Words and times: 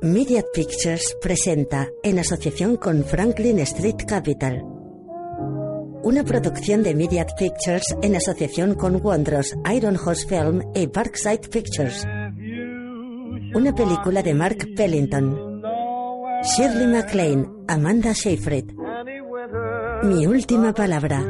Myriad 0.00 0.44
Pictures 0.54 1.16
presenta, 1.20 1.88
en 2.04 2.20
asociación 2.20 2.76
con 2.76 3.02
Franklin 3.02 3.58
Street 3.60 3.96
Capital, 4.06 4.64
una 6.04 6.22
producción 6.22 6.84
de 6.84 6.94
Myriad 6.94 7.26
Pictures 7.36 7.96
en 8.02 8.14
asociación 8.14 8.74
con 8.74 9.04
Wondros, 9.04 9.56
Iron 9.74 9.96
Horse 9.96 10.28
Film 10.28 10.62
y 10.72 10.86
Parkside 10.86 11.48
Pictures. 11.50 12.06
Una 13.54 13.74
película 13.74 14.22
de 14.22 14.34
Mark 14.34 14.68
Pellington. 14.76 15.62
Shirley 16.44 16.86
MacLaine, 16.86 17.48
Amanda 17.66 18.14
Seyfried. 18.14 18.70
Mi 20.04 20.26
última 20.26 20.72
palabra. 20.72 21.24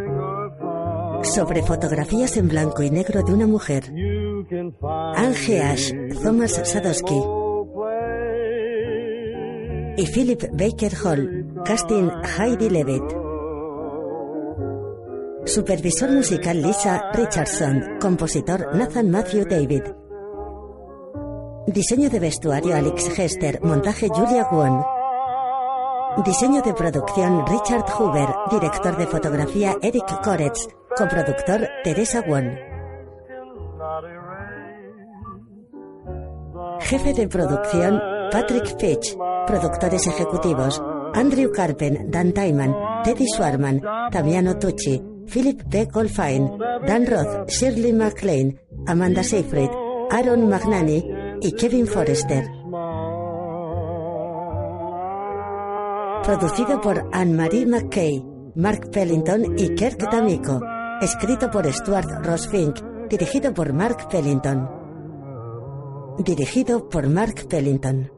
Sobre 1.22 1.62
fotografías 1.62 2.36
en 2.36 2.48
blanco 2.48 2.82
y 2.82 2.90
negro 2.90 3.22
de 3.22 3.32
una 3.32 3.46
mujer. 3.46 3.84
Ange 5.16 5.62
Ash, 5.62 5.92
Thomas 6.22 6.60
Sadowski. 6.64 7.37
Y 9.98 10.06
Philip 10.06 10.44
Baker 10.52 10.92
Hall, 10.94 11.52
casting 11.64 12.08
Heidi 12.38 12.70
Levitt. 12.70 13.02
Supervisor 15.44 16.12
musical 16.12 16.62
Lisa 16.62 17.10
Richardson, 17.12 17.98
compositor 18.00 18.76
Nathan 18.76 19.10
Matthew 19.10 19.44
David. 19.46 19.82
Diseño 21.66 22.10
de 22.10 22.20
vestuario 22.20 22.76
Alex 22.76 23.18
Hester, 23.18 23.60
montaje 23.64 24.08
Julia 24.08 24.46
Won. 24.52 24.84
Diseño 26.24 26.62
de 26.62 26.74
producción 26.74 27.44
Richard 27.48 27.90
Hoover, 27.90 28.28
director 28.52 28.96
de 28.96 29.06
fotografía 29.08 29.78
Eric 29.82 30.22
Koretz, 30.22 30.68
coproductor 30.96 31.68
Teresa 31.82 32.20
Won. 32.20 32.56
Jefe 36.82 37.14
de 37.14 37.26
producción 37.26 38.00
Patrick 38.30 38.78
Fitch, 38.78 39.16
productores 39.48 40.06
ejecutivos 40.06 40.82
Andrew 41.14 41.50
Carpen, 41.50 42.10
Dan 42.10 42.32
Tyman, 42.32 42.74
Teddy 43.02 43.26
Schwarman, 43.26 43.80
Damiano 44.12 44.58
Tucci, 44.58 45.02
Philip 45.26 45.62
B. 45.66 45.88
Colfine, 45.88 46.50
Dan 46.86 47.06
Roth, 47.06 47.48
Shirley 47.48 47.92
MacLaine, 47.92 48.60
Amanda 48.86 49.22
Seyfried, 49.22 49.70
Aaron 50.10 50.48
Magnani 50.48 51.02
y 51.40 51.52
Kevin 51.52 51.86
Forrester. 51.86 52.44
Producido 56.24 56.80
por 56.82 57.08
Anne-Marie 57.12 57.66
McKay, 57.66 58.22
Mark 58.54 58.90
Pellington 58.90 59.58
y 59.58 59.74
Kirk 59.74 60.10
D'Amico. 60.10 60.60
Escrito 61.00 61.50
por 61.50 61.72
Stuart 61.72 62.24
Ross 62.24 62.48
Fink. 62.48 62.80
Dirigido 63.08 63.54
por 63.54 63.72
Mark 63.72 64.08
Pellington. 64.10 64.68
Dirigido 66.18 66.88
por 66.88 67.08
Mark 67.08 67.46
Pellington. 67.48 68.17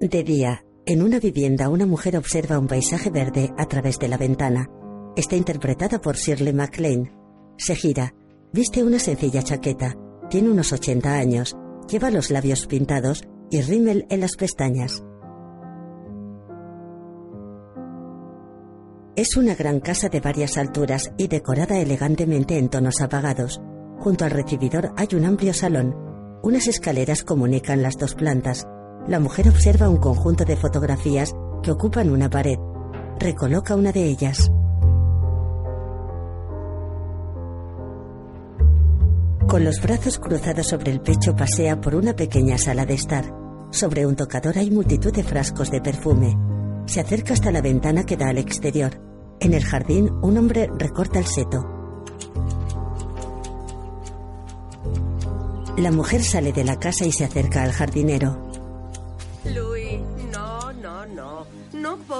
De 0.00 0.22
día, 0.22 0.62
en 0.84 1.02
una 1.02 1.18
vivienda, 1.18 1.70
una 1.70 1.86
mujer 1.86 2.18
observa 2.18 2.58
un 2.58 2.66
paisaje 2.66 3.08
verde 3.08 3.54
a 3.56 3.64
través 3.64 3.98
de 3.98 4.08
la 4.08 4.18
ventana. 4.18 4.68
Está 5.16 5.36
interpretada 5.36 6.02
por 6.02 6.16
Shirley 6.16 6.52
MacLaine. 6.52 7.12
Se 7.56 7.74
gira, 7.74 8.14
viste 8.52 8.84
una 8.84 8.98
sencilla 8.98 9.42
chaqueta, 9.42 9.94
tiene 10.28 10.50
unos 10.50 10.74
80 10.74 11.14
años, 11.14 11.56
lleva 11.88 12.10
los 12.10 12.30
labios 12.30 12.66
pintados 12.66 13.24
y 13.50 13.62
rímel 13.62 14.04
en 14.10 14.20
las 14.20 14.36
pestañas. 14.36 15.02
Es 19.16 19.38
una 19.38 19.54
gran 19.54 19.80
casa 19.80 20.10
de 20.10 20.20
varias 20.20 20.58
alturas 20.58 21.10
y 21.16 21.28
decorada 21.28 21.78
elegantemente 21.78 22.58
en 22.58 22.68
tonos 22.68 23.00
apagados. 23.00 23.62
Junto 23.98 24.26
al 24.26 24.30
recibidor 24.30 24.92
hay 24.98 25.08
un 25.14 25.24
amplio 25.24 25.54
salón. 25.54 25.96
Unas 26.42 26.66
escaleras 26.66 27.24
comunican 27.24 27.80
las 27.80 27.96
dos 27.96 28.14
plantas. 28.14 28.66
La 29.08 29.20
mujer 29.20 29.48
observa 29.48 29.88
un 29.88 29.98
conjunto 29.98 30.44
de 30.44 30.56
fotografías 30.56 31.32
que 31.62 31.70
ocupan 31.70 32.10
una 32.10 32.28
pared. 32.28 32.58
Recoloca 33.20 33.76
una 33.76 33.92
de 33.92 34.04
ellas. 34.04 34.50
Con 39.46 39.64
los 39.64 39.80
brazos 39.80 40.18
cruzados 40.18 40.66
sobre 40.66 40.90
el 40.90 41.00
pecho 41.00 41.36
pasea 41.36 41.80
por 41.80 41.94
una 41.94 42.16
pequeña 42.16 42.58
sala 42.58 42.84
de 42.84 42.94
estar. 42.94 43.24
Sobre 43.70 44.06
un 44.06 44.16
tocador 44.16 44.58
hay 44.58 44.72
multitud 44.72 45.12
de 45.12 45.22
frascos 45.22 45.70
de 45.70 45.80
perfume. 45.80 46.36
Se 46.86 46.98
acerca 46.98 47.34
hasta 47.34 47.52
la 47.52 47.62
ventana 47.62 48.04
que 48.04 48.16
da 48.16 48.28
al 48.28 48.38
exterior. 48.38 49.00
En 49.38 49.54
el 49.54 49.64
jardín, 49.64 50.10
un 50.22 50.36
hombre 50.36 50.68
recorta 50.76 51.20
el 51.20 51.26
seto. 51.26 51.64
La 55.76 55.92
mujer 55.92 56.24
sale 56.24 56.52
de 56.52 56.64
la 56.64 56.80
casa 56.80 57.06
y 57.06 57.12
se 57.12 57.24
acerca 57.24 57.62
al 57.62 57.70
jardinero. 57.70 58.45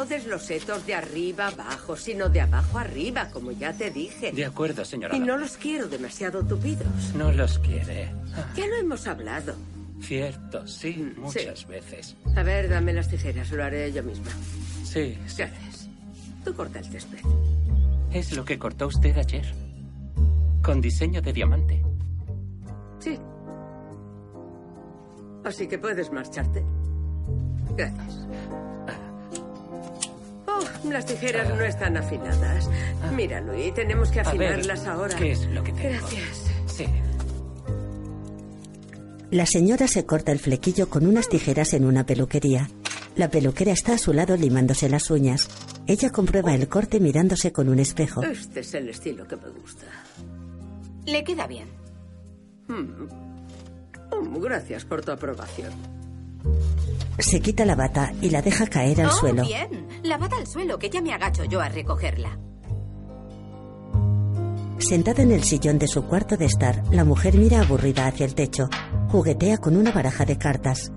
No 0.06 0.10
podes 0.10 0.26
los 0.28 0.42
setos 0.42 0.86
de 0.86 0.94
arriba 0.94 1.48
abajo, 1.48 1.96
sino 1.96 2.28
de 2.28 2.40
abajo 2.40 2.78
arriba, 2.78 3.28
como 3.32 3.50
ya 3.50 3.72
te 3.72 3.90
dije. 3.90 4.30
De 4.30 4.44
acuerdo, 4.44 4.84
señora. 4.84 5.16
Y 5.16 5.18
no 5.18 5.36
los 5.36 5.56
quiero 5.56 5.88
demasiado 5.88 6.44
tupidos. 6.44 6.86
No 7.16 7.32
los 7.32 7.58
quiere. 7.58 8.12
Ya 8.54 8.68
lo 8.68 8.76
hemos 8.76 9.04
hablado. 9.08 9.56
Cierto, 10.00 10.64
sí, 10.68 11.12
muchas 11.16 11.66
veces. 11.66 12.14
A 12.36 12.44
ver, 12.44 12.68
dame 12.68 12.92
las 12.92 13.08
tijeras, 13.08 13.50
lo 13.50 13.64
haré 13.64 13.92
yo 13.92 14.04
misma. 14.04 14.30
Sí, 14.84 15.18
¿Qué 15.36 15.42
haces? 15.42 15.88
Tú 16.44 16.54
corta 16.54 16.78
el 16.78 16.84
césped. 16.84 17.18
es 18.12 18.32
lo 18.36 18.44
que 18.44 18.60
cortó 18.60 18.86
usted 18.86 19.18
ayer. 19.18 19.52
Con 20.62 20.80
diseño 20.80 21.20
de 21.20 21.32
diamante. 21.32 21.82
Sí. 23.00 23.18
Así 25.44 25.66
que 25.66 25.78
puedes 25.78 26.12
marcharte. 26.12 26.64
Gracias. 27.76 28.26
Oh, 30.58 30.90
las 30.90 31.06
tijeras 31.06 31.48
no 31.48 31.60
están 31.62 31.96
afiladas. 31.96 32.68
Mira, 33.14 33.40
Luis, 33.40 33.74
tenemos 33.74 34.10
que 34.10 34.20
A 34.20 34.32
ver, 34.32 34.52
afinarlas 34.54 34.86
ahora. 34.86 35.16
¿Qué 35.16 35.32
es 35.32 35.46
lo 35.48 35.62
que 35.62 35.72
tengo? 35.72 35.90
Gracias. 35.90 36.50
Sí. 36.66 36.86
La 39.30 39.46
señora 39.46 39.88
se 39.88 40.06
corta 40.06 40.32
el 40.32 40.38
flequillo 40.38 40.88
con 40.88 41.06
unas 41.06 41.28
tijeras 41.28 41.74
en 41.74 41.84
una 41.84 42.06
peluquería. 42.06 42.68
La 43.16 43.30
peluquera 43.30 43.72
está 43.72 43.94
a 43.94 43.98
su 43.98 44.12
lado 44.12 44.36
limándose 44.36 44.88
las 44.88 45.10
uñas. 45.10 45.48
Ella 45.86 46.10
comprueba 46.10 46.54
el 46.54 46.68
corte 46.68 47.00
mirándose 47.00 47.50
con 47.52 47.68
un 47.68 47.78
espejo. 47.78 48.22
Este 48.22 48.60
es 48.60 48.74
el 48.74 48.88
estilo 48.88 49.26
que 49.26 49.36
me 49.36 49.48
gusta. 49.48 49.86
Le 51.06 51.24
queda 51.24 51.46
bien. 51.46 51.68
Mm. 52.68 53.08
Oh, 54.10 54.40
gracias 54.40 54.84
por 54.84 55.04
tu 55.04 55.12
aprobación. 55.12 55.72
Se 57.18 57.40
quita 57.40 57.64
la 57.64 57.74
bata 57.74 58.12
y 58.20 58.30
la 58.30 58.42
deja 58.42 58.66
caer 58.66 59.00
al 59.00 59.08
oh, 59.08 59.12
suelo. 59.12 59.42
bien. 59.42 59.86
Al 60.38 60.46
suelo, 60.46 60.78
que 60.78 60.90
ya 60.90 61.00
me 61.00 61.12
agacho 61.12 61.44
yo 61.44 61.60
a 61.60 61.68
recogerla. 61.68 62.38
Sentada 64.78 65.22
en 65.22 65.32
el 65.32 65.42
sillón 65.42 65.78
de 65.78 65.88
su 65.88 66.04
cuarto 66.04 66.36
de 66.36 66.44
estar, 66.44 66.82
la 66.90 67.04
mujer 67.04 67.36
mira 67.36 67.60
aburrida 67.60 68.06
hacia 68.06 68.26
el 68.26 68.34
techo. 68.34 68.68
Juguetea 69.08 69.58
con 69.58 69.76
una 69.76 69.90
baraja 69.90 70.24
de 70.24 70.36
cartas. 70.36 70.92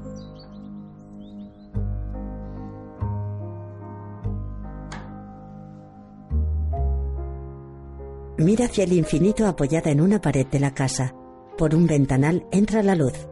Mira 8.37 8.65
hacia 8.65 8.83
el 8.83 8.93
infinito 8.93 9.47
apoyada 9.47 9.91
en 9.91 10.01
una 10.01 10.21
pared 10.21 10.47
de 10.47 10.59
la 10.59 10.73
casa. 10.73 11.13
Por 11.57 11.75
un 11.75 11.87
ventanal 11.87 12.45
entra 12.51 12.83
la 12.83 12.95
luz. 12.95 13.27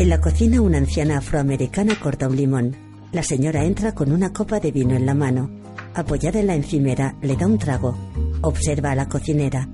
En 0.00 0.08
la 0.08 0.18
cocina 0.18 0.62
una 0.62 0.78
anciana 0.78 1.18
afroamericana 1.18 1.94
corta 2.00 2.26
un 2.26 2.34
limón. 2.34 2.74
La 3.12 3.22
señora 3.22 3.64
entra 3.64 3.94
con 3.94 4.12
una 4.12 4.32
copa 4.32 4.58
de 4.58 4.72
vino 4.72 4.96
en 4.96 5.04
la 5.04 5.12
mano. 5.12 5.50
Apoyada 5.92 6.40
en 6.40 6.46
la 6.46 6.54
encimera, 6.54 7.16
le 7.20 7.36
da 7.36 7.46
un 7.46 7.58
trago. 7.58 7.98
Observa 8.40 8.92
a 8.92 8.94
la 8.94 9.10
cocinera. 9.10 9.68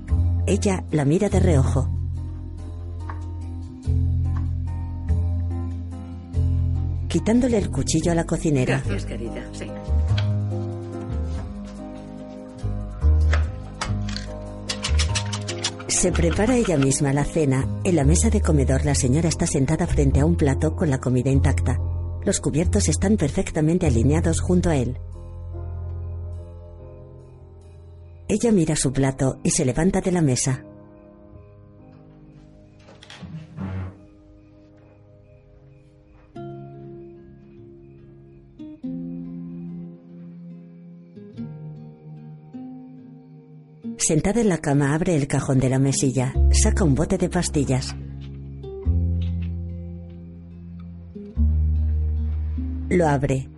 Ella 0.45 0.83
la 0.91 1.05
mira 1.05 1.29
de 1.29 1.39
reojo. 1.39 1.89
Quitándole 7.07 7.57
el 7.57 7.71
cuchillo 7.71 8.11
a 8.11 8.15
la 8.15 8.25
cocinera. 8.25 8.81
Gracias, 8.85 9.05
querida. 9.05 9.49
Se 15.97 16.11
prepara 16.11 16.55
ella 16.55 16.77
misma 16.77 17.11
la 17.11 17.25
cena. 17.25 17.67
En 17.83 17.95
la 17.95 18.03
mesa 18.03 18.29
de 18.29 18.39
comedor 18.39 18.85
la 18.85 18.93
señora 18.93 19.29
está 19.29 19.47
sentada 19.47 19.87
frente 19.87 20.19
a 20.19 20.25
un 20.27 20.35
plato 20.35 20.75
con 20.75 20.91
la 20.91 20.99
comida 20.99 21.31
intacta. 21.31 21.79
Los 22.23 22.39
cubiertos 22.39 22.87
están 22.87 23.17
perfectamente 23.17 23.87
alineados 23.87 24.39
junto 24.39 24.69
a 24.69 24.75
él. 24.75 24.99
Ella 28.27 28.51
mira 28.51 28.75
su 28.75 28.93
plato 28.93 29.39
y 29.41 29.49
se 29.49 29.65
levanta 29.65 29.99
de 29.99 30.11
la 30.11 30.21
mesa. 30.21 30.66
Sentada 44.07 44.39
en 44.39 44.47
la 44.47 44.59
cama 44.59 44.95
abre 44.95 45.17
el 45.17 45.27
cajón 45.27 45.59
de 45.59 45.67
la 45.67 45.79
mesilla. 45.79 46.33
Saca 46.53 46.85
un 46.85 46.95
bote 46.95 47.17
de 47.17 47.27
pastillas. 47.27 47.93
Lo 52.87 53.05
abre. 53.05 53.49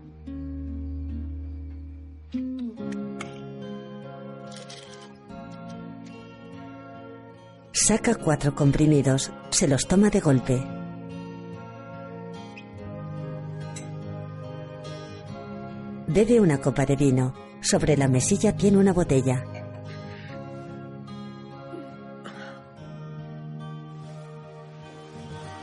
Saca 7.71 8.15
cuatro 8.15 8.55
comprimidos. 8.55 9.31
Se 9.51 9.67
los 9.67 9.87
toma 9.87 10.09
de 10.09 10.19
golpe. 10.19 10.63
Bebe 16.07 16.39
una 16.39 16.57
copa 16.59 16.87
de 16.87 16.95
vino. 16.95 17.35
Sobre 17.61 17.95
la 17.95 18.07
mesilla 18.07 18.57
tiene 18.57 18.79
una 18.79 18.93
botella. 18.93 19.58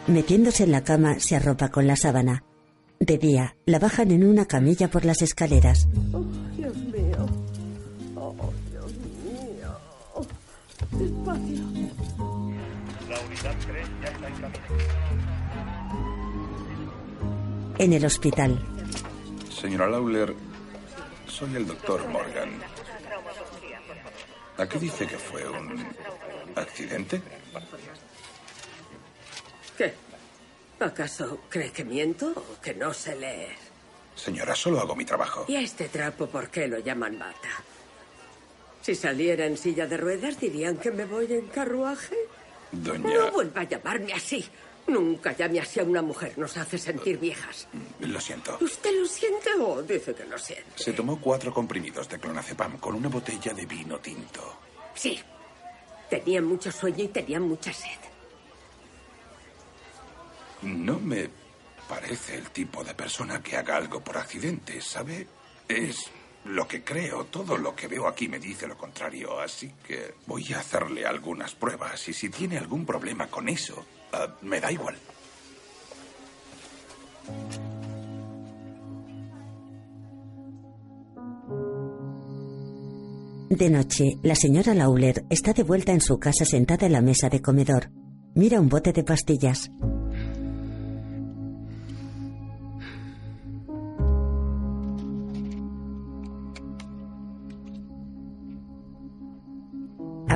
Metiéndose 0.09 0.65
en 0.65 0.73
la 0.73 0.85
cama, 0.85 1.19
se 1.19 1.37
arropa 1.37 1.71
con 1.71 1.87
la 1.87 1.97
sábana. 1.97 2.45
De 3.01 3.19
día, 3.19 3.57
la 3.67 3.79
bajan 3.79 4.11
en 4.13 4.25
una 4.25 4.47
camilla 4.47 4.89
por 4.89 5.05
las 5.05 5.21
escaleras. 5.21 5.89
Oh, 6.13 6.25
Dios 6.57 6.77
mío. 6.77 7.27
Oh, 8.15 8.35
Dios 8.71 8.93
mío. 9.25 9.77
Despacio. 10.93 11.65
La 13.11 13.21
unidad 13.21 13.55
3 13.67 13.89
ya 14.03 14.09
está 14.09 14.29
en 14.29 14.35
camino. 14.35 14.61
En 17.79 17.93
el 17.93 18.05
hospital, 18.07 18.59
Señora 19.51 19.89
Lawler, 19.89 20.35
soy 21.27 21.57
el 21.57 21.67
doctor 21.67 22.09
Morgan. 22.09 22.51
¿A 24.57 24.67
qué 24.67 24.79
dice 24.79 25.07
que 25.07 25.19
fue 25.19 25.47
un 25.49 25.85
accidente? 26.55 27.21
¿Qué? 29.77 29.95
¿Acaso 30.81 31.41
cree 31.49 31.71
que 31.73 31.85
miento 31.85 32.29
o 32.31 32.61
que 32.61 32.75
no 32.75 32.93
sé 32.93 33.15
leer? 33.17 33.57
Señora, 34.15 34.55
solo 34.55 34.81
hago 34.81 34.97
mi 34.97 35.05
trabajo. 35.05 35.45
¿Y 35.49 35.57
a 35.57 35.61
este 35.61 35.89
trapo 35.89 36.27
por 36.27 36.49
qué 36.49 36.67
lo 36.67 36.79
llaman 36.79 37.19
bata? 37.19 37.63
Si 38.83 38.95
saliera 38.95 39.47
en 39.47 39.57
silla 39.57 39.87
de 39.87 39.97
ruedas 39.97 40.39
dirían 40.39 40.77
que 40.77 40.91
me 40.91 41.05
voy 41.05 41.33
en 41.33 41.47
carruaje. 41.49 42.17
Doña... 42.73 43.15
No 43.15 43.33
vuelva 43.33 43.63
a 43.63 43.65
llamarme 43.65 44.13
así. 44.13 44.45
Nunca 44.87 45.33
llame 45.33 45.61
así 45.61 45.81
a 45.81 45.85
una 45.85 46.03
mujer. 46.03 46.39
Nos 46.39 46.57
hace 46.57 46.79
sentir 46.79 47.19
viejas. 47.19 47.67
Lo 48.01 48.21
siento. 48.21 48.57
¿Usted 48.61 48.91
lo 49.01 49.07
siente 49.07 49.51
o 49.61 49.83
dice 49.83 50.15
que 50.15 50.25
lo 50.25 50.39
siente? 50.39 50.71
Se 50.77 50.93
tomó 50.93 51.21
cuatro 51.21 51.53
comprimidos 51.53 52.09
de 52.09 52.19
clonazepam 52.21 52.79
con 52.79 52.95
una 52.95 53.09
botella 53.09 53.53
de 53.53 53.67
vino 53.67 53.99
tinto. 53.99 54.61
Sí. 54.95 55.21
Tenía 56.09 56.41
mucho 56.41 56.71
sueño 56.71 57.03
y 57.05 57.09
tenía 57.09 57.41
mucha 57.41 57.73
sed. 57.73 58.06
No 60.63 60.99
me 60.99 61.29
parece 61.89 62.37
el 62.37 62.51
tipo 62.51 62.83
de 62.83 62.95
persona 62.95 63.43
que 63.43 63.57
haga 63.57 63.77
algo 63.77 64.01
por 64.01 64.17
accidente, 64.19 64.81
¿sabe? 64.81 65.27
Es 65.69 66.11
lo 66.45 66.67
que 66.67 66.83
creo. 66.83 67.25
Todo 67.25 67.57
lo 67.57 67.75
que 67.75 67.89
veo 67.89 68.07
aquí 68.07 68.29
me 68.29 68.39
dice 68.39 68.67
lo 68.67 68.77
contrario. 68.77 69.41
Así 69.41 69.73
que 69.87 70.15
voy 70.27 70.53
a 70.53 70.61
hacerle 70.61 71.07
algunas 71.07 71.55
pruebas. 71.55 72.09
Y 72.09 72.13
si 72.13 72.29
tiene 72.31 72.59
algún 72.59 72.85
problema 72.85 73.27
con 73.29 73.49
eso, 73.49 73.85
ah, 74.13 74.35
me 74.43 74.61
da 74.61 74.73
igual. 74.73 74.97
de 83.57 83.71
noche, 83.71 84.19
la 84.23 84.35
señora 84.35 84.75
Lawler 84.75 85.25
está 85.31 85.53
de 85.53 85.63
vuelta 85.63 85.93
en 85.93 86.01
su 86.01 86.19
casa 86.19 86.45
sentada 86.45 86.87
en 86.87 86.93
la 86.93 87.01
mesa 87.01 87.29
de 87.29 87.41
comedor. 87.41 87.91
Mira 88.35 88.61
un 88.61 88.69
bote 88.69 88.93
de 88.93 89.03
pastillas. 89.03 89.71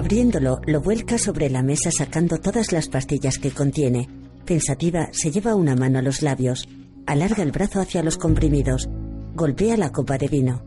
Abriéndolo, 0.00 0.62
lo 0.66 0.80
vuelca 0.80 1.18
sobre 1.18 1.50
la 1.50 1.62
mesa 1.62 1.90
sacando 1.90 2.38
todas 2.38 2.72
las 2.72 2.88
pastillas 2.88 3.36
que 3.36 3.50
contiene. 3.50 4.08
Pensativa, 4.46 5.10
se 5.12 5.30
lleva 5.30 5.54
una 5.54 5.76
mano 5.76 5.98
a 5.98 6.02
los 6.02 6.22
labios. 6.22 6.66
Alarga 7.04 7.42
el 7.42 7.52
brazo 7.52 7.82
hacia 7.82 8.02
los 8.02 8.16
comprimidos. 8.16 8.88
Golpea 9.34 9.76
la 9.76 9.92
copa 9.92 10.16
de 10.16 10.28
vino. 10.28 10.62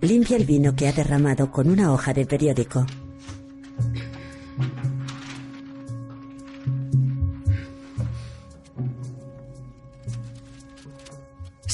Limpia 0.00 0.36
el 0.36 0.44
vino 0.44 0.76
que 0.76 0.86
ha 0.86 0.92
derramado 0.92 1.50
con 1.50 1.68
una 1.68 1.92
hoja 1.92 2.14
de 2.14 2.24
periódico. 2.24 2.86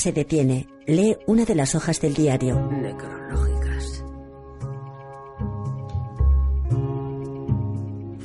Se 0.01 0.13
detiene, 0.13 0.69
lee 0.87 1.17
una 1.27 1.45
de 1.45 1.57
las 1.57 1.75
hojas 1.75 2.01
del 2.01 2.15
diario. 2.15 2.55
Necrológicas. 2.71 4.05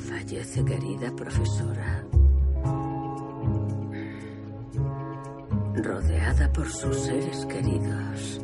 Fallece 0.08 0.64
querida 0.64 1.10
profesora. 1.16 2.04
Rodeada 5.74 6.52
por 6.52 6.70
sus 6.70 6.96
seres 6.96 7.44
queridos. 7.46 8.40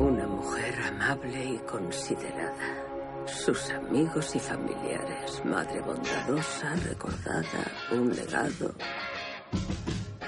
Una 0.00 0.26
mujer 0.26 0.74
amable 0.88 1.52
y 1.54 1.58
considerada. 1.70 2.82
Sus 3.26 3.70
amigos 3.70 4.34
y 4.34 4.40
familiares. 4.40 5.40
Madre 5.44 5.80
bondadosa, 5.82 6.74
recordada, 6.84 7.62
un 7.92 8.12
legado. 8.12 8.74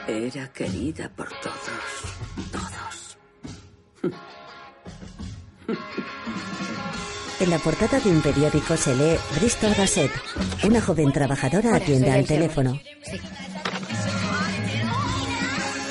Era 0.07 0.53
querida 0.53 1.09
por 1.09 1.29
todos. 1.41 1.59
Todos. 2.53 3.19
En 7.39 7.51
la 7.51 7.59
portada 7.59 8.01
de 8.01 8.11
un 8.11 8.23
periódico 8.23 8.77
se 8.77 8.95
lee 8.95 9.19
Bristol 9.39 9.75
Gazette. 9.75 10.15
Una 10.65 10.81
joven 10.81 11.13
trabajadora 11.13 11.77
atiende 11.77 12.11
al 12.11 12.25
teléfono. 12.25 12.81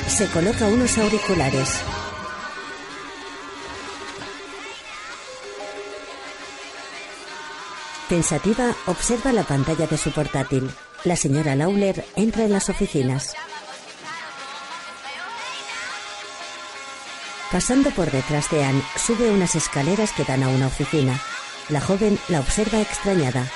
Se 0.08 0.28
coloca 0.28 0.66
unos 0.68 0.98
auriculares. 0.98 1.84
Pensativa, 8.10 8.76
observa 8.88 9.34
la 9.34 9.44
pantalla 9.44 9.88
de 9.88 9.98
su 9.98 10.12
portátil. 10.12 10.70
La 11.06 11.16
señora 11.16 11.56
Lawler 11.56 12.04
entra 12.16 12.46
en 12.46 12.52
las 12.52 12.68
oficinas. 12.70 13.36
Pasando 17.52 17.92
por 17.92 18.10
detrás 18.10 18.50
de 18.50 18.64
Anne, 18.64 18.82
sube 18.98 19.30
unas 19.30 19.56
escaleras 19.56 20.12
que 20.14 20.24
dan 20.24 20.42
a 20.42 20.50
una 20.50 20.66
oficina. 20.66 21.22
La 21.70 21.80
joven 21.80 22.18
la 22.28 22.40
observa 22.40 22.82
extrañada. 22.82 23.48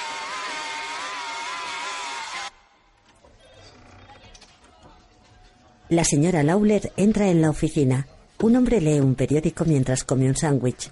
La 5.89 6.03
señora 6.03 6.43
Lawler 6.43 6.93
entra 6.97 7.29
en 7.29 7.41
la 7.41 7.49
oficina. 7.49 8.05
Un 8.43 8.57
hombre 8.57 8.79
lee 8.79 8.99
un 8.99 9.15
periódico 9.15 9.65
mientras 9.65 10.03
come 10.03 10.27
un 10.27 10.35
sándwich. 10.35 10.91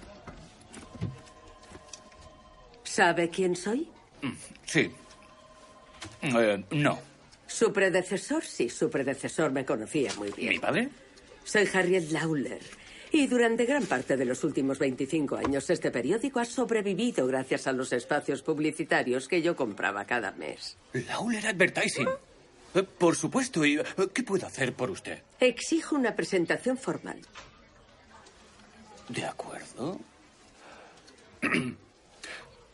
¿Sabe 2.82 3.30
quién 3.30 3.54
soy? 3.54 3.88
Sí. 4.66 4.90
Eh, 6.22 6.64
no. 6.70 6.98
Su 7.46 7.72
predecesor, 7.72 8.44
sí, 8.44 8.68
su 8.68 8.90
predecesor 8.90 9.50
me 9.50 9.64
conocía 9.64 10.12
muy 10.14 10.30
bien. 10.32 10.50
¿Mi 10.50 10.58
padre? 10.58 10.88
Soy 11.44 11.68
Harriet 11.72 12.10
Lawler. 12.10 12.60
Y 13.10 13.26
durante 13.26 13.64
gran 13.64 13.86
parte 13.86 14.18
de 14.18 14.26
los 14.26 14.44
últimos 14.44 14.78
25 14.78 15.36
años 15.36 15.70
este 15.70 15.90
periódico 15.90 16.40
ha 16.40 16.44
sobrevivido 16.44 17.26
gracias 17.26 17.66
a 17.66 17.72
los 17.72 17.92
espacios 17.94 18.42
publicitarios 18.42 19.28
que 19.28 19.40
yo 19.40 19.56
compraba 19.56 20.04
cada 20.04 20.32
mes. 20.32 20.76
Lawler 20.92 21.46
Advertising. 21.46 22.08
Eh, 22.74 22.82
Por 22.82 23.16
supuesto. 23.16 23.64
¿Y 23.64 23.78
eh, 23.78 23.84
qué 24.12 24.22
puedo 24.22 24.46
hacer 24.46 24.74
por 24.74 24.90
usted? 24.90 25.22
Exijo 25.40 25.96
una 25.96 26.14
presentación 26.14 26.76
formal. 26.76 27.20
De 29.08 29.24
acuerdo. 29.24 29.98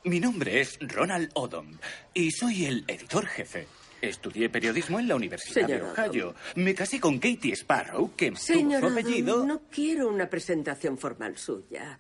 Mi 0.05 0.21
nombre 0.21 0.61
es 0.61 0.79
Ronald 0.81 1.31
Odom 1.35 1.79
y 2.13 2.31
soy 2.31 2.67
el 2.67 2.85
editor 2.87 3.27
jefe. 3.27 3.67
Estudié 4.03 4.51
periodismo 4.51 4.99
en 5.01 5.09
la 5.09 5.15
Universidad 5.15 5.67
Señor 5.67 5.97
de 5.97 6.03
Ohio. 6.03 6.35
Me 6.57 6.75
casé 6.75 7.01
con 7.01 7.19
Katie 7.19 7.55
Sparrow, 7.55 8.15
que 8.15 8.29
tuvo 8.29 8.39
Señor, 8.39 8.81
su 8.81 8.87
apellido. 8.89 9.47
no 9.47 9.63
quiero 9.71 10.09
una 10.09 10.29
presentación 10.29 10.99
formal 10.99 11.39
suya. 11.39 11.99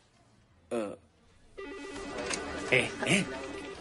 Eh, 0.70 0.96
eh, 2.70 2.90
eh, 3.06 3.24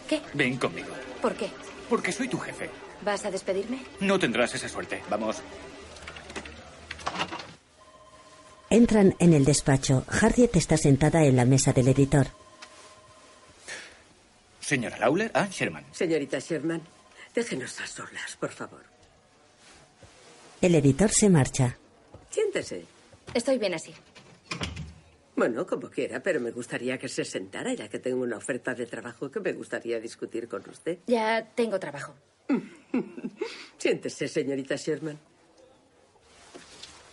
¿Qué? 0.07 0.21
ven 0.33 0.57
conmigo. 0.57 0.87
¿Por 1.21 1.33
qué? 1.35 1.49
Porque 1.89 2.13
soy 2.13 2.29
tu 2.29 2.37
jefe. 2.37 2.69
¿Vas 3.03 3.25
a 3.25 3.31
despedirme? 3.31 3.79
No 3.99 4.17
tendrás 4.17 4.55
esa 4.55 4.69
suerte. 4.69 5.01
Vamos. 5.09 5.41
Entran 8.69 9.15
en 9.19 9.33
el 9.33 9.43
despacho. 9.43 10.05
Harriet 10.07 10.55
está 10.55 10.77
sentada 10.77 11.25
en 11.25 11.35
la 11.35 11.43
mesa 11.43 11.73
del 11.73 11.89
editor. 11.89 12.27
Señora 14.73 14.97
Lawler, 14.97 15.29
ah, 15.35 15.47
Sherman. 15.51 15.85
Señorita 15.91 16.39
Sherman, 16.39 16.81
déjenos 17.35 17.79
a 17.79 17.85
solas, 17.85 18.35
por 18.39 18.49
favor. 18.49 18.81
El 20.61 20.73
editor 20.73 21.11
se 21.11 21.29
marcha. 21.29 21.77
Siéntese. 22.31 22.83
Estoy 23.35 23.59
bien 23.59 23.75
así. 23.75 23.93
Bueno, 25.35 25.67
como 25.67 25.91
quiera, 25.91 26.23
pero 26.23 26.39
me 26.39 26.49
gustaría 26.49 26.97
que 26.97 27.07
se 27.07 27.23
sentara, 27.23 27.71
ya 27.75 27.87
que 27.87 27.99
tengo 27.99 28.23
una 28.23 28.37
oferta 28.37 28.73
de 28.73 28.87
trabajo 28.87 29.29
que 29.29 29.41
me 29.41 29.53
gustaría 29.53 29.99
discutir 29.99 30.47
con 30.47 30.67
usted. 30.67 30.97
Ya 31.05 31.47
tengo 31.53 31.79
trabajo. 31.79 32.15
Siéntese, 33.77 34.27
señorita 34.27 34.75
Sherman. 34.75 35.19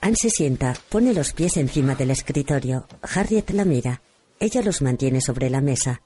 Anne 0.00 0.16
se 0.16 0.30
sienta, 0.30 0.74
pone 0.88 1.12
los 1.12 1.34
pies 1.34 1.58
encima 1.58 1.94
del 1.94 2.10
escritorio. 2.10 2.86
Harriet 3.02 3.50
la 3.50 3.66
mira. 3.66 4.00
Ella 4.38 4.62
los 4.62 4.80
mantiene 4.80 5.20
sobre 5.20 5.50
la 5.50 5.60
mesa. 5.60 6.00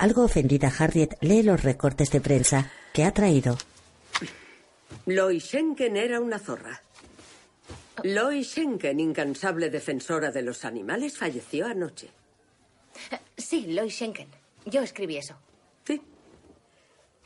Algo 0.00 0.24
ofendida, 0.24 0.72
Harriet 0.78 1.18
lee 1.20 1.42
los 1.42 1.62
recortes 1.62 2.10
de 2.10 2.22
prensa 2.22 2.72
que 2.94 3.04
ha 3.04 3.12
traído. 3.12 3.58
Lois 5.04 5.44
Schenken 5.44 5.94
era 5.94 6.20
una 6.20 6.38
zorra. 6.38 6.80
Lois 8.04 8.48
Schenken, 8.48 8.98
incansable 8.98 9.68
defensora 9.68 10.30
de 10.30 10.40
los 10.40 10.64
animales, 10.64 11.18
falleció 11.18 11.66
anoche. 11.66 12.08
Sí, 13.36 13.66
Lois 13.66 13.92
Schenken. 13.94 14.28
Yo 14.64 14.80
escribí 14.80 15.18
eso. 15.18 15.36
Sí. 15.86 16.00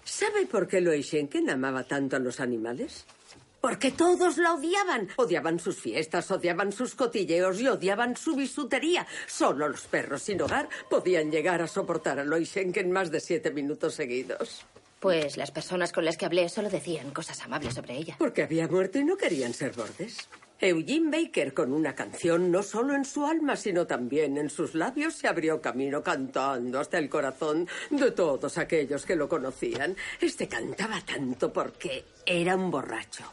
¿Sabe 0.02 0.44
por 0.46 0.66
qué 0.66 0.80
Lois 0.80 1.06
Schenken 1.06 1.50
amaba 1.50 1.84
tanto 1.84 2.16
a 2.16 2.18
los 2.18 2.40
animales? 2.40 3.06
Porque 3.64 3.92
todos 3.92 4.36
la 4.36 4.52
odiaban. 4.52 5.08
Odiaban 5.16 5.58
sus 5.58 5.78
fiestas, 5.78 6.30
odiaban 6.30 6.70
sus 6.70 6.94
cotilleos 6.94 7.58
y 7.62 7.66
odiaban 7.66 8.14
su 8.14 8.36
bisutería. 8.36 9.06
Solo 9.26 9.70
los 9.70 9.86
perros 9.86 10.20
sin 10.20 10.42
hogar 10.42 10.68
podían 10.90 11.30
llegar 11.30 11.62
a 11.62 11.66
soportar 11.66 12.18
a 12.18 12.24
Lois 12.24 12.50
Schenken 12.50 12.92
más 12.92 13.10
de 13.10 13.20
siete 13.20 13.50
minutos 13.50 13.94
seguidos. 13.94 14.66
Pues 15.00 15.38
las 15.38 15.50
personas 15.50 15.92
con 15.92 16.04
las 16.04 16.18
que 16.18 16.26
hablé 16.26 16.50
solo 16.50 16.68
decían 16.68 17.10
cosas 17.12 17.40
amables 17.40 17.72
sobre 17.72 17.96
ella. 17.96 18.16
Porque 18.18 18.42
había 18.42 18.68
muerto 18.68 18.98
y 18.98 19.04
no 19.04 19.16
querían 19.16 19.54
ser 19.54 19.72
bordes. 19.72 20.28
Eugene 20.60 21.10
Baker, 21.10 21.54
con 21.54 21.72
una 21.72 21.94
canción 21.94 22.50
no 22.50 22.62
solo 22.62 22.94
en 22.94 23.06
su 23.06 23.24
alma, 23.24 23.56
sino 23.56 23.86
también 23.86 24.36
en 24.36 24.50
sus 24.50 24.74
labios, 24.74 25.14
se 25.14 25.26
abrió 25.26 25.62
camino 25.62 26.02
cantando 26.02 26.80
hasta 26.80 26.98
el 26.98 27.08
corazón 27.08 27.66
de 27.88 28.10
todos 28.10 28.58
aquellos 28.58 29.06
que 29.06 29.16
lo 29.16 29.26
conocían. 29.26 29.96
Este 30.20 30.48
cantaba 30.48 31.00
tanto 31.00 31.50
porque 31.50 32.04
era 32.26 32.56
un 32.56 32.70
borracho. 32.70 33.24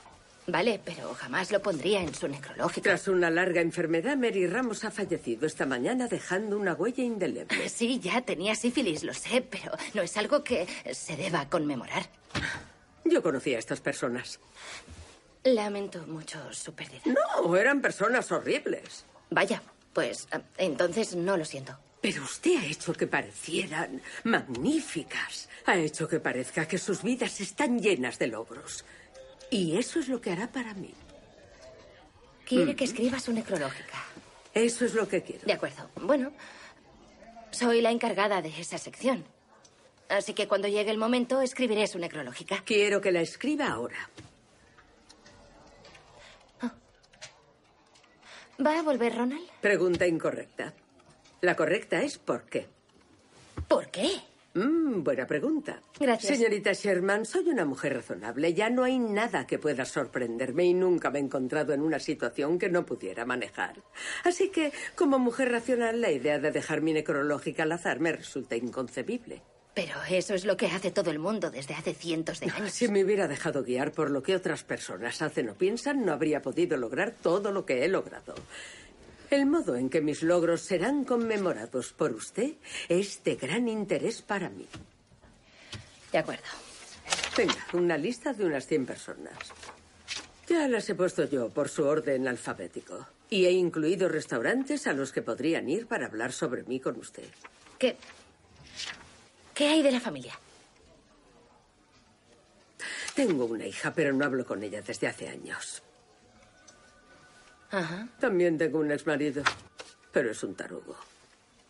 Vale, 0.52 0.82
pero 0.84 1.14
jamás 1.14 1.50
lo 1.50 1.62
pondría 1.62 2.02
en 2.02 2.14
su 2.14 2.28
necrológica. 2.28 2.90
Tras 2.90 3.08
una 3.08 3.30
larga 3.30 3.62
enfermedad, 3.62 4.18
Mary 4.18 4.48
Ramos 4.48 4.84
ha 4.84 4.92
fallecido 4.92 5.48
esta 5.48 5.66
mañana 5.66 6.10
dejando 6.10 6.58
una 6.58 6.74
huella 6.74 7.06
indeleble. 7.06 7.70
Sí, 7.70 8.02
ya 8.02 8.20
tenía 8.20 8.54
sífilis, 8.54 9.06
lo 9.06 9.14
sé, 9.14 9.42
pero 9.42 9.72
no 9.94 10.02
es 10.02 10.18
algo 10.18 10.44
que 10.44 10.68
se 10.92 11.16
deba 11.16 11.48
conmemorar. 11.48 12.04
Yo 13.06 13.24
conocía 13.24 13.56
a 13.56 13.60
estas 13.60 13.80
personas. 13.80 14.42
Lamento 15.46 16.06
mucho 16.06 16.38
su 16.52 16.74
pérdida. 16.74 17.02
No, 17.06 17.56
eran 17.56 17.82
personas 17.82 18.30
horribles. 18.30 19.06
Vaya, 19.30 19.64
pues 19.94 20.28
eh, 20.34 20.42
entonces 20.58 21.16
no 21.16 21.38
lo 21.38 21.46
siento. 21.46 21.78
Pero 22.02 22.24
usted 22.24 22.58
ha 22.58 22.66
hecho 22.66 22.92
que 22.92 23.08
parecieran 23.08 24.02
magníficas. 24.26 25.48
Ha 25.66 25.78
hecho 25.78 26.10
que 26.10 26.20
parezca 26.20 26.68
que 26.68 26.78
sus 26.78 27.04
vidas 27.04 27.40
están 27.40 27.80
llenas 27.80 28.20
de 28.20 28.28
logros. 28.28 28.84
Y 29.52 29.78
eso 29.78 30.00
es 30.00 30.08
lo 30.08 30.20
que 30.20 30.32
hará 30.32 30.52
para 30.52 30.74
mí. 30.74 30.94
Quiere 32.46 32.76
que 32.76 32.86
escriba 32.86 33.20
su 33.20 33.32
necrológica. 33.32 34.04
Eso 34.54 34.86
es 34.86 34.94
lo 34.94 35.08
que 35.08 35.22
quiero. 35.22 35.46
De 35.46 35.54
acuerdo. 35.54 35.90
Bueno, 35.96 36.32
soy 37.52 37.82
la 37.82 37.92
encargada 37.92 38.42
de 38.42 38.50
esa 38.50 38.78
sección. 38.78 39.24
Así 40.10 40.34
que 40.34 40.48
cuando 40.48 40.68
llegue 40.68 40.90
el 40.90 40.98
momento 40.98 41.42
escribiré 41.42 41.86
su 41.88 42.00
necrológica. 42.00 42.64
Quiero 42.66 43.00
que 43.02 43.12
la 43.12 43.22
escriba 43.22 43.68
ahora. 43.68 44.10
¿Va 48.66 48.80
a 48.80 48.84
volver 48.84 49.16
Ronald? 49.16 49.50
Pregunta 49.60 50.08
incorrecta. 50.08 50.74
La 51.42 51.56
correcta 51.56 52.02
es 52.02 52.18
¿por 52.18 52.44
qué? 52.44 52.68
¿Por 53.68 53.90
qué? 53.90 54.22
Mm, 54.54 55.04
buena 55.04 55.26
pregunta. 55.26 55.82
Gracias. 56.00 56.38
Señorita 56.38 56.74
Sherman, 56.74 57.26
soy 57.26 57.48
una 57.50 57.66
mujer 57.66 57.94
razonable. 57.94 58.54
Ya 58.54 58.70
no 58.70 58.84
hay 58.84 59.00
nada 59.00 59.48
que 59.48 59.60
pueda 59.60 59.86
sorprenderme 59.86 60.66
y 60.66 60.74
nunca 60.74 61.10
me 61.10 61.20
he 61.20 61.22
encontrado 61.22 61.74
en 61.74 61.82
una 61.82 62.00
situación 62.00 62.60
que 62.60 62.70
no 62.70 62.86
pudiera 62.86 63.26
manejar. 63.26 63.82
Así 64.24 64.50
que, 64.50 64.74
como 64.96 65.20
mujer 65.20 65.52
racional, 65.52 66.02
la 66.02 66.12
idea 66.12 66.40
de 66.40 66.52
dejar 66.52 66.82
mi 66.82 66.92
necrológica 66.92 67.64
al 67.64 67.72
azar 67.72 68.00
me 68.00 68.12
resulta 68.12 68.56
inconcebible. 68.56 69.42
Pero 69.74 69.94
eso 70.10 70.34
es 70.34 70.44
lo 70.44 70.58
que 70.58 70.66
hace 70.68 70.92
todo 70.92 71.12
el 71.12 71.20
mundo 71.20 71.50
desde 71.50 71.74
hace 71.74 71.94
cientos 71.94 72.42
de 72.42 72.52
años. 72.52 72.74
Si 72.74 72.90
me 72.90 73.06
hubiera 73.06 73.30
dejado 73.30 73.64
guiar 73.64 73.94
por 73.94 74.12
lo 74.12 74.22
que 74.22 74.36
otras 74.36 74.64
personas 74.66 75.22
hacen 75.22 75.50
o 75.50 75.56
piensan, 75.56 76.06
no 76.06 76.12
habría 76.12 76.42
podido 76.42 76.76
lograr 76.76 77.12
todo 77.12 77.54
lo 77.54 77.66
que 77.66 77.86
he 77.86 77.88
logrado. 77.88 78.36
El 79.32 79.46
modo 79.46 79.78
en 79.78 79.90
que 79.90 80.02
mis 80.02 80.24
logros 80.24 80.60
serán 80.60 81.06
conmemorados 81.06 81.94
por 81.94 82.12
usted 82.12 82.56
es 82.90 83.24
de 83.24 83.38
gran 83.38 83.70
interés 83.70 84.22
para 84.22 84.50
mí. 84.50 84.68
De 86.12 86.18
acuerdo. 86.18 86.44
Tenga 87.34 87.66
una 87.72 87.98
lista 87.98 88.34
de 88.34 88.44
unas 88.44 88.68
100 88.68 88.86
personas. 88.86 89.38
Ya 90.50 90.68
las 90.68 90.90
he 90.90 90.96
puesto 90.96 91.24
yo 91.30 91.48
por 91.48 91.70
su 91.70 91.86
orden 91.86 92.28
alfabético. 92.28 93.08
Y 93.30 93.46
he 93.46 93.52
incluido 93.52 94.10
restaurantes 94.10 94.86
a 94.86 94.92
los 94.92 95.14
que 95.14 95.22
podrían 95.22 95.70
ir 95.70 95.88
para 95.88 96.08
hablar 96.08 96.34
sobre 96.34 96.64
mí 96.64 96.82
con 96.82 97.00
usted. 97.00 97.30
¿Qué? 97.80 97.96
¿Qué 99.54 99.70
hay 99.70 99.82
de 99.82 99.94
la 99.94 100.02
familia? 100.02 100.38
Tengo 103.16 103.46
una 103.46 103.66
hija, 103.66 103.94
pero 103.94 104.12
no 104.12 104.26
hablo 104.26 104.46
con 104.46 104.62
ella 104.62 104.82
desde 104.82 105.08
hace 105.08 105.30
años. 105.30 105.82
Ajá. 107.72 108.08
También 108.20 108.58
tengo 108.58 108.80
un 108.80 108.92
exmarido, 108.92 109.44
pero 110.12 110.32
es 110.32 110.44
un 110.44 110.56
tarugo. 110.56 110.96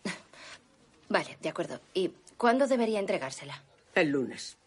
Vale, 1.10 1.38
de 1.41 1.50
acuerdo. 1.50 1.79
¿Y 1.93 2.12
cuándo 2.38 2.67
debería 2.67 3.00
entregársela? 3.00 3.62
El 3.93 4.10
lunes. 4.10 4.58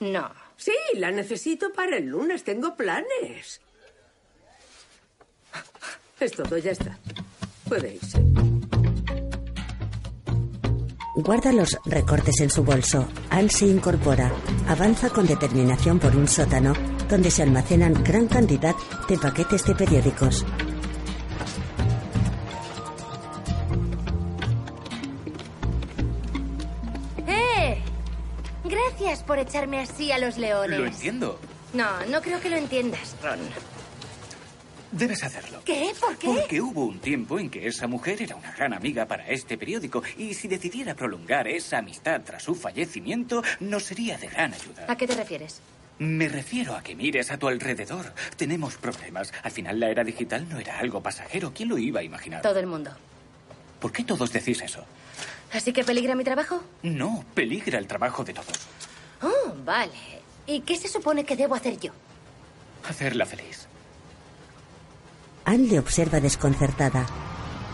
No. 0.00 0.30
Sí, 0.56 0.72
la 0.94 1.10
necesito 1.10 1.72
para 1.72 1.96
el 1.96 2.06
lunes. 2.06 2.44
Tengo 2.44 2.74
planes. 2.76 3.60
Es 6.18 6.32
todo, 6.32 6.58
ya 6.58 6.72
está. 6.72 6.98
Puede 7.68 7.94
irse. 7.94 8.22
Guarda 11.14 11.52
los 11.52 11.78
recortes 11.84 12.40
en 12.40 12.50
su 12.50 12.62
bolso. 12.64 13.08
Anne 13.30 13.48
se 13.48 13.66
incorpora. 13.66 14.30
Avanza 14.68 15.10
con 15.10 15.26
determinación 15.26 15.98
por 15.98 16.14
un 16.16 16.28
sótano 16.28 16.72
donde 17.10 17.30
se 17.30 17.42
almacenan 17.42 18.02
gran 18.04 18.28
cantidad 18.28 18.74
de 19.08 19.18
paquetes 19.18 19.64
de 19.64 19.74
periódicos. 19.74 20.46
¡Eh! 27.26 27.78
Gracias 28.64 29.22
por 29.24 29.38
echarme 29.38 29.80
así 29.80 30.12
a 30.12 30.18
los 30.18 30.38
leones. 30.38 30.78
Lo 30.78 30.86
entiendo. 30.86 31.38
No, 31.74 32.06
no 32.06 32.22
creo 32.22 32.40
que 32.40 32.48
lo 32.48 32.56
entiendas, 32.56 33.16
Ron. 33.22 33.40
Debes 34.92 35.22
hacerlo. 35.22 35.62
¿Qué? 35.64 35.92
¿Por 36.00 36.16
qué? 36.16 36.26
Porque 36.26 36.60
hubo 36.60 36.84
un 36.84 36.98
tiempo 36.98 37.38
en 37.38 37.48
que 37.48 37.66
esa 37.66 37.86
mujer 37.86 38.22
era 38.22 38.34
una 38.34 38.50
gran 38.52 38.72
amiga 38.72 39.06
para 39.06 39.28
este 39.28 39.56
periódico 39.56 40.02
y 40.16 40.34
si 40.34 40.48
decidiera 40.48 40.94
prolongar 40.94 41.46
esa 41.46 41.78
amistad 41.78 42.22
tras 42.24 42.42
su 42.42 42.56
fallecimiento, 42.56 43.42
nos 43.60 43.84
sería 43.84 44.18
de 44.18 44.26
gran 44.26 44.52
ayuda. 44.52 44.86
¿A 44.88 44.96
qué 44.96 45.06
te 45.06 45.14
refieres? 45.14 45.60
Me 46.00 46.30
refiero 46.30 46.74
a 46.74 46.82
que 46.82 46.94
mires 46.96 47.30
a 47.30 47.36
tu 47.36 47.46
alrededor. 47.46 48.14
Tenemos 48.38 48.76
problemas. 48.76 49.34
Al 49.42 49.50
final 49.50 49.78
la 49.78 49.90
era 49.90 50.02
digital 50.02 50.48
no 50.48 50.58
era 50.58 50.78
algo 50.78 51.02
pasajero. 51.02 51.52
¿Quién 51.54 51.68
lo 51.68 51.76
iba 51.76 52.00
a 52.00 52.02
imaginar? 52.02 52.40
Todo 52.40 52.58
el 52.58 52.66
mundo. 52.66 52.90
¿Por 53.78 53.92
qué 53.92 54.02
todos 54.02 54.32
decís 54.32 54.62
eso? 54.62 54.82
¿Así 55.52 55.74
que 55.74 55.84
peligra 55.84 56.14
mi 56.14 56.24
trabajo? 56.24 56.64
No, 56.82 57.22
peligra 57.34 57.78
el 57.78 57.86
trabajo 57.86 58.24
de 58.24 58.32
todos. 58.32 58.58
Oh, 59.20 59.54
vale. 59.62 59.92
¿Y 60.46 60.60
qué 60.60 60.76
se 60.76 60.88
supone 60.88 61.24
que 61.24 61.36
debo 61.36 61.54
hacer 61.54 61.78
yo? 61.78 61.92
Hacerla 62.88 63.26
feliz. 63.26 63.66
Anne 65.44 65.68
le 65.68 65.78
observa 65.78 66.18
desconcertada. 66.18 67.06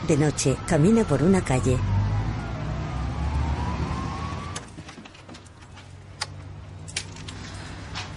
De 0.08 0.16
noche, 0.16 0.56
camina 0.66 1.04
por 1.04 1.22
una 1.22 1.44
calle. 1.44 1.78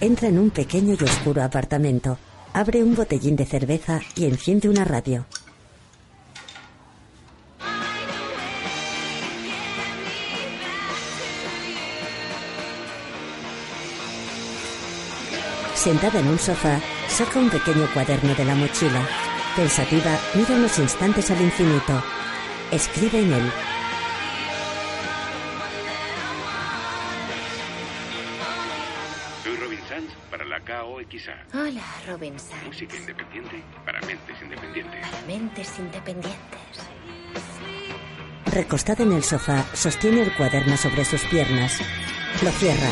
Entra 0.00 0.28
en 0.28 0.38
un 0.38 0.48
pequeño 0.48 0.96
y 0.98 1.04
oscuro 1.04 1.42
apartamento. 1.42 2.16
Abre 2.54 2.82
un 2.82 2.94
botellín 2.94 3.36
de 3.36 3.44
cerveza 3.44 4.00
y 4.16 4.24
enciende 4.24 4.70
una 4.70 4.82
radio. 4.82 5.26
Sentada 15.74 16.20
en 16.20 16.28
un 16.28 16.38
sofá, 16.38 16.80
saca 17.08 17.38
un 17.38 17.50
pequeño 17.50 17.86
cuaderno 17.92 18.34
de 18.34 18.44
la 18.46 18.54
mochila. 18.54 19.06
Pensativa, 19.54 20.18
mira 20.34 20.54
unos 20.54 20.78
instantes 20.78 21.30
al 21.30 21.42
infinito. 21.42 22.02
Escribe 22.70 23.20
en 23.20 23.32
él. 23.32 23.52
Hola, 31.54 31.82
Robin 32.06 32.38
Sands. 32.38 32.66
Música 32.66 32.94
independiente 32.94 33.62
para 33.86 34.00
mentes 34.02 34.42
independientes. 34.42 35.00
Mentes 35.26 35.78
independientes. 35.78 36.60
Recostada 38.52 39.04
en 39.04 39.12
el 39.12 39.24
sofá, 39.24 39.64
sostiene 39.72 40.22
el 40.22 40.34
cuaderno 40.36 40.76
sobre 40.76 41.06
sus 41.06 41.22
piernas. 41.24 41.80
Lo 42.42 42.50
cierra. 42.50 42.90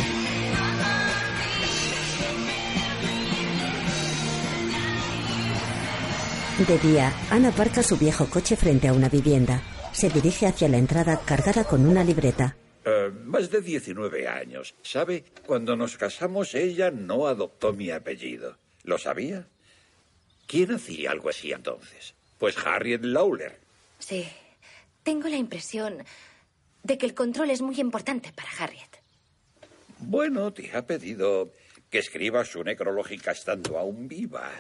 De 6.67 6.79
día, 6.79 7.13
Ana 7.31 7.51
aparca 7.51 7.83
su 7.83 7.99
viejo 7.99 8.27
coche 8.27 8.57
frente 8.57 8.89
a 8.89 8.95
una 8.95 9.11
vivienda. 9.11 9.61
Se 9.93 10.09
dirige 10.09 10.47
hacia 10.47 10.69
la 10.69 10.79
entrada 10.79 11.21
cargada 11.25 11.65
con 11.65 11.87
una 11.87 12.03
libreta. 12.03 12.57
Eh, 12.89 13.11
más 13.25 13.51
de 13.51 13.61
19 13.61 14.27
años. 14.29 14.75
¿Sabe? 14.83 15.25
Cuando 15.45 15.77
nos 15.77 15.99
casamos 15.99 16.55
ella 16.55 16.91
no 16.91 17.27
adoptó 17.27 17.75
mi 17.75 17.91
apellido. 17.91 18.57
¿Lo 18.83 18.97
sabía? 18.97 19.47
¿Quién 20.47 20.73
hacía 20.73 21.11
algo 21.11 21.29
así 21.29 21.53
entonces? 21.53 22.15
Pues 22.39 22.57
Harriet 22.57 23.05
Lawler. 23.05 23.59
Sí. 23.99 24.27
Tengo 25.03 25.29
la 25.29 25.37
impresión 25.37 26.03
de 26.83 26.97
que 26.97 27.05
el 27.05 27.15
control 27.15 27.51
es 27.51 27.61
muy 27.61 27.79
importante 27.79 28.33
para 28.33 28.51
Harriet. 28.59 29.03
Bueno, 29.99 30.53
te 30.55 30.75
ha 30.75 30.87
pedido 30.87 31.53
que 31.91 31.99
escriba 31.99 32.45
su 32.47 32.65
necrológica 32.65 33.33
estando 33.33 33.79
aún 33.79 34.09
viva. 34.09 34.51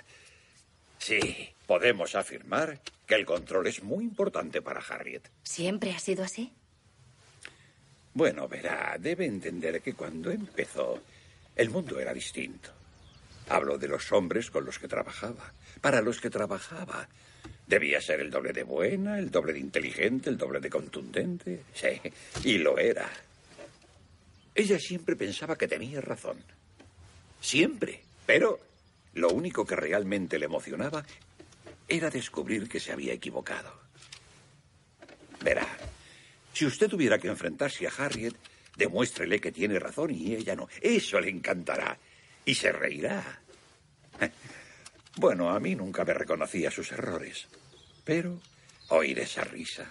Sí, 0.99 1.55
podemos 1.67 2.15
afirmar 2.15 2.81
que 3.07 3.15
el 3.15 3.25
control 3.25 3.69
es 3.69 3.83
muy 3.83 4.05
importante 4.05 4.61
para 4.61 4.81
Harriet. 4.81 5.31
¿Siempre 5.45 5.93
ha 5.93 5.99
sido 5.99 6.25
así? 6.25 6.53
Bueno, 8.19 8.49
verá, 8.49 8.97
debe 8.99 9.27
entender 9.27 9.81
que 9.81 9.95
cuando 9.95 10.33
empezó, 10.33 11.01
el 11.55 11.71
mundo 11.71 12.01
era 12.01 12.13
distinto. 12.13 12.69
Hablo 13.49 13.79
de 13.79 13.87
los 13.87 14.11
hombres 14.11 14.51
con 14.51 14.65
los 14.65 14.77
que 14.77 14.89
trabajaba, 14.89 15.53
para 15.81 16.01
los 16.01 16.21
que 16.21 16.29
trabajaba. 16.29 17.09
Debía 17.65 18.01
ser 18.01 18.19
el 18.19 18.29
doble 18.29 18.53
de 18.53 18.65
buena, 18.65 19.21
el 19.21 19.31
doble 19.31 19.53
de 19.53 19.61
inteligente, 19.61 20.31
el 20.31 20.37
doble 20.37 20.59
de 20.59 20.69
contundente. 20.69 21.63
Sí, 21.73 22.01
y 22.43 22.59
lo 22.59 22.77
era. 22.77 23.09
Ella 24.53 24.81
siempre 24.81 25.15
pensaba 25.15 25.57
que 25.57 25.69
tenía 25.69 26.01
razón. 26.01 26.39
Siempre. 27.41 28.03
Pero 28.27 28.59
lo 29.15 29.29
único 29.29 29.65
que 29.65 29.77
realmente 29.77 30.41
le 30.41 30.47
emocionaba 30.47 31.07
era 31.87 32.11
descubrir 32.11 32.69
que 32.69 32.81
se 32.81 32.91
había 32.91 33.13
equivocado. 33.13 33.73
Verá, 35.40 35.69
si 36.59 36.66
usted 36.66 36.88
tuviera 36.88 37.21
que 37.21 37.29
enfrentarse 37.29 37.87
a 37.87 37.92
Harriet, 37.97 38.35
demuéstrele 38.77 39.40
que 39.40 39.53
tiene 39.53 39.79
razón 39.79 40.11
y 40.11 40.35
ella 40.35 40.57
no. 40.57 40.68
Eso 40.81 41.21
le 41.21 41.31
encantará. 41.31 41.97
Y 42.44 42.55
se 42.55 42.73
reirá. 42.73 43.40
Bueno, 45.16 45.51
a 45.51 45.59
mí 45.59 45.75
nunca 45.75 46.05
me 46.05 46.14
reconocía 46.14 46.71
sus 46.71 46.92
errores. 46.92 47.49
Pero 48.05 48.40
oír 48.88 49.18
esa 49.18 49.42
risa 49.42 49.85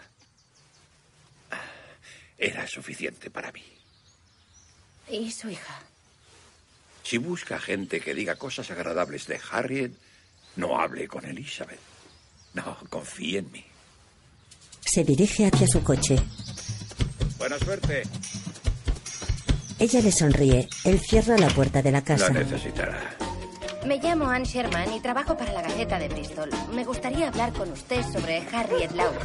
era 2.38 2.66
suficiente 2.66 3.30
para 3.30 3.52
mí. 3.52 3.64
¿Y 5.10 5.30
su 5.32 5.50
hija? 5.50 5.82
Si 7.04 7.18
busca 7.18 7.60
gente 7.60 8.00
que 8.00 8.14
diga 8.14 8.38
cosas 8.38 8.72
agradables 8.72 9.28
de 9.28 9.40
Harriet, 9.52 9.92
no 10.56 10.80
hable 10.80 11.10
con 11.10 11.26
Elizabeth. 11.26 11.80
No, 12.54 12.78
confíe 12.90 13.40
en 13.40 13.52
mí. 13.52 13.66
Se 14.80 15.04
dirige 15.04 15.48
hacia 15.48 15.68
su 15.68 15.84
coche. 15.84 16.16
Buena 17.38 17.58
suerte. 17.60 18.04
Ella 19.80 20.02
le 20.02 20.12
sonríe. 20.12 20.68
Él 20.84 21.00
cierra 21.00 21.38
la 21.38 21.50
puerta 21.50 21.82
de 21.82 21.92
la 21.92 22.04
casa. 22.04 22.34
La 22.34 22.40
necesitará. 22.40 23.16
Me 23.86 24.00
llamo 24.00 24.26
Anne 24.26 24.44
Sherman 24.44 24.92
y 24.94 25.00
trabajo 25.00 25.38
para 25.38 25.54
la 25.54 25.62
Gaceta 25.62 25.98
de 25.98 26.10
Bristol. 26.10 26.50
Me 26.74 26.84
gustaría 26.84 27.30
hablar 27.30 27.54
con 27.54 27.72
usted 27.72 28.04
sobre 28.12 28.46
Harriet 28.52 28.92
Lawler. 28.92 29.22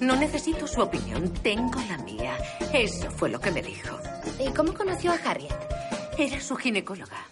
No 0.00 0.16
necesito 0.16 0.66
su 0.66 0.80
opinión, 0.80 1.32
tengo 1.42 1.80
la 1.88 1.98
mía. 1.98 2.34
Eso 2.72 3.10
fue 3.10 3.28
lo 3.28 3.40
que 3.40 3.50
me 3.50 3.62
dijo. 3.62 3.98
¿Y 4.38 4.50
cómo 4.54 4.72
conoció 4.72 5.12
a 5.12 5.16
Harriet? 5.16 5.52
Era 6.16 6.40
su 6.40 6.56
ginecóloga. 6.56 7.26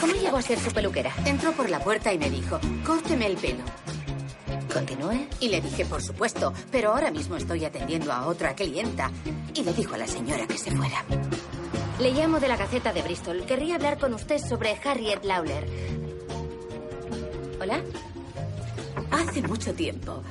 ¿Cómo 0.00 0.12
llegó 0.14 0.36
a 0.36 0.42
ser 0.42 0.58
su 0.60 0.70
peluquera? 0.70 1.12
Entró 1.24 1.52
por 1.52 1.68
la 1.68 1.80
puerta 1.80 2.12
y 2.12 2.18
me 2.18 2.30
dijo, 2.30 2.60
córteme 2.86 3.26
el 3.26 3.36
pelo. 3.36 3.64
Continúe. 4.72 5.26
Y 5.40 5.48
le 5.48 5.60
dije, 5.60 5.84
por 5.84 6.02
supuesto, 6.02 6.52
pero 6.70 6.92
ahora 6.92 7.10
mismo 7.10 7.36
estoy 7.36 7.64
atendiendo 7.64 8.12
a 8.12 8.26
otra 8.26 8.54
clienta. 8.54 9.10
Y 9.54 9.62
le 9.62 9.72
dijo 9.72 9.94
a 9.94 9.98
la 9.98 10.06
señora 10.06 10.46
que 10.46 10.58
se 10.58 10.70
fuera. 10.70 11.04
Le 11.98 12.12
llamo 12.12 12.40
de 12.40 12.48
la 12.48 12.56
Gaceta 12.56 12.92
de 12.92 13.02
Bristol. 13.02 13.44
Querría 13.44 13.74
hablar 13.74 13.98
con 13.98 14.14
usted 14.14 14.38
sobre 14.38 14.78
Harriet 14.82 15.24
Lawler. 15.24 15.66
¿Hola? 17.60 17.82
Hace 19.10 19.42
mucho 19.42 19.74
tiempo 19.74 20.22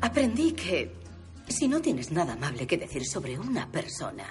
aprendí 0.00 0.52
que 0.52 0.94
si 1.48 1.68
no 1.68 1.80
tienes 1.80 2.10
nada 2.12 2.34
amable 2.34 2.66
que 2.66 2.78
decir 2.78 3.04
sobre 3.06 3.38
una 3.38 3.70
persona, 3.70 4.24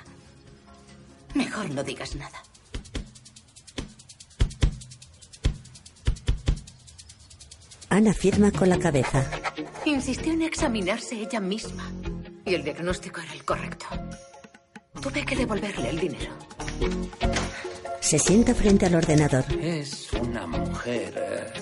mejor 1.33 1.69
no 1.69 1.83
digas 1.83 2.15
nada. 2.15 2.41
Ana 7.95 8.13
firma 8.13 8.51
con 8.51 8.67
la 8.67 8.77
cabeza. 8.77 9.23
Insistió 9.85 10.33
en 10.33 10.41
examinarse 10.41 11.15
ella 11.15 11.39
misma 11.39 11.89
y 12.45 12.53
el 12.53 12.61
diagnóstico 12.61 13.21
era 13.21 13.31
el 13.31 13.45
correcto. 13.45 13.85
Tuve 15.01 15.25
que 15.25 15.33
devolverle 15.33 15.91
el 15.91 15.99
dinero. 16.01 16.33
Se 18.01 18.19
sienta 18.19 18.53
frente 18.53 18.85
al 18.85 18.95
ordenador. 18.95 19.45
Es 19.61 20.11
una 20.11 20.45
mujer 20.45 21.13
eh, 21.15 21.53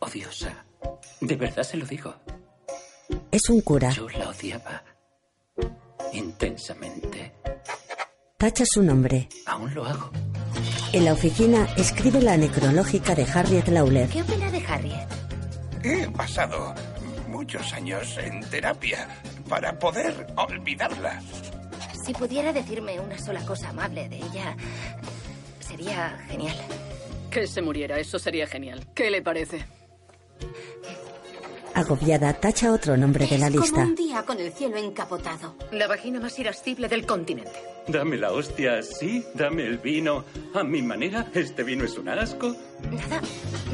odiosa. 0.00 0.62
De 1.22 1.36
verdad 1.36 1.62
se 1.62 1.78
lo 1.78 1.86
digo. 1.86 2.14
Es 3.30 3.48
un 3.48 3.62
cura. 3.62 3.88
Yo 3.92 4.10
la 4.10 4.28
odiaba 4.28 4.84
intensamente. 6.12 7.32
Tacha 8.36 8.64
su 8.66 8.82
nombre. 8.82 9.30
Aún 9.46 9.72
lo 9.72 9.86
hago. 9.86 10.10
En 10.92 11.06
la 11.06 11.14
oficina 11.14 11.66
escribe 11.78 12.20
la 12.20 12.36
necrológica 12.36 13.14
de 13.14 13.24
Harriet 13.24 13.66
Lawler. 13.68 14.10
¿Qué 14.10 14.20
opina 14.20 14.50
de 14.50 14.62
Harriet? 14.66 15.08
He 15.82 16.06
pasado 16.10 16.74
muchos 17.28 17.72
años 17.72 18.18
en 18.18 18.40
terapia 18.50 19.08
para 19.48 19.78
poder 19.78 20.26
olvidarla. 20.36 21.18
Si 22.04 22.12
pudiera 22.12 22.52
decirme 22.52 23.00
una 23.00 23.18
sola 23.18 23.40
cosa 23.46 23.70
amable 23.70 24.06
de 24.10 24.16
ella, 24.16 24.54
sería 25.60 26.18
genial. 26.28 26.56
Que 27.30 27.46
se 27.46 27.62
muriera, 27.62 27.98
eso 27.98 28.18
sería 28.18 28.46
genial. 28.46 28.86
¿Qué 28.94 29.10
le 29.10 29.22
parece? 29.22 29.64
Agobiada, 31.74 32.34
tacha 32.34 32.72
otro 32.72 32.96
nombre 32.96 33.26
de 33.26 33.38
la 33.38 33.46
Es 33.46 33.52
lista. 33.54 33.70
como 33.72 33.86
un 33.86 33.94
día 33.94 34.22
con 34.24 34.38
el 34.38 34.52
cielo 34.52 34.76
encapotado. 34.76 35.54
La 35.72 35.86
vagina 35.86 36.20
más 36.20 36.38
irascible 36.38 36.88
del 36.88 37.06
continente. 37.06 37.52
Dame 37.88 38.16
la 38.16 38.30
hostia, 38.32 38.82
sí, 38.82 39.24
dame 39.34 39.64
el 39.66 39.78
vino. 39.78 40.24
A 40.54 40.62
mi 40.62 40.82
manera, 40.82 41.26
este 41.34 41.62
vino 41.64 41.84
es 41.84 41.96
un 41.98 42.08
asco. 42.10 42.54
Nada, 42.90 43.20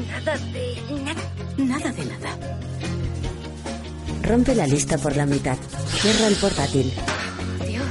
nada 0.07 0.37
de 0.37 0.77
nada. 1.03 1.21
Nada 1.57 1.91
de 1.91 2.05
nada. 2.05 2.37
Rompe 4.23 4.55
la 4.55 4.65
lista 4.67 4.97
por 4.97 5.15
la 5.17 5.25
mitad. 5.25 5.57
Cierra 6.01 6.27
el 6.27 6.35
portátil. 6.35 6.93
Dios. 7.67 7.85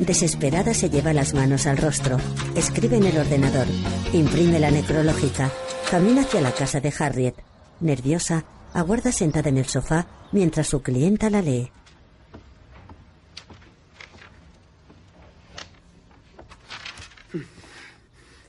Desesperada 0.00 0.72
se 0.74 0.88
lleva 0.90 1.12
las 1.12 1.34
manos 1.34 1.66
al 1.66 1.76
rostro. 1.76 2.16
Escribe 2.56 2.96
en 2.96 3.04
el 3.04 3.18
ordenador. 3.18 3.66
Imprime 4.12 4.58
la 4.58 4.70
necrológica. 4.70 5.50
Camina 5.90 6.22
hacia 6.22 6.40
la 6.40 6.52
casa 6.52 6.80
de 6.80 6.92
Harriet. 6.98 7.34
Nerviosa, 7.80 8.44
aguarda 8.72 9.12
sentada 9.12 9.48
en 9.48 9.58
el 9.58 9.66
sofá 9.66 10.06
mientras 10.32 10.68
su 10.68 10.82
clienta 10.82 11.30
la 11.30 11.42
lee. 11.42 11.70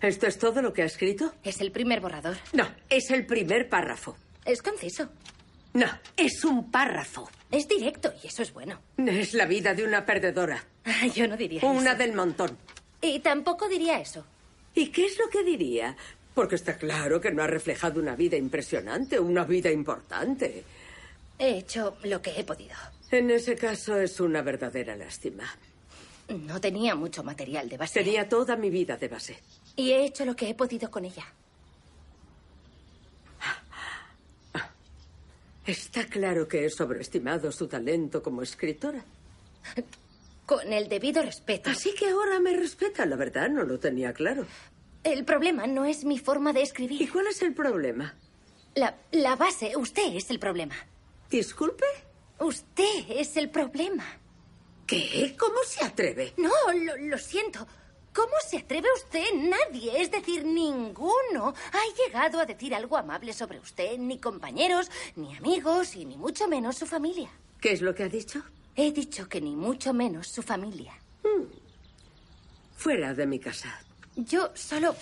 ¿Esto 0.02 0.28
es 0.28 0.38
todo 0.38 0.62
lo 0.62 0.74
que 0.74 0.84
ha 0.84 0.86
escrito? 0.86 1.34
Es 1.44 1.62
el 1.62 1.72
primer 1.72 2.00
borrador. 2.02 2.38
No, 2.54 2.68
es 2.90 3.10
el 3.12 3.26
primer 3.26 3.70
párrafo. 3.70 4.16
Es 4.46 4.62
conciso. 4.62 5.10
No, 5.74 5.88
es 6.16 6.44
un 6.46 6.70
párrafo. 6.70 7.30
Es 7.52 7.68
directo 7.68 8.14
y 8.24 8.28
eso 8.28 8.44
es 8.44 8.54
bueno. 8.54 8.80
Es 8.98 9.34
la 9.34 9.46
vida 9.46 9.74
de 9.74 9.84
una 9.84 10.06
perdedora. 10.06 10.64
Yo 11.16 11.28
no 11.28 11.36
diría 11.38 11.66
Una 11.66 11.92
eso. 11.92 11.98
del 11.98 12.14
montón. 12.14 12.58
Y 13.02 13.20
tampoco 13.20 13.68
diría 13.68 14.00
eso. 14.00 14.26
¿Y 14.76 14.88
qué 14.90 15.06
es 15.06 15.18
lo 15.18 15.30
que 15.30 15.44
diría? 15.44 15.96
Porque 16.36 16.56
está 16.56 16.78
claro 16.78 17.20
que 17.20 17.32
no 17.32 17.42
ha 17.42 17.48
reflejado 17.48 18.00
una 18.00 18.16
vida 18.16 18.36
impresionante, 18.36 19.20
una 19.20 19.46
vida 19.46 19.72
importante. 19.72 20.64
He 21.40 21.58
hecho 21.60 21.98
lo 22.04 22.22
que 22.22 22.40
he 22.40 22.44
podido. 22.44 22.76
En 23.10 23.32
ese 23.32 23.56
caso 23.56 23.98
es 23.98 24.20
una 24.20 24.42
verdadera 24.42 24.96
lástima. 24.96 25.46
No 26.30 26.60
tenía 26.60 26.94
mucho 26.96 27.24
material 27.24 27.70
de 27.70 27.78
base. 27.78 28.04
Tenía 28.04 28.28
toda 28.28 28.58
mi 28.58 28.70
vida 28.70 28.98
de 28.98 29.08
base. 29.08 29.38
Y 29.78 29.92
he 29.92 30.06
hecho 30.06 30.26
lo 30.26 30.36
que 30.36 30.50
he 30.50 30.56
podido 30.56 30.92
con 30.92 31.06
ella. 31.06 31.26
Está 35.66 36.06
claro 36.06 36.48
que 36.48 36.66
he 36.66 36.70
sobreestimado 36.70 37.52
su 37.52 37.68
talento 37.68 38.22
como 38.22 38.44
escritora. 38.44 39.04
Con 40.46 40.72
el 40.72 40.88
debido 40.88 41.24
respeto. 41.24 41.72
Así 41.72 41.96
que 41.96 42.10
ahora 42.10 42.40
me 42.40 42.56
respeta, 42.56 43.06
la 43.06 43.16
verdad, 43.16 43.50
no 43.50 43.64
lo 43.64 43.80
tenía 43.80 44.14
claro. 44.14 44.46
El 45.06 45.24
problema 45.24 45.68
no 45.68 45.86
es 45.86 46.04
mi 46.04 46.18
forma 46.18 46.52
de 46.52 46.64
escribir. 46.64 47.00
¿Y 47.00 47.08
cuál 47.08 47.28
es 47.28 47.40
el 47.44 47.54
problema? 47.54 48.16
La, 48.74 48.98
la 49.12 49.36
base, 49.36 49.78
usted 49.78 50.16
es 50.16 50.32
el 50.32 50.40
problema. 50.40 50.76
¿Disculpe? 51.30 51.86
Usted 52.40 53.06
es 53.10 53.38
el 53.38 53.52
problema. 53.52 54.04
¿Qué? 54.88 55.36
¿Cómo 55.38 55.60
se 55.64 55.86
atreve? 55.86 56.34
No, 56.38 56.50
lo, 56.74 56.98
lo 56.98 57.18
siento. 57.20 57.68
¿Cómo 58.16 58.34
se 58.50 58.58
atreve 58.58 58.88
usted? 58.96 59.26
Nadie, 59.36 60.02
es 60.02 60.10
decir, 60.10 60.44
ninguno, 60.44 61.54
ha 61.54 62.04
llegado 62.04 62.40
a 62.40 62.46
decir 62.48 62.74
algo 62.74 62.98
amable 62.98 63.32
sobre 63.34 63.60
usted, 63.60 64.00
ni 64.00 64.18
compañeros, 64.20 64.90
ni 65.16 65.36
amigos, 65.38 65.96
y 65.96 66.06
ni 66.06 66.18
mucho 66.18 66.48
menos 66.48 66.78
su 66.78 66.88
familia. 66.88 67.30
¿Qué 67.62 67.74
es 67.74 67.82
lo 67.82 67.94
que 67.94 68.04
ha 68.04 68.10
dicho? 68.10 68.42
He 68.76 68.92
dicho 68.92 69.30
que 69.30 69.40
ni 69.40 69.56
mucho 69.56 69.94
menos 69.94 70.30
su 70.30 70.42
familia. 70.42 70.94
Fuera 72.76 73.14
de 73.14 73.28
mi 73.28 73.40
casa. 73.40 73.80
Yo 74.16 74.52
solo 74.56 74.96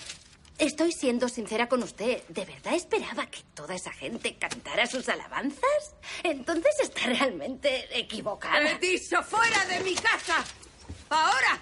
estoy 0.58 0.92
siendo 0.92 1.30
sincera 1.30 1.68
con 1.68 1.84
usted. 1.84 2.24
¿De 2.30 2.46
verdad 2.46 2.74
esperaba 2.74 3.28
que 3.28 3.40
toda 3.54 3.76
esa 3.76 3.92
gente 3.92 4.36
cantara 4.38 4.88
sus 4.88 5.08
alabanzas? 5.10 5.96
Entonces 6.24 6.74
está 6.82 7.02
realmente 7.06 7.88
equivocada. 7.98 8.72
¡He 8.72 8.80
dicho 8.80 9.22
fuera 9.24 9.66
de 9.66 9.80
mi 9.82 9.96
casa! 9.96 10.44
¡Ahora! 11.10 11.62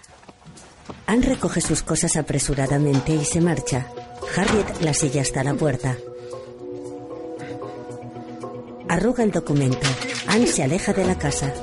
Anne 1.07 1.25
recoge 1.25 1.61
sus 1.61 1.83
cosas 1.83 2.15
apresuradamente 2.15 3.13
y 3.13 3.25
se 3.25 3.41
marcha. 3.41 3.87
Harriet 4.35 4.81
la 4.81 4.93
sigue 4.93 5.19
hasta 5.19 5.43
la 5.43 5.53
puerta. 5.53 5.97
Arruga 8.87 9.23
el 9.23 9.31
documento. 9.31 9.87
Anne 10.27 10.47
se 10.47 10.63
aleja 10.63 10.93
de 10.93 11.05
la 11.05 11.17
casa. 11.17 11.53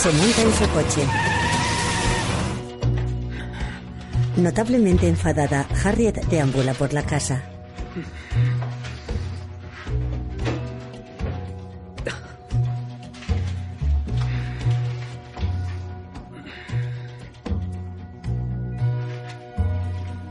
Se 0.00 0.10
monta 0.12 0.40
en 0.40 0.52
su 0.54 0.66
coche. 0.70 1.06
Notablemente 4.38 5.06
enfadada, 5.06 5.66
Harriet 5.84 6.24
deambula 6.30 6.72
por 6.72 6.94
la 6.94 7.02
casa. 7.02 7.42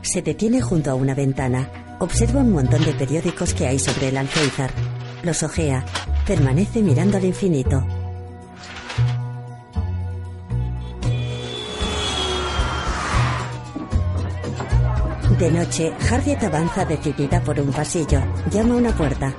Se 0.02 0.20
detiene 0.20 0.60
junto 0.60 0.90
a 0.90 0.96
una 0.96 1.14
ventana. 1.14 1.68
Observa 2.00 2.40
un 2.40 2.50
montón 2.50 2.84
de 2.84 2.92
periódicos 2.94 3.54
que 3.54 3.68
hay 3.68 3.78
sobre 3.78 4.08
el 4.08 4.16
alféizar. 4.16 4.72
Los 5.22 5.44
ojea. 5.44 5.84
Permanece 6.26 6.82
mirando 6.82 7.18
al 7.18 7.24
infinito. 7.24 7.99
De 15.40 15.50
noche, 15.50 15.90
Harriet 16.10 16.42
avanza 16.42 16.84
decidida 16.84 17.40
por 17.42 17.58
un 17.58 17.72
pasillo. 17.72 18.20
Llama 18.50 18.74
a 18.74 18.76
una 18.76 18.94
puerta. 18.94 19.34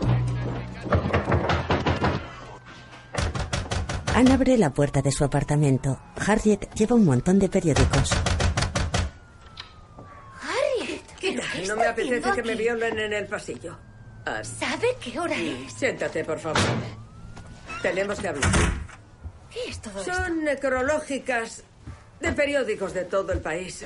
Anne 4.15 4.33
abre 4.33 4.57
la 4.57 4.71
puerta 4.71 5.03
de 5.03 5.11
su 5.11 5.23
apartamento. 5.23 5.99
Harriet 6.15 6.73
lleva 6.73 6.95
un 6.95 7.05
montón 7.05 7.37
de 7.37 7.49
periódicos. 7.49 8.13
Harriet, 10.41 11.05
¿qué 11.19 11.67
No 11.67 11.75
me 11.75 11.85
apetece 11.85 12.31
que 12.31 12.41
me 12.41 12.55
violen 12.55 12.97
en 12.97 13.13
el 13.13 13.27
pasillo. 13.27 13.77
Ah, 14.25 14.43
¿Sabe 14.43 14.87
qué 14.99 15.19
hora 15.19 15.35
es? 15.35 15.71
Siéntate, 15.71 16.25
por 16.25 16.39
favor. 16.39 16.63
Tenemos 17.83 18.19
que 18.19 18.27
hablar. 18.27 18.51
¿Qué 19.51 19.69
es 19.69 19.79
todo 19.79 19.99
esto? 19.99 20.15
Son 20.15 20.43
necrológicas 20.45 21.63
de 22.19 22.33
periódicos 22.33 22.91
de 22.91 23.03
todo 23.03 23.33
el 23.33 23.39
país. 23.39 23.85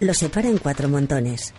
Lo 0.00 0.14
separa 0.14 0.48
en 0.48 0.58
cuatro 0.58 0.88
montones. 0.88 1.52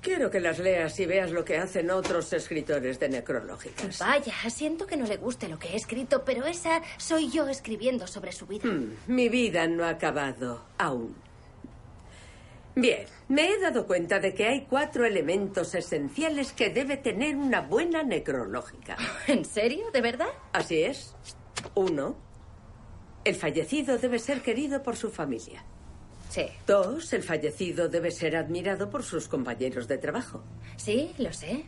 Quiero 0.00 0.30
que 0.30 0.40
las 0.40 0.58
leas 0.58 0.98
y 0.98 1.04
veas 1.04 1.30
lo 1.30 1.44
que 1.44 1.58
hacen 1.58 1.90
otros 1.90 2.32
escritores 2.32 2.98
de 2.98 3.10
necrológicas. 3.10 3.98
Vaya, 3.98 4.32
siento 4.48 4.86
que 4.86 4.96
no 4.96 5.04
le 5.04 5.18
guste 5.18 5.46
lo 5.46 5.58
que 5.58 5.68
he 5.68 5.76
escrito, 5.76 6.24
pero 6.24 6.46
esa 6.46 6.80
soy 6.96 7.30
yo 7.30 7.46
escribiendo 7.48 8.06
sobre 8.06 8.32
su 8.32 8.46
vida. 8.46 8.66
Hmm, 8.66 8.94
mi 9.08 9.28
vida 9.28 9.66
no 9.66 9.84
ha 9.84 9.90
acabado 9.90 10.64
aún. 10.78 11.14
Bien, 12.74 13.04
me 13.28 13.50
he 13.50 13.58
dado 13.58 13.86
cuenta 13.86 14.18
de 14.18 14.32
que 14.32 14.46
hay 14.46 14.62
cuatro 14.62 15.04
elementos 15.04 15.74
esenciales 15.74 16.52
que 16.52 16.70
debe 16.70 16.96
tener 16.96 17.36
una 17.36 17.60
buena 17.60 18.02
necrológica. 18.02 18.96
¿En 19.26 19.44
serio? 19.44 19.90
¿De 19.92 20.00
verdad? 20.00 20.28
Así 20.54 20.82
es. 20.82 21.14
Uno, 21.74 22.16
el 23.24 23.34
fallecido 23.34 23.98
debe 23.98 24.18
ser 24.18 24.40
querido 24.40 24.82
por 24.82 24.96
su 24.96 25.10
familia. 25.10 25.62
Sí. 26.30 26.46
Dos, 26.66 27.12
el 27.12 27.22
fallecido 27.22 27.88
debe 27.88 28.10
ser 28.10 28.36
admirado 28.36 28.88
por 28.88 29.02
sus 29.02 29.28
compañeros 29.28 29.86
de 29.88 29.98
trabajo. 29.98 30.42
Sí, 30.76 31.12
lo 31.18 31.32
sé. 31.32 31.64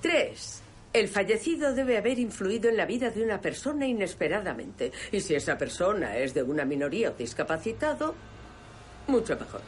Tres, 0.00 0.62
el 0.92 1.08
fallecido 1.08 1.74
debe 1.74 1.98
haber 1.98 2.18
influido 2.18 2.70
en 2.70 2.76
la 2.76 2.86
vida 2.86 3.10
de 3.10 3.22
una 3.22 3.40
persona 3.40 3.86
inesperadamente. 3.86 4.92
Y 5.12 5.20
si 5.20 5.34
esa 5.34 5.56
persona 5.56 6.16
es 6.16 6.32
de 6.34 6.42
una 6.42 6.64
minoría 6.64 7.10
o 7.10 7.12
discapacitado, 7.12 8.14
mucho 9.06 9.36
mejor. 9.36 9.60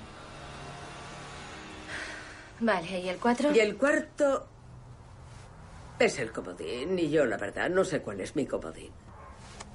Vale, 2.60 3.00
¿y 3.00 3.08
el 3.08 3.18
cuatro? 3.18 3.54
Y 3.54 3.60
el 3.60 3.76
cuarto 3.76 4.48
es 5.98 6.18
el 6.18 6.32
comodín. 6.32 6.98
Y 6.98 7.10
yo, 7.10 7.26
la 7.26 7.36
verdad, 7.36 7.68
no 7.68 7.84
sé 7.84 8.00
cuál 8.00 8.20
es 8.20 8.34
mi 8.34 8.46
comodín. 8.46 8.90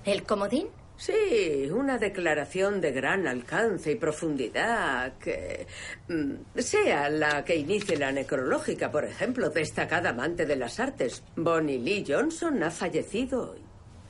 ¿El 0.05 0.23
comodín? 0.23 0.67
Sí, 0.99 1.71
una 1.71 1.97
declaración 1.97 2.81
de 2.81 2.91
gran 2.91 3.25
alcance 3.25 3.93
y 3.93 3.95
profundidad 3.95 5.13
que 5.13 5.65
mm, 6.09 6.59
sea 6.59 7.09
la 7.09 7.45
que 7.45 7.55
inicie 7.55 7.95
la 7.95 8.11
necrológica, 8.11 8.91
por 8.91 9.05
ejemplo, 9.05 9.49
destacada 9.49 10.09
amante 10.09 10.45
de 10.45 10.57
las 10.57 10.77
artes. 10.77 11.23
Bonnie 11.37 11.79
Lee 11.79 12.03
Johnson 12.05 12.61
ha 12.63 12.69
fallecido 12.69 13.51
hoy. 13.51 13.61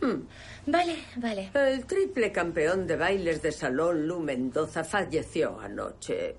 Mm. 0.01 0.27
Vale, 0.65 0.95
vale. 1.17 1.51
El 1.53 1.85
triple 1.85 2.31
campeón 2.31 2.87
de 2.87 2.95
bailes 2.95 3.43
de 3.43 3.51
salón 3.51 4.07
Lu 4.07 4.19
Mendoza 4.19 4.83
falleció 4.83 5.59
anoche. 5.59 6.37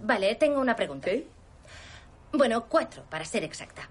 Vale, 0.00 0.36
tengo 0.36 0.60
una 0.60 0.76
pregunta. 0.76 1.10
¿Sí? 1.10 1.26
Bueno, 2.32 2.66
cuatro, 2.68 3.02
para 3.10 3.24
ser 3.24 3.42
exacta. 3.42 3.88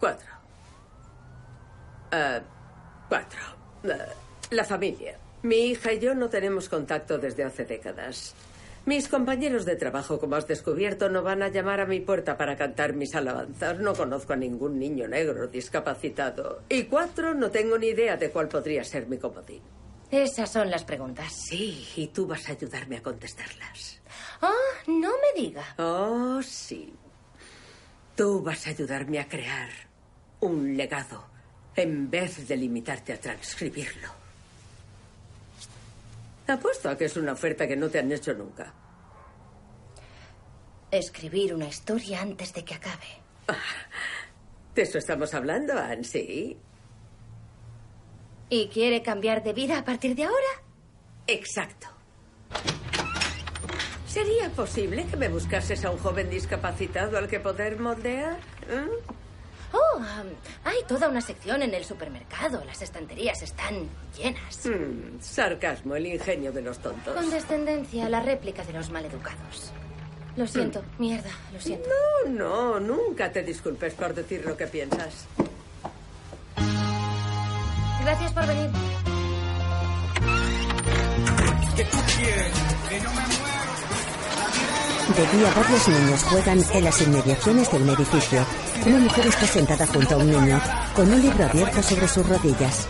Cuatro. 0.00 0.30
Ah, 2.10 2.40
cuatro. 3.06 3.57
Ah, 3.84 4.06
la 4.50 4.64
familia. 4.64 5.18
Mi 5.42 5.56
hija 5.70 5.92
y 5.92 6.00
yo 6.00 6.14
no 6.14 6.28
tenemos 6.28 6.68
contacto 6.68 7.18
desde 7.18 7.44
hace 7.44 7.64
décadas. 7.64 8.34
Mis 8.86 9.06
compañeros 9.08 9.64
de 9.66 9.76
trabajo, 9.76 10.18
como 10.18 10.36
has 10.36 10.48
descubierto, 10.48 11.10
no 11.10 11.22
van 11.22 11.42
a 11.42 11.48
llamar 11.48 11.80
a 11.80 11.86
mi 11.86 12.00
puerta 12.00 12.36
para 12.36 12.56
cantar 12.56 12.94
mis 12.94 13.14
alabanzas. 13.14 13.78
No 13.78 13.94
conozco 13.94 14.32
a 14.32 14.36
ningún 14.36 14.78
niño 14.78 15.06
negro 15.06 15.46
discapacitado. 15.46 16.62
Y 16.68 16.84
cuatro, 16.84 17.34
no 17.34 17.50
tengo 17.50 17.76
ni 17.76 17.88
idea 17.88 18.16
de 18.16 18.30
cuál 18.30 18.48
podría 18.48 18.82
ser 18.84 19.06
mi 19.06 19.18
comodín. 19.18 19.60
Esas 20.10 20.50
son 20.50 20.70
las 20.70 20.84
preguntas. 20.84 21.30
Sí, 21.30 21.86
y 21.96 22.06
tú 22.08 22.26
vas 22.26 22.48
a 22.48 22.52
ayudarme 22.52 22.96
a 22.96 23.02
contestarlas. 23.02 24.00
Ah, 24.40 24.52
no 24.86 25.10
me 25.10 25.40
diga. 25.40 25.74
Oh, 25.76 26.40
sí. 26.42 26.94
Tú 28.16 28.42
vas 28.42 28.66
a 28.66 28.70
ayudarme 28.70 29.18
a 29.18 29.28
crear 29.28 29.68
un 30.40 30.76
legado 30.76 31.24
en 31.82 32.10
vez 32.10 32.46
de 32.46 32.56
limitarte 32.56 33.12
a 33.12 33.20
transcribirlo. 33.20 34.08
Apuesto 36.46 36.88
a 36.88 36.96
que 36.96 37.04
es 37.04 37.16
una 37.16 37.32
oferta 37.32 37.68
que 37.68 37.76
no 37.76 37.88
te 37.88 37.98
han 37.98 38.10
hecho 38.10 38.32
nunca. 38.34 38.72
Escribir 40.90 41.54
una 41.54 41.66
historia 41.66 42.22
antes 42.22 42.52
de 42.54 42.64
que 42.64 42.74
acabe. 42.74 43.06
¿De 44.74 44.82
eso 44.82 44.98
estamos 44.98 45.34
hablando, 45.34 45.78
Anne? 45.78 46.04
Sí. 46.04 46.56
¿Y 48.48 48.68
quiere 48.68 49.02
cambiar 49.02 49.42
de 49.42 49.52
vida 49.52 49.78
a 49.78 49.84
partir 49.84 50.14
de 50.14 50.24
ahora? 50.24 50.62
Exacto. 51.26 51.88
¿Sería 54.06 54.48
posible 54.50 55.06
que 55.06 55.16
me 55.18 55.28
buscases 55.28 55.84
a 55.84 55.90
un 55.90 55.98
joven 55.98 56.30
discapacitado 56.30 57.18
al 57.18 57.28
que 57.28 57.40
poder 57.40 57.78
moldear? 57.78 58.38
¿Eh? 58.70 58.88
Oh, 59.72 59.98
um, 59.98 60.28
hay 60.64 60.78
toda 60.86 61.08
una 61.08 61.20
sección 61.20 61.62
en 61.62 61.74
el 61.74 61.84
supermercado. 61.84 62.64
Las 62.64 62.80
estanterías 62.82 63.42
están 63.42 63.88
llenas. 64.16 64.66
Mm, 64.66 65.20
sarcasmo, 65.20 65.96
el 65.96 66.06
ingenio 66.06 66.52
de 66.52 66.62
los 66.62 66.78
tontos. 66.78 67.14
Condescendencia, 67.14 68.08
la 68.08 68.20
réplica 68.20 68.64
de 68.64 68.72
los 68.72 68.90
maleducados. 68.90 69.72
Lo 70.36 70.46
siento, 70.46 70.82
mierda, 70.98 71.30
lo 71.52 71.60
siento. 71.60 71.88
No, 72.26 72.30
no, 72.30 72.80
nunca 72.80 73.32
te 73.32 73.42
disculpes 73.42 73.94
por 73.94 74.14
decir 74.14 74.44
lo 74.44 74.56
que 74.56 74.68
piensas. 74.68 75.26
Gracias 78.00 78.32
por 78.32 78.46
venir. 78.46 78.70
De 85.16 85.38
día 85.38 85.52
varios 85.56 85.88
niños 85.88 86.22
juegan 86.24 86.62
en 86.74 86.84
las 86.84 87.00
inmediaciones 87.00 87.72
de 87.72 87.78
un 87.78 87.88
edificio. 87.88 88.44
Una 88.84 88.98
mujer 88.98 89.26
está 89.26 89.46
sentada 89.46 89.86
junto 89.86 90.14
a 90.14 90.18
un 90.18 90.30
niño, 90.30 90.60
con 90.94 91.10
un 91.10 91.22
libro 91.22 91.44
abierto 91.44 91.82
sobre 91.82 92.06
sus 92.06 92.28
rodillas. 92.28 92.86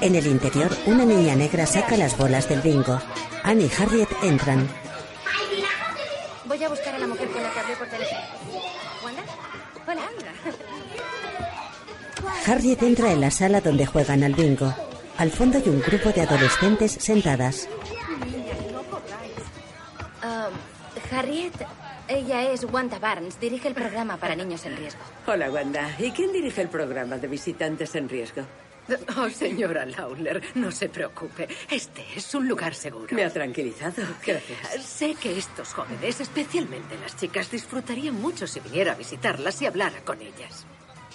En 0.00 0.14
el 0.14 0.26
interior, 0.26 0.74
una 0.86 1.04
niña 1.04 1.36
negra 1.36 1.66
saca 1.66 1.96
las 1.96 2.16
bolas 2.16 2.48
del 2.48 2.62
bingo. 2.62 2.98
Anne 3.42 3.64
y 3.64 3.82
Harriet 3.82 4.08
entran. 4.22 4.66
Voy 6.46 6.64
a 6.64 6.68
buscar 6.70 6.94
a 6.94 6.98
la 6.98 7.06
mujer 7.06 7.28
con 7.28 7.42
la 7.42 7.50
que 7.52 7.60
hablé 7.60 7.76
por 7.76 7.86
teléfono. 7.88 8.20
¿Wanda? 9.04 9.22
Hola. 9.86 10.02
Harriet 12.46 12.82
entra 12.82 13.12
en 13.12 13.20
la 13.20 13.30
sala 13.30 13.60
donde 13.60 13.84
juegan 13.86 14.24
al 14.24 14.34
bingo. 14.34 14.74
Al 15.18 15.30
fondo 15.30 15.58
hay 15.58 15.68
un 15.68 15.80
grupo 15.80 16.10
de 16.10 16.22
adolescentes 16.22 16.96
sentadas. 16.98 17.68
Harriet, 21.34 21.66
ella 22.06 22.52
es 22.52 22.62
Wanda 22.64 23.00
Barnes, 23.00 23.40
dirige 23.40 23.66
el 23.66 23.74
programa 23.74 24.18
para 24.18 24.36
niños 24.36 24.64
en 24.66 24.76
riesgo. 24.76 25.00
Hola, 25.26 25.50
Wanda. 25.50 25.90
¿Y 25.98 26.12
quién 26.12 26.32
dirige 26.32 26.62
el 26.62 26.68
programa 26.68 27.18
de 27.18 27.26
visitantes 27.26 27.92
en 27.96 28.08
riesgo? 28.08 28.42
Oh, 29.16 29.28
señora 29.30 29.84
Lawler, 29.84 30.40
no 30.54 30.70
se 30.70 30.88
preocupe. 30.88 31.48
Este 31.68 32.04
es 32.14 32.34
un 32.34 32.46
lugar 32.46 32.74
seguro. 32.74 33.08
Me 33.10 33.24
ha 33.24 33.30
tranquilizado. 33.30 34.02
Gracias. 34.24 34.84
Sé 34.84 35.16
que 35.16 35.36
estos 35.36 35.72
jóvenes, 35.72 36.20
especialmente 36.20 36.96
las 36.98 37.16
chicas, 37.16 37.50
disfrutarían 37.50 38.14
mucho 38.14 38.46
si 38.46 38.60
viniera 38.60 38.92
a 38.92 38.94
visitarlas 38.94 39.60
y 39.62 39.66
hablara 39.66 40.04
con 40.04 40.20
ellas. 40.20 40.66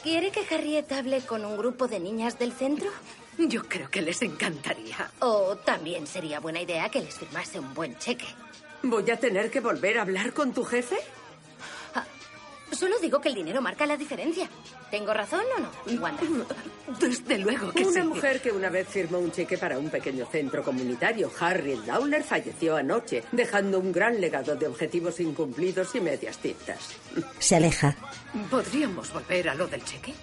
¿Quiere 0.03 0.32
que 0.32 0.53
Harriet 0.53 0.91
hable 0.91 1.21
con 1.21 1.45
un 1.45 1.58
grupo 1.58 1.88
de 1.88 1.99
niñas 1.99 2.38
del 2.38 2.51
centro? 2.51 2.89
Yo 3.38 3.63
creo 3.69 3.89
que 3.89 4.01
les 4.01 4.21
encantaría. 4.21 5.12
O 5.19 5.55
también 5.55 6.08
sería 6.08 6.41
buena 6.41 6.62
idea 6.62 6.89
que 6.89 7.01
les 7.01 7.17
firmase 7.17 7.60
un 7.60 7.73
buen 7.73 7.97
cheque. 7.99 8.25
¿Voy 8.84 9.10
a 9.12 9.18
tener 9.18 9.52
que 9.52 9.60
volver 9.60 9.98
a 9.98 10.04
hablar 10.04 10.34
con 10.34 10.54
tu 10.54 10.63
jefe? 10.63 10.96
Ah, 11.96 12.06
solo 12.72 12.98
digo 13.00 13.20
que 13.20 13.30
el 13.30 13.36
dinero 13.36 13.62
marca 13.62 13.86
la 13.86 13.98
diferencia. 13.98 14.50
¿Tengo 14.89 15.13
razón 15.13 15.42
o 15.58 15.60
no, 15.92 16.02
Wanda? 16.02 16.22
Desde 17.00 17.38
luego 17.38 17.72
que 17.72 17.84
Una 17.86 18.02
sí. 18.02 18.08
mujer 18.08 18.42
que 18.42 18.52
una 18.52 18.70
vez 18.70 18.88
firmó 18.88 19.20
un 19.20 19.32
cheque 19.32 19.58
para 19.58 19.78
un 19.78 19.89
pequeño 19.89 20.26
centro 20.26 20.63
comunitario, 20.63 21.32
Harriet 21.39 21.86
Lawler, 21.86 22.24
falleció 22.24 22.76
anoche, 22.78 23.24
dejando 23.32 23.80
un 23.80 23.92
gran 23.92 24.20
legado 24.20 24.56
de 24.56 24.65
objetivos 24.68 25.20
incumplidos 25.20 25.94
y 25.94 26.00
medias 26.02 26.38
tintas. 26.39 26.96
Se 27.38 27.56
aleja. 27.58 27.96
¿Podríamos 28.50 29.13
volver 29.13 29.50
a 29.50 29.56
lo 29.56 29.68
del 29.68 29.84
cheque? 29.84 30.13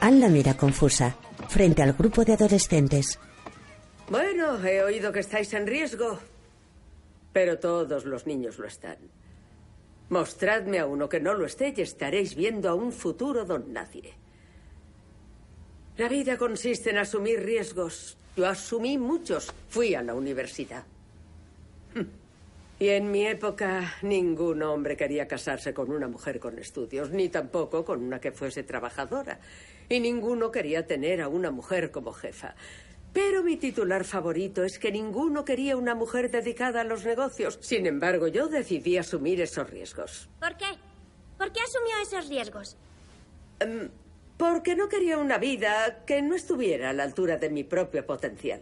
Anne 0.00 0.20
la 0.20 0.28
mira 0.28 0.54
confusa, 0.54 1.16
frente 1.48 1.82
al 1.82 1.94
grupo 1.94 2.24
de 2.24 2.34
adolescentes. 2.34 3.18
Bueno, 4.10 4.62
he 4.64 4.82
oído 4.82 5.10
que 5.12 5.20
estáis 5.20 5.52
en 5.54 5.66
riesgo, 5.66 6.18
pero 7.36 7.58
todos 7.58 8.06
los 8.06 8.26
niños 8.26 8.58
lo 8.58 8.66
están. 8.66 8.96
Mostradme 10.08 10.78
a 10.78 10.86
uno 10.86 11.06
que 11.06 11.20
no 11.20 11.34
lo 11.34 11.44
esté 11.44 11.74
y 11.76 11.82
estaréis 11.82 12.34
viendo 12.34 12.70
a 12.70 12.74
un 12.74 12.92
futuro 12.92 13.44
don 13.44 13.74
nadie. 13.74 14.14
La 15.98 16.08
vida 16.08 16.38
consiste 16.38 16.88
en 16.88 16.96
asumir 16.96 17.44
riesgos. 17.44 18.16
Yo 18.38 18.46
asumí 18.46 18.96
muchos. 18.96 19.52
Fui 19.68 19.94
a 19.94 20.00
la 20.00 20.14
universidad. 20.14 20.84
Y 22.78 22.88
en 22.88 23.10
mi 23.10 23.26
época 23.26 23.96
ningún 24.00 24.62
hombre 24.62 24.96
quería 24.96 25.28
casarse 25.28 25.74
con 25.74 25.90
una 25.90 26.08
mujer 26.08 26.40
con 26.40 26.58
estudios, 26.58 27.10
ni 27.10 27.28
tampoco 27.28 27.84
con 27.84 28.02
una 28.02 28.18
que 28.18 28.32
fuese 28.32 28.62
trabajadora. 28.62 29.40
Y 29.90 30.00
ninguno 30.00 30.50
quería 30.50 30.86
tener 30.86 31.20
a 31.20 31.28
una 31.28 31.50
mujer 31.50 31.90
como 31.90 32.12
jefa. 32.12 32.54
Pero 33.16 33.42
mi 33.42 33.56
titular 33.56 34.04
favorito 34.04 34.62
es 34.62 34.78
que 34.78 34.92
ninguno 34.92 35.42
quería 35.42 35.78
una 35.78 35.94
mujer 35.94 36.30
dedicada 36.30 36.82
a 36.82 36.84
los 36.84 37.06
negocios. 37.06 37.58
Sin 37.62 37.86
embargo, 37.86 38.28
yo 38.28 38.46
decidí 38.48 38.98
asumir 38.98 39.40
esos 39.40 39.70
riesgos. 39.70 40.28
¿Por 40.38 40.54
qué? 40.58 40.66
¿Por 41.38 41.50
qué 41.50 41.60
asumió 41.60 41.94
esos 42.02 42.28
riesgos? 42.28 42.76
Em, 43.58 43.88
porque 44.36 44.76
no 44.76 44.90
quería 44.90 45.16
una 45.16 45.38
vida 45.38 46.04
que 46.04 46.20
no 46.20 46.34
estuviera 46.34 46.90
a 46.90 46.92
la 46.92 47.04
altura 47.04 47.38
de 47.38 47.48
mi 47.48 47.64
propio 47.64 48.04
potencial. 48.04 48.60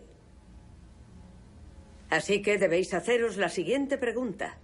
Así 2.11 2.41
que 2.41 2.57
debéis 2.57 2.95
haceros 2.95 3.37
la 3.37 3.49
siguiente 3.49 3.99
pregunta. 3.99 4.57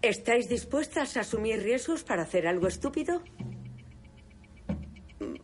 ¿Estáis 0.00 0.48
dispuestas 0.48 1.18
a 1.18 1.20
asumir 1.20 1.62
riesgos 1.62 2.02
para 2.02 2.22
hacer 2.22 2.46
algo 2.46 2.66
estúpido? 2.66 3.20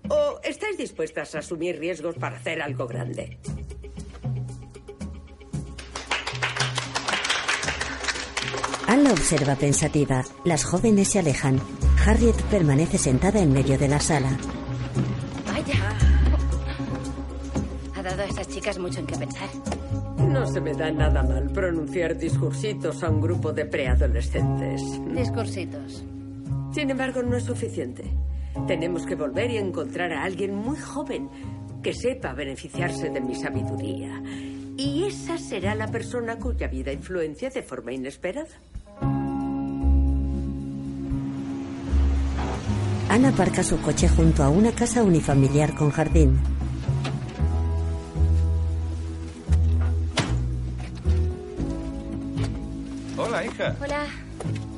¿O 0.08 0.40
estáis 0.42 0.76
dispuestas 0.78 1.34
a 1.34 1.40
asumir 1.40 1.78
riesgos 1.78 2.16
para 2.16 2.36
hacer 2.36 2.62
algo 2.62 2.86
grande? 2.86 3.38
Anne 8.86 9.02
la 9.02 9.12
observa 9.12 9.54
pensativa. 9.54 10.24
Las 10.44 10.64
jóvenes 10.64 11.08
se 11.08 11.18
alejan. 11.18 11.60
Harriet 12.06 12.40
permanece 12.44 12.96
sentada 12.96 13.38
en 13.38 13.52
medio 13.52 13.76
de 13.76 13.86
la 13.86 14.00
sala. 14.00 14.30
Vaya. 15.46 15.98
Ha 17.94 18.02
dado 18.02 18.22
a 18.22 18.24
esas 18.24 18.48
chicas 18.48 18.78
mucho 18.78 19.00
en 19.00 19.06
qué 19.06 19.16
pensar. 19.16 19.48
No 20.18 20.46
se 20.46 20.62
me 20.62 20.72
da 20.72 20.90
nada 20.90 21.22
mal 21.22 21.50
pronunciar 21.52 22.16
discursitos 22.16 23.02
a 23.02 23.10
un 23.10 23.20
grupo 23.20 23.52
de 23.52 23.66
preadolescentes. 23.66 24.80
Discursitos. 25.14 26.04
Sin 26.72 26.88
embargo, 26.88 27.22
no 27.22 27.36
es 27.36 27.44
suficiente. 27.44 28.04
Tenemos 28.66 29.06
que 29.06 29.14
volver 29.14 29.50
y 29.50 29.56
encontrar 29.56 30.12
a 30.12 30.24
alguien 30.24 30.54
muy 30.54 30.78
joven 30.78 31.28
que 31.82 31.94
sepa 31.94 32.32
beneficiarse 32.32 33.10
de 33.10 33.20
mi 33.20 33.34
sabiduría. 33.34 34.22
Y 34.76 35.04
esa 35.04 35.38
será 35.38 35.74
la 35.74 35.88
persona 35.88 36.38
cuya 36.38 36.68
vida 36.68 36.92
influencia 36.92 37.50
de 37.50 37.62
forma 37.62 37.92
inesperada. 37.92 38.48
Ana 43.08 43.30
aparca 43.30 43.62
su 43.62 43.80
coche 43.80 44.08
junto 44.08 44.42
a 44.42 44.50
una 44.50 44.70
casa 44.72 45.02
unifamiliar 45.02 45.74
con 45.74 45.90
jardín. 45.90 46.38
Hola, 53.16 53.44
hija. 53.46 53.76
Hola. 53.82 54.06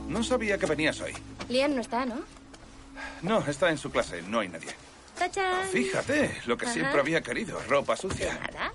No 0.08 0.22
sabía 0.22 0.56
que 0.58 0.66
venías 0.66 1.00
hoy. 1.00 1.12
Lian 1.48 1.74
no 1.74 1.80
está, 1.80 2.06
¿no? 2.06 2.39
No, 3.22 3.44
está 3.46 3.70
en 3.70 3.78
su 3.78 3.90
clase, 3.90 4.22
no 4.22 4.40
hay 4.40 4.48
nadie. 4.48 4.74
¡Tachán! 5.18 5.68
Fíjate, 5.68 6.40
lo 6.46 6.56
que 6.56 6.64
Ajá. 6.66 6.74
siempre 6.74 7.00
había 7.00 7.20
querido, 7.22 7.60
ropa 7.68 7.96
sucia. 7.96 8.34
Nada. 8.34 8.72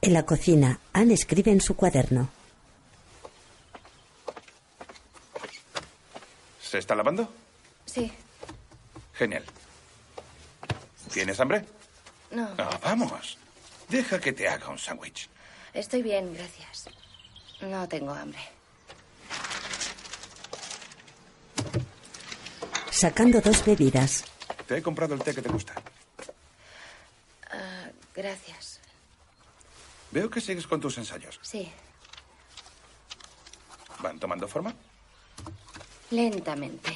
En 0.00 0.12
la 0.12 0.24
cocina, 0.24 0.78
Anne 0.92 1.14
escribe 1.14 1.50
en 1.50 1.60
su 1.60 1.74
cuaderno. 1.74 2.28
¿Se 6.62 6.78
está 6.78 6.94
lavando? 6.94 7.32
Sí. 7.86 8.12
Genial. 9.14 9.44
¿Tienes 11.12 11.40
hambre? 11.40 11.64
No. 12.30 12.48
Ah, 12.58 12.78
vamos. 12.82 13.38
Deja 13.88 14.20
que 14.20 14.32
te 14.32 14.48
haga 14.48 14.68
un 14.68 14.78
sándwich. 14.78 15.28
Estoy 15.72 16.02
bien, 16.02 16.34
gracias. 16.34 16.88
No 17.62 17.88
tengo 17.88 18.12
hambre. 18.12 18.40
Sacando 22.96 23.42
dos 23.42 23.62
bebidas. 23.62 24.24
Te 24.66 24.78
he 24.78 24.82
comprado 24.82 25.12
el 25.14 25.20
té 25.22 25.34
que 25.34 25.42
te 25.42 25.50
gusta. 25.50 25.74
Ah, 27.50 27.90
gracias. 28.14 28.80
Veo 30.12 30.30
que 30.30 30.40
sigues 30.40 30.66
con 30.66 30.80
tus 30.80 30.96
ensayos. 30.96 31.38
Sí, 31.42 31.70
¿Van 34.00 34.18
tomando 34.18 34.48
forma? 34.48 34.74
lentamente. 36.10 36.90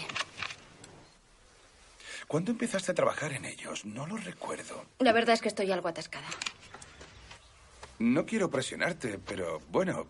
¿Cuándo 2.26 2.52
empezaste 2.52 2.92
a 2.92 2.94
trabajar 2.94 3.32
en 3.34 3.44
ellos? 3.44 3.84
No 3.84 4.06
lo 4.06 4.16
recuerdo. 4.16 4.86
La 5.00 5.12
verdad 5.12 5.34
es 5.34 5.42
que 5.42 5.48
estoy 5.48 5.70
algo 5.70 5.88
atascada. 5.88 6.28
No 7.98 8.24
quiero 8.24 8.48
presionarte, 8.48 9.18
pero 9.18 9.60
bueno, 9.68 10.06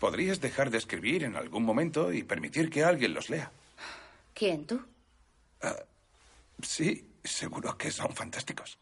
podrías 0.00 0.42
dejar 0.42 0.68
de 0.68 0.76
escribir 0.76 1.24
en 1.24 1.34
algún 1.36 1.62
momento 1.62 2.12
y 2.12 2.24
permitir 2.24 2.68
que 2.68 2.84
alguien 2.84 3.14
los 3.14 3.30
lea. 3.30 3.50
¿Quién, 4.34 4.66
tú? 4.66 4.82
Ah, 5.62 5.76
sí, 6.62 7.08
seguro 7.24 7.76
que 7.76 7.90
son 7.90 8.14
fantásticos. 8.14 8.78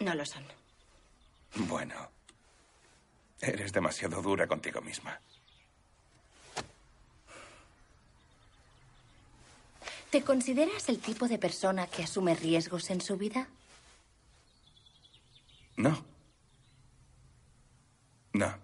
No 0.00 0.14
lo 0.14 0.24
son. 0.26 0.44
Bueno, 1.54 2.10
eres 3.40 3.72
demasiado 3.72 4.22
dura 4.22 4.46
contigo 4.46 4.80
misma. 4.80 5.20
¿Te 10.10 10.22
consideras 10.22 10.88
el 10.88 10.98
tipo 10.98 11.26
de 11.26 11.38
persona 11.38 11.86
que 11.86 12.02
asume 12.02 12.34
riesgos 12.34 12.90
en 12.90 13.00
su 13.00 13.16
vida? 13.16 13.48
No. 15.76 16.04
No. 18.34 18.58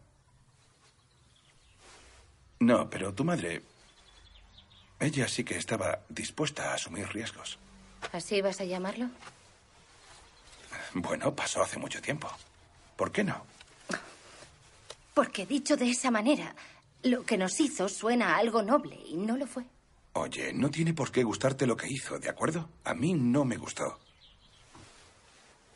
No, 2.61 2.91
pero 2.91 3.15
tu 3.15 3.25
madre 3.25 3.63
Ella 5.01 5.29
sí 5.29 5.45
que 5.45 5.57
estaba 5.57 6.01
dispuesta 6.09 6.71
a 6.71 6.75
asumir 6.75 7.09
riesgos. 7.09 7.59
¿Así 8.13 8.41
vas 8.43 8.61
a 8.61 8.65
llamarlo? 8.65 9.09
Bueno, 10.95 11.35
pasó 11.35 11.63
hace 11.63 11.79
mucho 11.79 12.01
tiempo. 12.01 12.29
¿Por 12.97 13.13
qué 13.13 13.23
no? 13.23 13.45
Porque 15.15 15.47
dicho 15.47 15.77
de 15.77 15.91
esa 15.91 16.11
manera, 16.11 16.55
lo 17.03 17.25
que 17.25 17.37
nos 17.37 17.61
hizo 17.61 17.89
suena 17.89 18.35
a 18.35 18.39
algo 18.39 18.63
noble 18.63 18.97
y 19.07 19.17
no 19.17 19.37
lo 19.37 19.47
fue. 19.47 19.65
Oye, 20.15 20.53
no 20.53 20.71
tiene 20.71 20.95
por 20.95 21.13
qué 21.13 21.23
gustarte 21.23 21.67
lo 21.67 21.77
que 21.77 21.89
hizo, 21.89 22.19
¿de 22.19 22.29
acuerdo? 22.29 22.69
A 22.85 22.95
mí 22.95 23.15
no 23.15 23.45
me 23.45 23.57
gustó. 23.57 23.99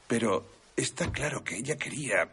Pero 0.08 0.44
está 0.76 1.10
claro 1.12 1.44
que 1.44 1.56
ella 1.56 1.76
quería 1.76 2.28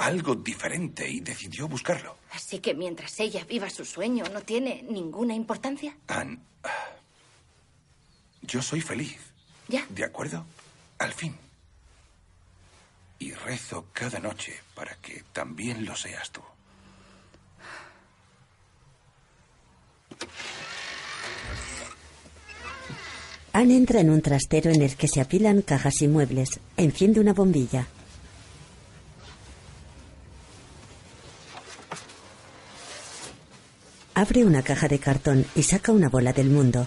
algo 0.00 0.34
diferente 0.34 1.08
y 1.08 1.20
decidió 1.20 1.68
buscarlo. 1.68 2.16
Así 2.32 2.58
que 2.58 2.74
mientras 2.74 3.20
ella 3.20 3.44
viva 3.44 3.68
su 3.68 3.84
sueño, 3.84 4.24
¿no 4.32 4.40
tiene 4.40 4.82
ninguna 4.88 5.34
importancia? 5.34 5.94
Ann, 6.08 6.42
yo 8.42 8.62
soy 8.62 8.80
feliz. 8.80 9.20
¿Ya? 9.68 9.86
¿De 9.90 10.04
acuerdo? 10.04 10.44
Al 10.98 11.12
fin. 11.12 11.36
Y 13.18 13.32
rezo 13.32 13.86
cada 13.92 14.18
noche 14.18 14.58
para 14.74 14.94
que 14.96 15.22
también 15.32 15.84
lo 15.84 15.94
seas 15.94 16.30
tú. 16.30 16.40
Anne 23.52 23.76
entra 23.76 24.00
en 24.00 24.10
un 24.10 24.22
trastero 24.22 24.70
en 24.70 24.80
el 24.80 24.96
que 24.96 25.08
se 25.08 25.20
apilan 25.20 25.60
cajas 25.60 26.00
y 26.00 26.08
muebles. 26.08 26.60
Enciende 26.76 27.20
una 27.20 27.34
bombilla. 27.34 27.86
Abre 34.14 34.44
una 34.44 34.62
caja 34.62 34.88
de 34.88 34.98
cartón 34.98 35.46
y 35.54 35.62
saca 35.62 35.92
una 35.92 36.08
bola 36.08 36.32
del 36.32 36.50
mundo. 36.50 36.86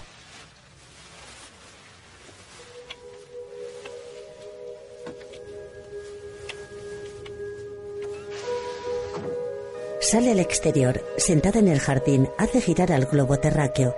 Sale 10.00 10.32
al 10.32 10.38
exterior, 10.38 11.02
sentada 11.16 11.60
en 11.60 11.68
el 11.68 11.80
jardín, 11.80 12.28
hace 12.36 12.60
girar 12.60 12.92
al 12.92 13.06
globo 13.06 13.38
terráqueo. 13.38 13.96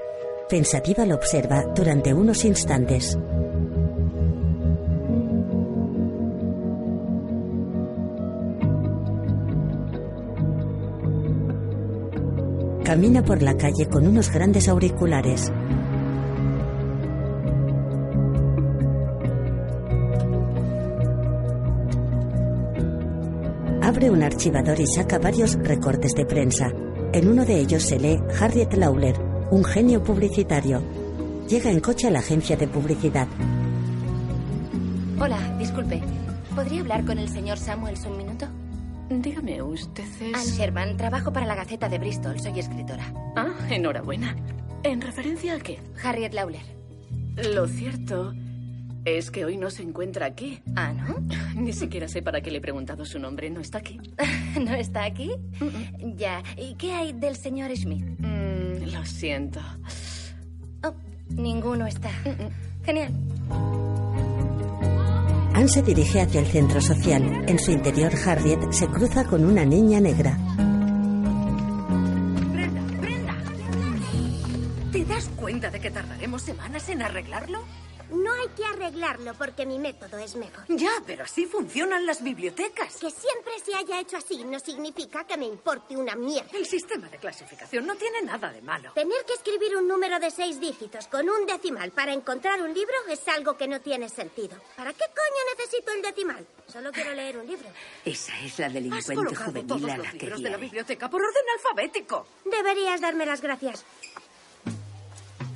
Pensativa 0.48 1.04
lo 1.04 1.16
observa 1.16 1.64
durante 1.74 2.14
unos 2.14 2.44
instantes. 2.44 3.18
Camina 12.96 13.22
por 13.22 13.42
la 13.42 13.54
calle 13.58 13.86
con 13.90 14.06
unos 14.06 14.30
grandes 14.30 14.68
auriculares. 14.68 15.52
Abre 23.82 24.10
un 24.10 24.22
archivador 24.22 24.80
y 24.80 24.86
saca 24.86 25.18
varios 25.18 25.58
recortes 25.58 26.14
de 26.14 26.24
prensa. 26.24 26.72
En 27.12 27.28
uno 27.28 27.44
de 27.44 27.60
ellos 27.60 27.82
se 27.82 27.98
lee 27.98 28.18
Harriet 28.40 28.72
Lawler, 28.72 29.14
un 29.50 29.62
genio 29.62 30.02
publicitario. 30.02 30.80
Llega 31.50 31.70
en 31.70 31.80
coche 31.80 32.06
a 32.06 32.10
la 32.10 32.20
agencia 32.20 32.56
de 32.56 32.66
publicidad. 32.66 33.28
Hola, 35.20 35.54
disculpe. 35.58 36.00
¿Podría 36.54 36.80
hablar 36.80 37.04
con 37.04 37.18
el 37.18 37.28
señor 37.28 37.58
Samuels 37.58 38.06
un 38.06 38.16
minuto? 38.16 38.46
Dígame, 39.08 39.62
usted 39.62 40.04
es... 40.20 40.34
Anne 40.34 40.56
Sherman, 40.56 40.96
trabajo 40.96 41.32
para 41.32 41.46
la 41.46 41.54
Gaceta 41.54 41.88
de 41.88 41.98
Bristol. 41.98 42.40
Soy 42.40 42.58
escritora. 42.58 43.04
Ah, 43.36 43.54
enhorabuena. 43.70 44.36
¿En 44.82 45.00
referencia 45.00 45.54
a 45.54 45.60
qué? 45.60 45.80
Harriet 46.02 46.32
Lawler. 46.34 46.62
Lo 47.54 47.68
cierto 47.68 48.34
es 49.04 49.30
que 49.30 49.44
hoy 49.44 49.56
no 49.56 49.70
se 49.70 49.82
encuentra 49.82 50.26
aquí. 50.26 50.60
Ah, 50.74 50.92
¿no? 50.92 51.16
Ni 51.54 51.72
siquiera 51.72 52.08
sé 52.08 52.20
para 52.22 52.40
qué 52.40 52.50
le 52.50 52.58
he 52.58 52.60
preguntado 52.60 53.04
su 53.04 53.20
nombre. 53.20 53.48
No 53.50 53.60
está 53.60 53.78
aquí. 53.78 54.00
¿No 54.60 54.74
está 54.74 55.04
aquí? 55.04 55.30
Ya. 56.16 56.42
¿Y 56.56 56.74
qué 56.74 56.92
hay 56.92 57.12
del 57.12 57.36
señor 57.36 57.74
Smith? 57.76 58.04
Mm, 58.18 58.92
lo 58.92 59.04
siento. 59.04 59.60
Oh, 60.82 60.94
ninguno 61.30 61.86
está. 61.86 62.10
Genial. 62.84 63.12
Anne 65.56 65.68
se 65.68 65.80
dirige 65.80 66.20
hacia 66.20 66.40
el 66.40 66.46
centro 66.46 66.82
social. 66.82 67.22
En 67.48 67.58
su 67.58 67.72
interior, 67.72 68.12
Harriet 68.26 68.60
se 68.72 68.86
cruza 68.88 69.24
con 69.24 69.42
una 69.42 69.64
niña 69.64 69.98
negra. 70.00 70.36
Brenda, 72.52 72.82
Brenda. 73.00 73.34
¿Te 74.92 75.06
das 75.06 75.30
cuenta 75.34 75.70
de 75.70 75.80
que 75.80 75.90
tardaremos 75.90 76.42
semanas 76.42 76.86
en 76.90 77.00
arreglarlo? 77.00 77.64
No 78.10 78.32
hay 78.32 78.48
que 78.50 78.64
arreglarlo 78.64 79.34
porque 79.34 79.66
mi 79.66 79.78
método 79.78 80.18
es 80.18 80.36
mejor. 80.36 80.64
Ya, 80.68 80.92
pero 81.06 81.24
así 81.24 81.46
funcionan 81.46 82.06
las 82.06 82.22
bibliotecas. 82.22 82.96
Que 82.96 83.10
siempre 83.10 83.52
se 83.64 83.74
haya 83.74 84.00
hecho 84.00 84.16
así 84.16 84.44
no 84.44 84.60
significa 84.60 85.24
que 85.24 85.36
me 85.36 85.46
importe 85.46 85.96
una 85.96 86.14
mierda. 86.14 86.50
El 86.56 86.66
sistema 86.66 87.08
de 87.08 87.18
clasificación 87.18 87.86
no 87.86 87.96
tiene 87.96 88.22
nada 88.22 88.52
de 88.52 88.62
malo. 88.62 88.92
Tener 88.94 89.24
que 89.26 89.32
escribir 89.34 89.76
un 89.76 89.88
número 89.88 90.18
de 90.20 90.30
seis 90.30 90.60
dígitos 90.60 91.08
con 91.08 91.28
un 91.28 91.46
decimal 91.46 91.90
para 91.90 92.12
encontrar 92.12 92.62
un 92.62 92.72
libro 92.72 92.94
es 93.10 93.26
algo 93.28 93.56
que 93.56 93.66
no 93.66 93.80
tiene 93.80 94.08
sentido. 94.08 94.56
¿Para 94.76 94.92
qué 94.92 95.04
coño 95.04 95.56
necesito 95.58 95.90
el 95.92 96.02
decimal? 96.02 96.46
Solo 96.66 96.92
quiero 96.92 97.12
leer 97.12 97.38
un 97.38 97.46
libro. 97.46 97.68
Esa 98.04 98.38
es 98.40 98.58
la 98.58 98.66
Has 98.66 98.72
delincuente 98.72 99.14
colocado 99.14 99.46
juvenil 99.46 99.66
todos 99.66 99.90
a 99.90 99.96
los 99.96 100.06
la 100.06 100.12
que 100.12 100.18
libros 100.18 100.42
de 100.42 100.50
la 100.50 100.56
biblioteca 100.56 101.10
por 101.10 101.22
orden 101.22 101.44
alfabético. 101.54 102.26
Deberías 102.44 103.00
darme 103.00 103.26
las 103.26 103.40
gracias. 103.40 103.84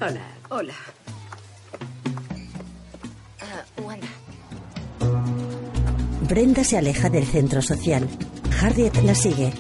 Hola. 0.01 0.27
Hola. 0.49 0.75
Brenda 6.31 6.63
se 6.63 6.79
aleja 6.79 7.11
del 7.11 7.27
centro 7.27 7.61
social. 7.61 8.07
Harriet 8.63 9.03
la 9.03 9.17
sigue. 9.17 9.53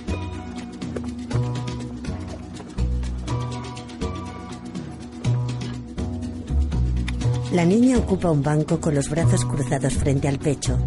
La 7.51 7.65
niña 7.65 7.99
ocupa 7.99 8.31
un 8.31 8.45
banco 8.45 8.81
con 8.81 8.95
los 8.95 9.11
brazos 9.11 9.45
cruzados 9.45 9.95
frente 9.95 10.29
al 10.29 10.39
pecho. 10.39 10.79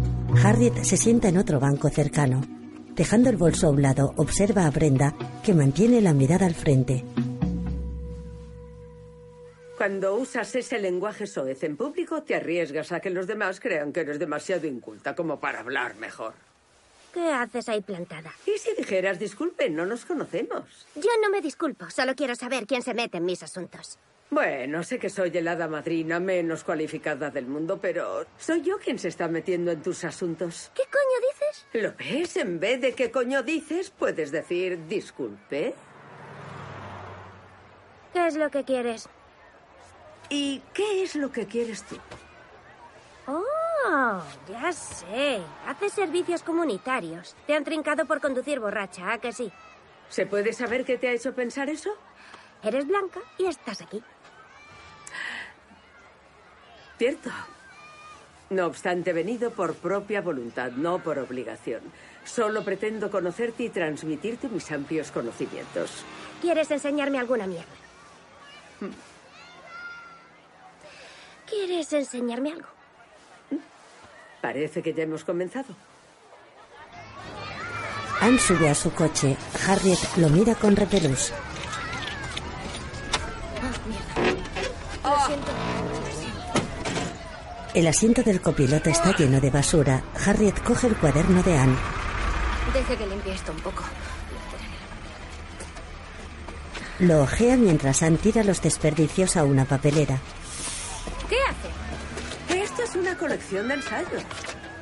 Harriet 0.42 0.82
se 0.84 0.96
sienta 0.96 1.28
en 1.28 1.36
otro 1.36 1.60
banco 1.60 1.90
cercano. 1.90 2.40
Dejando 2.96 3.28
el 3.28 3.36
bolso 3.36 3.66
a 3.66 3.70
un 3.70 3.82
lado, 3.82 4.14
observa 4.16 4.64
a 4.64 4.70
Brenda, 4.70 5.14
que 5.42 5.52
mantiene 5.52 6.00
la 6.00 6.14
mirada 6.14 6.46
al 6.46 6.54
frente. 6.54 7.04
Cuando 9.84 10.14
usas 10.14 10.54
ese 10.54 10.78
lenguaje 10.78 11.26
soez 11.26 11.62
en 11.62 11.76
público, 11.76 12.22
te 12.22 12.34
arriesgas 12.34 12.90
a 12.90 13.00
que 13.00 13.10
los 13.10 13.26
demás 13.26 13.60
crean 13.60 13.92
que 13.92 14.00
eres 14.00 14.18
demasiado 14.18 14.66
inculta 14.66 15.14
como 15.14 15.38
para 15.38 15.60
hablar 15.60 15.96
mejor. 15.96 16.32
¿Qué 17.12 17.30
haces 17.30 17.68
ahí 17.68 17.82
plantada? 17.82 18.32
¿Y 18.46 18.56
si 18.56 18.72
dijeras, 18.74 19.18
disculpen, 19.18 19.76
no 19.76 19.84
nos 19.84 20.06
conocemos? 20.06 20.86
Yo 20.94 21.10
no 21.20 21.28
me 21.28 21.42
disculpo, 21.42 21.90
solo 21.90 22.14
quiero 22.14 22.34
saber 22.34 22.66
quién 22.66 22.80
se 22.80 22.94
mete 22.94 23.18
en 23.18 23.26
mis 23.26 23.42
asuntos. 23.42 23.98
Bueno, 24.30 24.82
sé 24.84 24.98
que 24.98 25.10
soy 25.10 25.36
el 25.36 25.46
hada 25.46 25.68
madrina 25.68 26.18
menos 26.18 26.64
cualificada 26.64 27.28
del 27.28 27.46
mundo, 27.46 27.78
pero 27.78 28.24
soy 28.38 28.62
yo 28.62 28.78
quien 28.78 28.98
se 28.98 29.08
está 29.08 29.28
metiendo 29.28 29.70
en 29.70 29.82
tus 29.82 30.02
asuntos. 30.04 30.72
¿Qué 30.74 30.84
coño 30.84 31.28
dices? 31.30 31.66
¿Lo 31.74 31.94
ves? 31.98 32.38
En 32.38 32.58
vez 32.58 32.80
de 32.80 32.94
qué 32.94 33.10
coño 33.10 33.42
dices, 33.42 33.90
puedes 33.90 34.32
decir 34.32 34.86
disculpe. 34.88 35.74
¿Qué 38.14 38.26
es 38.26 38.36
lo 38.36 38.48
que 38.48 38.64
quieres? 38.64 39.10
¿Y 40.36 40.60
qué 40.72 41.04
es 41.04 41.14
lo 41.14 41.30
que 41.30 41.46
quieres 41.46 41.84
tú? 41.84 41.96
Oh, 43.28 44.20
ya 44.48 44.72
sé. 44.72 45.40
Haces 45.64 45.92
servicios 45.92 46.42
comunitarios. 46.42 47.36
Te 47.46 47.54
han 47.54 47.62
trincado 47.62 48.04
por 48.04 48.20
conducir 48.20 48.58
borracha, 48.58 49.12
¿a 49.12 49.18
que 49.18 49.32
sí? 49.32 49.52
¿Se 50.08 50.26
puede 50.26 50.52
saber 50.52 50.84
qué 50.84 50.98
te 50.98 51.06
ha 51.06 51.12
hecho 51.12 51.32
pensar 51.36 51.70
eso? 51.70 51.90
Eres 52.64 52.84
blanca 52.84 53.20
y 53.38 53.46
estás 53.46 53.80
aquí. 53.80 54.02
Cierto. 56.98 57.30
No 58.50 58.66
obstante, 58.66 59.10
he 59.10 59.14
venido 59.14 59.52
por 59.52 59.76
propia 59.76 60.20
voluntad, 60.20 60.72
no 60.72 60.98
por 60.98 61.20
obligación. 61.20 61.82
Solo 62.24 62.64
pretendo 62.64 63.08
conocerte 63.08 63.62
y 63.62 63.68
transmitirte 63.68 64.48
mis 64.48 64.68
amplios 64.72 65.12
conocimientos. 65.12 66.04
¿Quieres 66.40 66.72
enseñarme 66.72 67.20
alguna 67.20 67.46
mierda? 67.46 67.70
¿Quieres 71.54 71.92
enseñarme 71.92 72.52
algo? 72.52 72.66
Parece 74.40 74.82
que 74.82 74.92
ya 74.92 75.04
hemos 75.04 75.22
comenzado. 75.22 75.74
Anne 78.20 78.38
sube 78.38 78.68
a 78.68 78.74
su 78.74 78.92
coche. 78.92 79.36
Harriet 79.66 79.98
lo 80.16 80.28
mira 80.30 80.56
con 80.56 80.74
repelús. 80.74 81.32
Lo 85.04 85.26
siento. 85.26 85.52
El 87.72 87.86
asiento 87.86 88.22
del 88.22 88.40
copiloto 88.40 88.90
está 88.90 89.16
lleno 89.16 89.40
de 89.40 89.50
basura. 89.50 90.02
Harriet 90.26 90.60
coge 90.60 90.88
el 90.88 90.96
cuaderno 90.96 91.40
de 91.42 91.56
Anne. 91.56 91.76
Deje 92.72 92.96
que 92.96 93.06
limpie 93.06 93.32
esto 93.32 93.52
un 93.52 93.60
poco. 93.60 93.84
Lo 96.98 97.22
ojea 97.22 97.56
mientras 97.56 98.02
Anne 98.02 98.18
tira 98.18 98.42
los 98.42 98.60
desperdicios 98.60 99.36
a 99.36 99.44
una 99.44 99.64
papelera. 99.64 100.18
Una 102.94 103.16
colección 103.16 103.68
de 103.68 103.74
ensayos. 103.74 104.22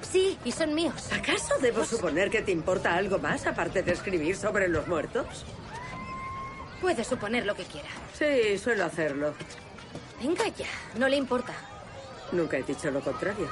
Sí, 0.02 0.38
y 0.44 0.52
son 0.52 0.74
míos. 0.74 1.10
¿Acaso 1.12 1.58
debo 1.60 1.84
suponer 1.84 2.30
que 2.30 2.42
te 2.42 2.52
importa 2.52 2.94
algo 2.94 3.18
más 3.18 3.46
aparte 3.46 3.82
de 3.82 3.92
escribir 3.92 4.36
sobre 4.36 4.68
los 4.68 4.86
muertos? 4.86 5.44
Puede 6.80 7.04
suponer 7.04 7.46
lo 7.46 7.54
que 7.54 7.64
quiera. 7.64 7.88
Sí, 8.12 8.58
suelo 8.58 8.84
hacerlo. 8.84 9.34
Venga 10.20 10.46
ya, 10.48 10.66
no 10.96 11.08
le 11.08 11.16
importa. 11.16 11.54
Nunca 12.32 12.58
he 12.58 12.62
dicho 12.62 12.90
lo 12.90 13.00
contrario. 13.00 13.48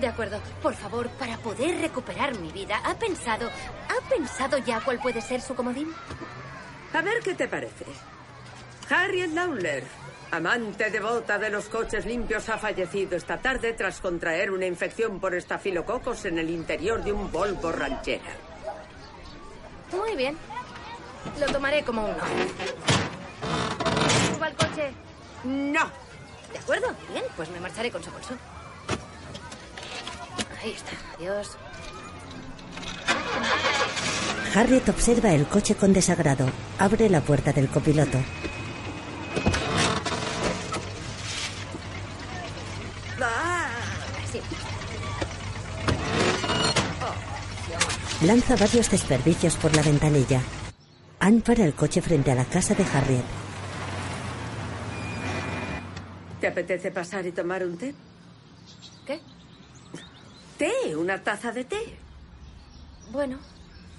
De 0.00 0.06
acuerdo. 0.06 0.40
Por 0.62 0.74
favor, 0.74 1.08
para 1.10 1.36
poder 1.38 1.80
recuperar 1.80 2.38
mi 2.38 2.50
vida, 2.52 2.80
¿ha 2.84 2.94
pensado, 2.94 3.48
ha 3.48 4.08
pensado 4.08 4.58
ya 4.58 4.80
cuál 4.80 4.98
puede 4.98 5.20
ser 5.20 5.40
su 5.40 5.54
comodín? 5.54 5.92
A 6.92 7.02
ver 7.02 7.20
qué 7.22 7.34
te 7.34 7.48
parece. 7.48 7.84
Harriet 8.88 9.32
Lawler, 9.32 9.84
amante 10.30 10.90
devota 10.90 11.38
de 11.38 11.50
los 11.50 11.66
coches 11.66 12.06
limpios, 12.06 12.48
ha 12.48 12.58
fallecido 12.58 13.16
esta 13.16 13.38
tarde 13.38 13.72
tras 13.72 14.00
contraer 14.00 14.50
una 14.50 14.66
infección 14.66 15.20
por 15.20 15.34
estafilococos 15.34 16.24
en 16.24 16.38
el 16.38 16.50
interior 16.50 17.02
de 17.02 17.12
un 17.12 17.30
Volvo 17.30 17.72
ranchera. 17.72 18.32
Muy 19.92 20.16
bien. 20.16 20.36
Lo 21.38 21.46
tomaré 21.46 21.82
como 21.82 22.04
un 22.04 22.10
no. 22.10 22.24
¿Suba 24.34 24.46
al 24.46 24.54
coche? 24.54 24.92
No. 25.44 25.90
De 26.52 26.58
acuerdo. 26.58 26.88
Bien, 27.12 27.24
pues 27.36 27.50
me 27.50 27.60
marcharé 27.60 27.90
con 27.90 28.02
su 28.02 28.10
bolso. 28.10 28.34
Ahí 30.62 30.72
está. 30.72 30.92
Adiós. 31.16 31.56
Harriet 34.54 34.88
observa 34.88 35.32
el 35.32 35.46
coche 35.46 35.74
con 35.74 35.92
desagrado. 35.92 36.46
Abre 36.78 37.08
la 37.08 37.20
puerta 37.20 37.52
del 37.52 37.68
copiloto. 37.68 38.18
Lanza 48.24 48.54
varios 48.56 48.90
desperdicios 48.90 49.56
por 49.56 49.74
la 49.74 49.82
ventanilla. 49.82 50.42
Anne 51.20 51.40
para 51.40 51.64
el 51.64 51.74
coche 51.74 52.02
frente 52.02 52.30
a 52.30 52.34
la 52.34 52.44
casa 52.44 52.74
de 52.74 52.84
Harriet. 52.84 53.24
¿Te 56.40 56.46
apetece 56.46 56.90
pasar 56.90 57.26
y 57.26 57.32
tomar 57.32 57.64
un 57.64 57.76
té? 57.78 57.94
¿Qué? 59.06 59.20
Té, 60.58 60.96
una 60.96 61.22
taza 61.22 61.52
de 61.52 61.64
té. 61.64 61.78
Bueno, 63.10 63.38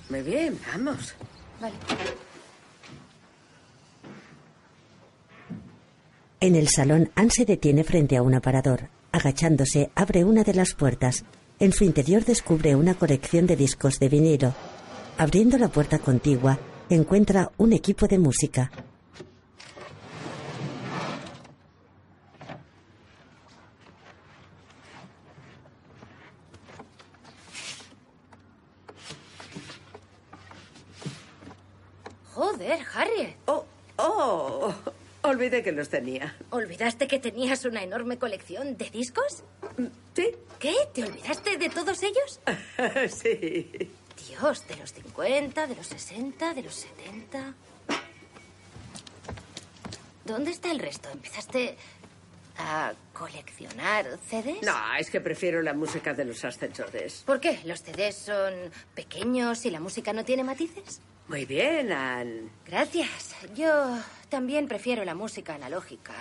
Muy 0.09 0.21
bien, 0.21 0.59
vamos. 0.71 1.15
vale. 1.59 1.75
En 6.39 6.55
el 6.55 6.67
salón, 6.69 7.11
Anne 7.15 7.29
se 7.29 7.45
detiene 7.45 7.83
frente 7.83 8.17
a 8.17 8.23
un 8.23 8.33
aparador. 8.33 8.89
Agachándose, 9.11 9.91
abre 9.95 10.23
una 10.23 10.43
de 10.43 10.53
las 10.53 10.73
puertas. 10.73 11.23
En 11.61 11.73
su 11.73 11.83
interior 11.83 12.25
descubre 12.25 12.75
una 12.75 12.95
colección 12.95 13.45
de 13.45 13.55
discos 13.55 13.99
de 13.99 14.09
vinilo. 14.09 14.55
Abriendo 15.19 15.59
la 15.59 15.67
puerta 15.67 15.99
contigua, 15.99 16.57
encuentra 16.89 17.51
un 17.57 17.71
equipo 17.71 18.07
de 18.07 18.17
música. 18.17 18.71
Joder, 32.33 32.79
Harriet. 32.91 33.35
Oh, 33.45 33.65
oh, 33.97 34.73
olvidé 35.23 35.63
que 35.63 35.71
los 35.71 35.89
tenía. 35.89 36.35
¿Olvidaste 36.49 37.07
que 37.07 37.19
tenías 37.19 37.65
una 37.65 37.83
enorme 37.83 38.17
colección 38.17 38.77
de 38.77 38.89
discos? 38.89 39.43
¿Sí? 40.15 40.31
¿Qué? 40.59 40.73
¿Te 40.93 41.03
olvidaste 41.03 41.57
de 41.57 41.69
todos 41.69 42.03
ellos? 42.03 42.39
sí. 43.09 43.91
Dios, 44.27 44.67
de 44.67 44.75
los 44.75 44.93
50, 44.93 45.67
de 45.67 45.75
los 45.75 45.87
60, 45.87 46.53
de 46.53 46.63
los 46.63 46.75
70. 46.75 47.53
¿Dónde 50.25 50.51
está 50.51 50.71
el 50.71 50.79
resto? 50.79 51.09
¿Empezaste 51.09 51.75
a 52.57 52.93
coleccionar 53.13 54.05
CDs? 54.29 54.61
No, 54.63 54.75
es 54.97 55.09
que 55.09 55.19
prefiero 55.19 55.61
la 55.61 55.73
música 55.73 56.13
de 56.13 56.25
los 56.25 56.43
ascensores. 56.45 57.23
¿Por 57.25 57.39
qué? 57.39 57.59
¿Los 57.65 57.81
CDs 57.81 58.15
son 58.15 58.53
pequeños 58.93 59.65
y 59.65 59.71
la 59.71 59.79
música 59.79 60.13
no 60.13 60.23
tiene 60.23 60.43
matices? 60.43 61.01
Muy 61.31 61.45
bien, 61.45 61.93
Anne. 61.93 62.49
Gracias. 62.67 63.37
Yo 63.55 63.97
también 64.27 64.67
prefiero 64.67 65.05
la 65.05 65.15
música 65.15 65.55
analógica. 65.55 66.11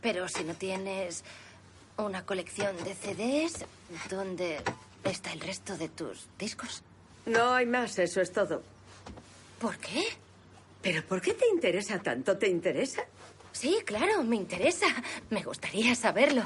Pero 0.00 0.26
si 0.26 0.42
no 0.42 0.54
tienes 0.54 1.22
una 1.98 2.24
colección 2.24 2.74
de 2.82 2.94
CDs, 2.94 3.66
¿dónde 4.08 4.62
está 5.04 5.34
el 5.34 5.40
resto 5.40 5.76
de 5.76 5.90
tus 5.90 6.28
discos? 6.38 6.82
No 7.26 7.52
hay 7.52 7.66
más, 7.66 7.98
eso 7.98 8.22
es 8.22 8.32
todo. 8.32 8.62
¿Por 9.60 9.76
qué? 9.76 10.02
¿Pero 10.80 11.04
por 11.04 11.20
qué 11.20 11.34
te 11.34 11.46
interesa 11.46 11.98
tanto? 11.98 12.38
¿Te 12.38 12.48
interesa? 12.48 13.02
Sí, 13.52 13.80
claro, 13.84 14.24
me 14.24 14.36
interesa. 14.36 14.86
Me 15.28 15.42
gustaría 15.42 15.94
saberlo. 15.94 16.42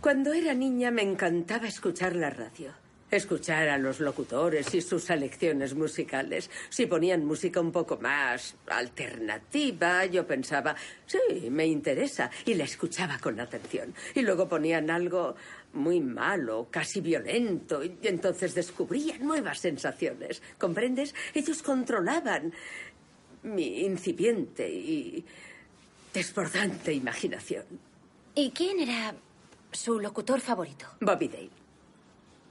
Cuando 0.00 0.32
era 0.32 0.54
niña 0.54 0.90
me 0.90 1.02
encantaba 1.02 1.68
escuchar 1.68 2.16
la 2.16 2.30
radio. 2.30 2.81
Escuchar 3.12 3.68
a 3.68 3.76
los 3.76 4.00
locutores 4.00 4.74
y 4.74 4.80
sus 4.80 5.04
selecciones 5.04 5.74
musicales. 5.74 6.48
Si 6.70 6.86
ponían 6.86 7.26
música 7.26 7.60
un 7.60 7.70
poco 7.70 7.98
más 7.98 8.54
alternativa, 8.68 10.06
yo 10.06 10.26
pensaba, 10.26 10.74
sí, 11.04 11.50
me 11.50 11.66
interesa. 11.66 12.30
Y 12.46 12.54
la 12.54 12.64
escuchaba 12.64 13.18
con 13.18 13.38
atención. 13.38 13.92
Y 14.14 14.22
luego 14.22 14.48
ponían 14.48 14.88
algo 14.88 15.36
muy 15.74 16.00
malo, 16.00 16.68
casi 16.70 17.02
violento. 17.02 17.84
Y 17.84 17.98
entonces 18.04 18.54
descubría 18.54 19.18
nuevas 19.18 19.58
sensaciones. 19.58 20.40
¿Comprendes? 20.56 21.14
Ellos 21.34 21.62
controlaban 21.62 22.50
mi 23.42 23.80
incipiente 23.80 24.66
y 24.70 25.22
desbordante 26.14 26.94
imaginación. 26.94 27.66
¿Y 28.34 28.52
quién 28.52 28.80
era 28.80 29.14
su 29.70 30.00
locutor 30.00 30.40
favorito? 30.40 30.86
Bobby 30.98 31.28
Dale. 31.28 31.61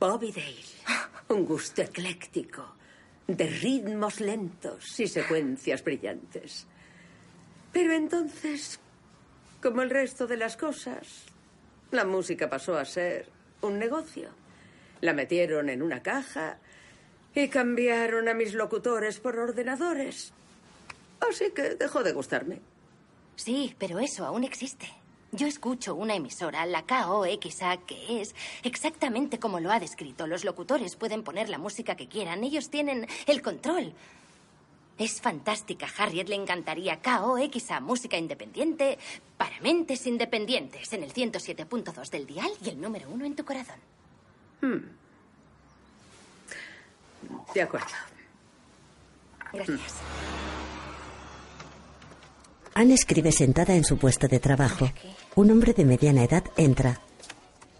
Bobby 0.01 0.31
Dale. 0.31 0.55
Un 1.29 1.45
gusto 1.45 1.83
ecléctico, 1.83 2.73
de 3.27 3.45
ritmos 3.45 4.19
lentos 4.19 4.99
y 4.99 5.05
secuencias 5.05 5.83
brillantes. 5.83 6.65
Pero 7.71 7.93
entonces, 7.93 8.79
como 9.61 9.83
el 9.83 9.91
resto 9.91 10.25
de 10.25 10.37
las 10.37 10.57
cosas, 10.57 11.25
la 11.91 12.03
música 12.03 12.49
pasó 12.49 12.79
a 12.79 12.83
ser 12.83 13.29
un 13.61 13.77
negocio. 13.77 14.29
La 15.01 15.13
metieron 15.13 15.69
en 15.69 15.83
una 15.83 16.01
caja 16.01 16.57
y 17.35 17.47
cambiaron 17.49 18.27
a 18.27 18.33
mis 18.33 18.55
locutores 18.55 19.19
por 19.19 19.37
ordenadores. 19.37 20.33
Así 21.19 21.51
que 21.51 21.75
dejó 21.75 22.01
de 22.01 22.13
gustarme. 22.13 22.59
Sí, 23.35 23.75
pero 23.77 23.99
eso 23.99 24.25
aún 24.25 24.45
existe. 24.45 25.00
Yo 25.33 25.47
escucho 25.47 25.95
una 25.95 26.15
emisora, 26.15 26.65
la 26.65 26.83
KOXA, 26.83 27.77
que 27.85 28.21
es 28.21 28.35
exactamente 28.63 29.39
como 29.39 29.61
lo 29.61 29.71
ha 29.71 29.79
descrito. 29.79 30.27
Los 30.27 30.43
locutores 30.43 30.97
pueden 30.97 31.23
poner 31.23 31.47
la 31.47 31.57
música 31.57 31.95
que 31.95 32.07
quieran, 32.07 32.43
ellos 32.43 32.69
tienen 32.69 33.07
el 33.27 33.41
control. 33.41 33.93
Es 34.97 35.21
fantástica, 35.21 35.87
Harriet 35.97 36.27
le 36.27 36.35
encantaría 36.35 37.01
KOXA, 37.01 37.79
música 37.79 38.17
independiente 38.17 38.99
para 39.37 39.57
mentes 39.61 40.05
independientes, 40.05 40.91
en 40.91 41.03
el 41.03 41.13
107.2 41.13 42.09
del 42.09 42.27
dial 42.27 42.51
y 42.63 42.69
el 42.69 42.81
número 42.81 43.09
uno 43.09 43.25
en 43.25 43.35
tu 43.35 43.45
corazón. 43.45 43.79
Hmm. 44.61 44.79
De 47.53 47.61
acuerdo. 47.61 47.87
Gracias. 49.53 49.95
Anne 52.73 52.93
escribe 52.93 53.31
sentada 53.31 53.73
en 53.75 53.83
su 53.83 53.97
puesto 53.97 54.27
de 54.27 54.39
trabajo. 54.39 54.89
Un 55.35 55.49
hombre 55.49 55.71
de 55.73 55.85
mediana 55.85 56.25
edad 56.25 56.43
entra. 56.57 56.99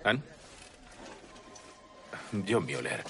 ¿Ann? 0.06 0.24
John 2.48 2.66
Mueller. 2.66 3.04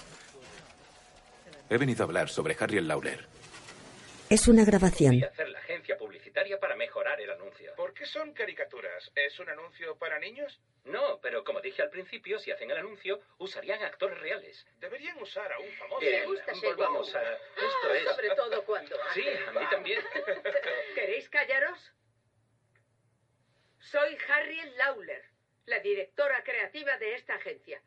He 1.70 1.78
venido 1.78 2.04
a 2.04 2.06
hablar 2.08 2.28
sobre 2.28 2.58
Harriet 2.60 2.84
Lawler. 2.84 3.28
Es 4.30 4.48
una 4.48 4.66
grabación. 4.66 5.14
Y 5.14 5.24
hacer 5.24 5.48
la 5.50 5.60
agencia 5.60 5.96
publicitaria 5.98 6.60
para 6.60 6.76
mejorar 6.76 7.22
el 7.22 7.30
anuncio. 7.30 7.72
¿Por 7.76 7.94
qué 7.94 8.06
son 8.06 8.34
caricaturas? 8.34 9.12
¿Es 9.14 9.40
un 9.40 9.50
anuncio 9.50 9.96
para 9.98 10.18
niños? 10.18 10.60
No, 10.86 11.20
pero 11.22 11.44
como 11.44 11.62
dije 11.62 11.84
al 11.84 11.90
principio, 11.90 12.40
si 12.40 12.50
hacen 12.50 12.72
el 12.72 12.78
anuncio, 12.78 13.20
usarían 13.38 13.84
actores 13.84 14.20
reales. 14.20 14.66
Deberían 14.80 15.22
usar 15.22 15.54
a 15.54 15.60
un 15.60 15.70
famoso. 15.74 16.00
Bien, 16.00 16.24
volvamos 16.64 17.14
a... 17.16 17.22
Esto 17.22 17.94
es... 17.94 18.16
Sobre 18.16 18.30
todo 18.36 18.66
cuando. 18.66 18.96
Sí, 19.14 19.24
a 19.48 19.52
mí 19.52 19.66
también. 19.70 20.02
¿Queréis 20.96 21.30
callaros? 21.30 21.94
Soy 23.82 24.16
Harriet 24.30 24.76
Lawler, 24.78 25.26
la 25.66 25.80
directora 25.80 26.44
creativa 26.44 26.98
de 27.00 27.16
esta 27.16 27.34
agencia. 27.34 27.82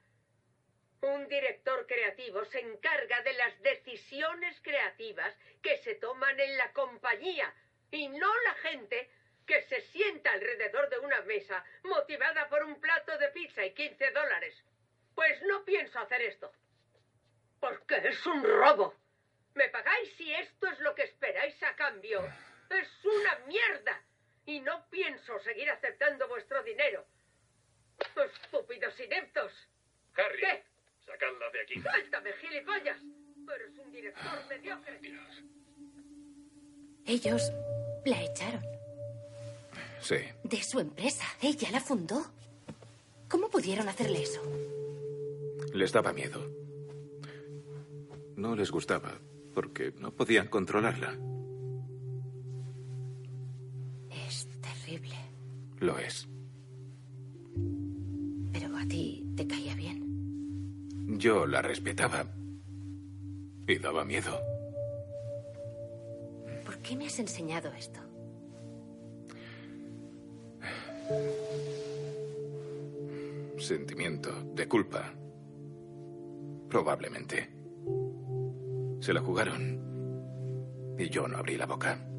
Un 1.03 1.29
director 1.29 1.87
creativo 1.87 2.45
se 2.47 2.59
encarga 2.59 3.23
de 3.23 3.33
las 3.35 3.63
decisiones 3.63 4.61
creativas 4.61 5.33
que 5.63 5.77
se 5.79 5.95
toman 5.95 6.39
en 6.41 6.57
la 6.59 6.73
compañía 6.73 7.55
y 7.93 8.09
no 8.09 8.41
la 8.43 8.55
gente 8.55 9.09
que 9.47 9.63
se 9.63 9.83
sienta 9.83 10.33
alrededor 10.33 10.91
de 10.91 10.99
una 10.99 11.21
mesa 11.23 11.65
motivada 11.85 12.49
por 12.49 12.65
un 12.65 12.81
plato 12.81 13.17
de 13.17 13.29
pizza 13.29 13.65
y 13.65 13.73
15 13.73 14.11
dólares. 14.11 14.65
Pues 15.15 15.41
no 15.43 15.65
pienso 15.65 16.01
hacer 16.01 16.23
esto. 16.23 16.53
Porque 17.61 17.97
es 18.09 18.27
un 18.27 18.43
robo. 18.43 18.97
¿Me 19.55 19.69
pagáis 19.69 20.13
si 20.17 20.35
esto 20.35 20.67
es 20.67 20.81
lo 20.81 20.93
que 20.97 21.03
esperáis 21.03 21.63
a 21.63 21.77
cambio? 21.77 22.21
Es 22.69 23.05
una 23.05 23.39
mierda. 23.47 24.03
Y 24.47 24.61
no 24.61 24.85
pienso 24.91 25.39
seguir 25.41 25.71
aceptando 25.71 26.29
vuestro 26.29 26.63
dinero. 26.63 27.05
Estúpidos 27.99 28.99
ineptos. 29.01 29.53
Harry, 30.17 30.41
¿Qué? 30.41 30.63
sacadla 31.07 31.51
de 31.53 31.61
aquí. 31.63 31.81
¡Suéltame, 31.81 32.33
gilipollas! 32.35 32.99
Eres 33.55 33.79
un 33.79 33.93
director 33.93 34.47
mediocre. 34.49 35.01
Ellos 37.07 37.53
la 38.07 38.23
echaron 38.23 38.63
Sí. 40.01 40.17
de 40.45 40.63
su 40.63 40.81
empresa. 40.81 41.25
Ella 41.43 41.71
la 41.71 41.81
fundó. 41.81 42.25
¿Cómo 43.29 43.49
pudieron 43.51 43.89
hacerle 43.89 44.23
eso? 44.23 44.43
Les 45.73 45.93
daba 45.93 46.13
miedo. 46.13 46.41
No 48.37 48.55
les 48.57 48.71
gustaba 48.71 49.19
porque 49.55 49.93
no 49.99 50.13
podían 50.13 50.49
controlarla. 50.49 51.17
Lo 55.81 55.99
es. 55.99 56.29
Pero 58.53 58.77
a 58.77 58.87
ti 58.87 59.27
te 59.37 59.47
caía 59.47 59.75
bien. 59.75 61.19
Yo 61.19 61.47
la 61.47 61.63
respetaba. 61.63 62.27
Y 63.67 63.79
daba 63.79 64.05
miedo. 64.05 64.39
¿Por 66.65 66.79
qué 66.79 66.97
me 66.97 67.07
has 67.07 67.19
enseñado 67.19 67.73
esto? 67.73 68.01
Sentimiento 73.59 74.31
de 74.55 74.69
culpa. 74.69 75.13
Probablemente. 76.69 77.51
Se 79.01 79.13
la 79.13 79.21
jugaron. 79.21 80.95
Y 80.99 81.09
yo 81.09 81.29
no 81.29 81.39
abrí 81.39 81.57
la 81.57 81.67
boca. 81.67 82.14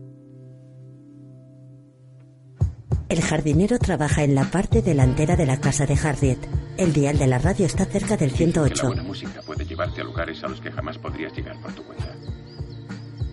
El 3.08 3.22
jardinero 3.22 3.78
trabaja 3.78 4.24
en 4.24 4.34
la 4.34 4.46
parte 4.46 4.82
delantera 4.82 5.36
de 5.36 5.46
la 5.46 5.60
casa 5.60 5.86
de 5.86 5.94
Harriet. 5.94 6.40
El 6.76 6.92
dial 6.92 7.20
de 7.20 7.28
la 7.28 7.38
radio 7.38 7.68
está 7.68 7.86
cerca 7.86 8.18
del 8.18 8.32
La 8.32 8.38
108. 8.38 8.88
buena 8.88 9.04
música 9.04 9.42
puede 9.46 9.64
llevarte 9.64 10.02
a 10.02 10.04
lugares 10.04 10.44
a 10.44 10.48
los 10.48 10.60
que 10.60 10.72
jamás 10.72 10.98
podrías 10.98 11.32
llegar 11.34 11.56
por 11.62 11.72
tu 11.74 11.84
cuenta. 11.84 12.16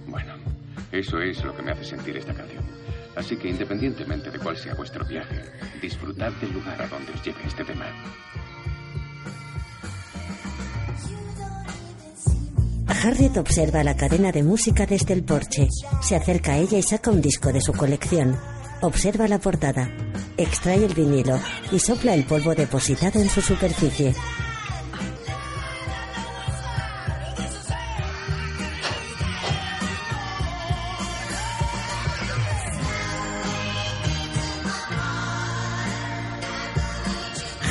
Bueno, 0.07 0.35
eso 0.93 1.21
es 1.21 1.43
lo 1.43 1.57
que 1.57 1.63
me 1.63 1.73
hace 1.73 1.85
sentir 1.85 2.17
esta 2.19 2.35
canción. 2.35 2.63
Así 3.17 3.37
que 3.37 3.49
independientemente 3.49 4.31
de 4.31 4.39
cuál 4.39 4.59
sea 4.59 4.75
vuestro 4.75 5.07
viaje, 5.07 5.43
disfrutad 5.81 6.33
del 6.33 6.53
lugar 6.53 6.81
a 6.81 6.89
donde 6.89 7.13
os 7.13 7.25
lleve 7.25 7.41
este 7.47 7.65
tema. 7.65 7.87
Harriet 13.05 13.37
observa 13.39 13.83
la 13.83 13.97
cadena 13.97 14.31
de 14.31 14.43
música 14.43 14.87
desde 14.87 15.15
el 15.15 15.25
porche. 15.25 15.67
Se 16.03 16.15
acerca 16.15 16.53
a 16.53 16.59
ella 16.59 16.79
y 16.79 16.83
saca 16.83 17.11
un 17.11 17.21
disco 17.21 17.53
de 17.53 17.61
su 17.61 17.73
colección. 17.73 18.39
Observa 18.85 19.29
la 19.29 19.39
portada. 19.39 19.89
Extrae 20.37 20.85
el 20.85 20.93
vinilo 20.93 21.39
y 21.71 21.79
sopla 21.79 22.15
el 22.15 22.25
polvo 22.25 22.53
depositado 22.53 23.21
en 23.21 23.29
su 23.29 23.41
superficie. 23.41 24.13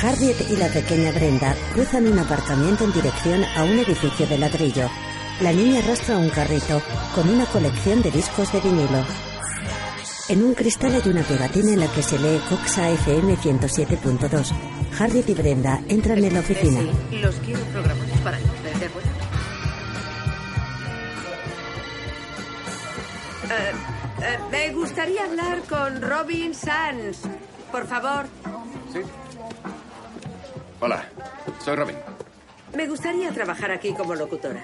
Harriet 0.02 0.50
y 0.50 0.56
la 0.56 0.68
pequeña 0.68 1.12
Brenda 1.12 1.54
cruzan 1.74 2.06
un 2.06 2.18
aparcamiento 2.18 2.84
en 2.84 2.92
dirección 2.94 3.44
a 3.54 3.64
un 3.64 3.78
edificio 3.78 4.26
de 4.26 4.38
ladrillo. 4.38 4.88
La 5.42 5.52
niña 5.52 5.80
arrastra 5.80 6.16
un 6.16 6.30
carrito 6.30 6.80
con 7.14 7.28
una 7.28 7.44
colección 7.44 8.00
de 8.00 8.10
discos 8.10 8.50
de 8.50 8.62
vinilo. 8.62 9.31
En 10.32 10.42
un 10.42 10.54
cristal 10.54 10.94
hay 10.94 11.10
una 11.10 11.22
pegatina 11.22 11.72
en 11.74 11.80
la 11.80 11.92
que 11.92 12.02
se 12.02 12.18
lee 12.18 12.40
Coxa 12.48 12.88
FM 12.88 13.36
107.2. 13.36 14.50
Harriet 14.98 15.28
y 15.28 15.34
Brenda 15.34 15.78
entran 15.90 16.24
en 16.24 16.32
la 16.32 16.40
oficina. 16.40 16.80
Sí, 17.10 17.18
los 17.18 17.34
quiero 17.40 17.60
programados 17.64 18.18
para 18.24 18.38
el 18.38 18.44
¿de 18.80 18.86
acuerdo? 18.86 19.10
Eh, 23.50 23.72
eh, 24.22 24.38
me 24.50 24.72
gustaría 24.72 25.22
hablar 25.22 25.60
con 25.68 26.00
Robin 26.00 26.54
Sands. 26.54 27.18
Por 27.70 27.86
favor. 27.86 28.24
Sí. 28.90 29.00
Hola, 30.80 31.04
soy 31.62 31.76
Robin. 31.76 31.96
Me 32.74 32.88
gustaría 32.88 33.30
trabajar 33.32 33.70
aquí 33.70 33.92
como 33.92 34.14
locutora. 34.14 34.62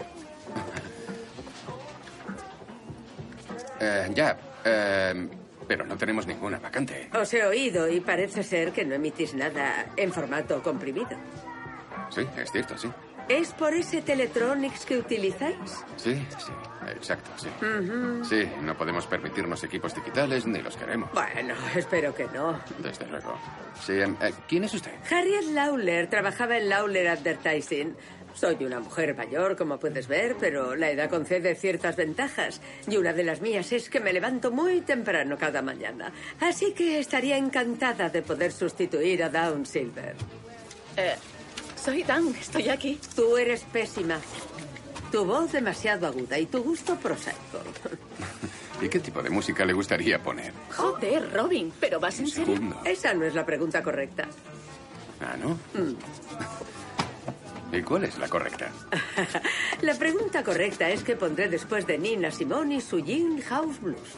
Eh, 3.80 4.10
ya, 4.14 4.38
eh, 4.64 5.28
pero 5.68 5.84
no 5.84 5.96
tenemos 5.96 6.26
ninguna 6.26 6.58
vacante. 6.58 7.10
Os 7.12 7.32
he 7.34 7.44
oído 7.44 7.88
y 7.88 8.00
parece 8.00 8.42
ser 8.42 8.72
que 8.72 8.84
no 8.84 8.94
emitís 8.94 9.34
nada 9.34 9.86
en 9.96 10.12
formato 10.12 10.62
comprimido. 10.62 11.10
Sí, 12.10 12.26
es 12.36 12.50
cierto, 12.50 12.76
sí. 12.78 12.88
¿Es 13.28 13.52
por 13.52 13.74
ese 13.74 14.00
Teletronics 14.00 14.86
que 14.86 14.96
utilizáis? 14.96 15.84
Sí, 15.96 16.14
sí, 16.38 16.52
exacto, 16.96 17.30
sí. 17.36 17.48
Sí, 18.26 18.50
no 18.62 18.74
podemos 18.74 19.06
permitirnos 19.06 19.62
equipos 19.64 19.94
digitales 19.94 20.46
ni 20.46 20.62
los 20.62 20.74
queremos. 20.78 21.10
Bueno, 21.12 21.54
espero 21.76 22.14
que 22.14 22.24
no. 22.32 22.58
Desde 22.78 23.06
luego. 23.06 23.38
Sí, 23.82 24.00
em, 24.00 24.16
eh, 24.22 24.32
¿quién 24.48 24.64
es 24.64 24.72
usted? 24.72 24.92
Harriet 25.10 25.44
Lawler 25.52 26.08
trabajaba 26.08 26.56
en 26.56 26.70
Lawler 26.70 27.08
Advertising. 27.08 27.94
Soy 28.38 28.64
una 28.64 28.78
mujer 28.78 29.16
mayor, 29.16 29.56
como 29.56 29.80
puedes 29.80 30.06
ver, 30.06 30.36
pero 30.38 30.76
la 30.76 30.90
edad 30.92 31.10
concede 31.10 31.56
ciertas 31.56 31.96
ventajas. 31.96 32.60
Y 32.86 32.96
una 32.96 33.12
de 33.12 33.24
las 33.24 33.40
mías 33.40 33.72
es 33.72 33.90
que 33.90 33.98
me 33.98 34.12
levanto 34.12 34.52
muy 34.52 34.80
temprano 34.82 35.36
cada 35.36 35.60
mañana. 35.60 36.12
Así 36.38 36.72
que 36.72 37.00
estaría 37.00 37.36
encantada 37.36 38.08
de 38.10 38.22
poder 38.22 38.52
sustituir 38.52 39.24
a 39.24 39.28
Dawn 39.28 39.66
Silver. 39.66 40.14
Eh, 40.96 41.16
soy 41.74 42.04
Dan, 42.04 42.28
estoy 42.28 42.68
aquí. 42.68 43.00
Tú 43.16 43.36
eres 43.36 43.64
pésima. 43.72 44.20
Tu 45.10 45.24
voz 45.24 45.50
demasiado 45.50 46.06
aguda 46.06 46.38
y 46.38 46.46
tu 46.46 46.62
gusto 46.62 46.94
prosaico. 46.94 47.58
¿Y 48.80 48.88
qué 48.88 49.00
tipo 49.00 49.20
de 49.20 49.30
música 49.30 49.64
le 49.64 49.72
gustaría 49.72 50.22
poner? 50.22 50.52
Joder, 50.76 51.32
Robin, 51.32 51.72
¿pero 51.80 51.98
vas 51.98 52.20
en 52.20 52.28
serio? 52.28 52.54
segundo. 52.54 52.80
Esa 52.84 53.12
no 53.14 53.24
es 53.24 53.34
la 53.34 53.44
pregunta 53.44 53.82
correcta. 53.82 54.28
Ah, 55.20 55.36
¿no? 55.36 55.58
Mm. 55.74 55.96
¿Y 57.72 57.82
cuál 57.82 58.04
es 58.04 58.18
la 58.18 58.28
correcta? 58.28 58.70
La 59.82 59.94
pregunta 59.94 60.42
correcta 60.42 60.88
es 60.88 61.02
que 61.02 61.16
pondré 61.16 61.48
después 61.48 61.86
de 61.86 61.98
Nina 61.98 62.30
Simone 62.30 62.76
y 62.76 62.80
su 62.80 63.04
Gin 63.04 63.40
House 63.42 63.80
Blues. 63.80 64.16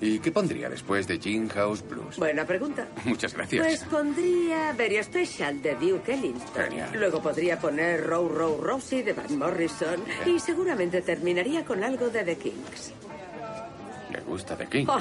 ¿Y 0.00 0.20
qué 0.20 0.30
pondría 0.30 0.68
después 0.68 1.08
de 1.08 1.18
Gin 1.18 1.48
House 1.48 1.82
Blues? 1.86 2.16
Buena 2.16 2.44
pregunta. 2.44 2.86
Muchas 3.04 3.34
gracias. 3.34 3.64
Pues 3.64 3.84
pondría 3.84 4.72
Very 4.72 5.02
Special 5.02 5.60
de 5.60 5.74
Duke 5.74 6.14
Ellington. 6.14 6.64
Genial. 6.64 6.90
Luego 6.94 7.20
podría 7.20 7.58
poner 7.58 8.04
Row 8.04 8.28
Row 8.28 8.60
Rosie 8.60 9.02
de 9.02 9.12
Van 9.12 9.36
Morrison. 9.36 10.04
Y 10.26 10.38
seguramente 10.38 11.02
terminaría 11.02 11.64
con 11.64 11.82
algo 11.82 12.10
de 12.10 12.22
The 12.22 12.36
Kings. 12.38 12.92
¿Le 14.12 14.20
gusta 14.20 14.56
The 14.56 14.66
King? 14.66 14.86
Oh, 14.88 15.00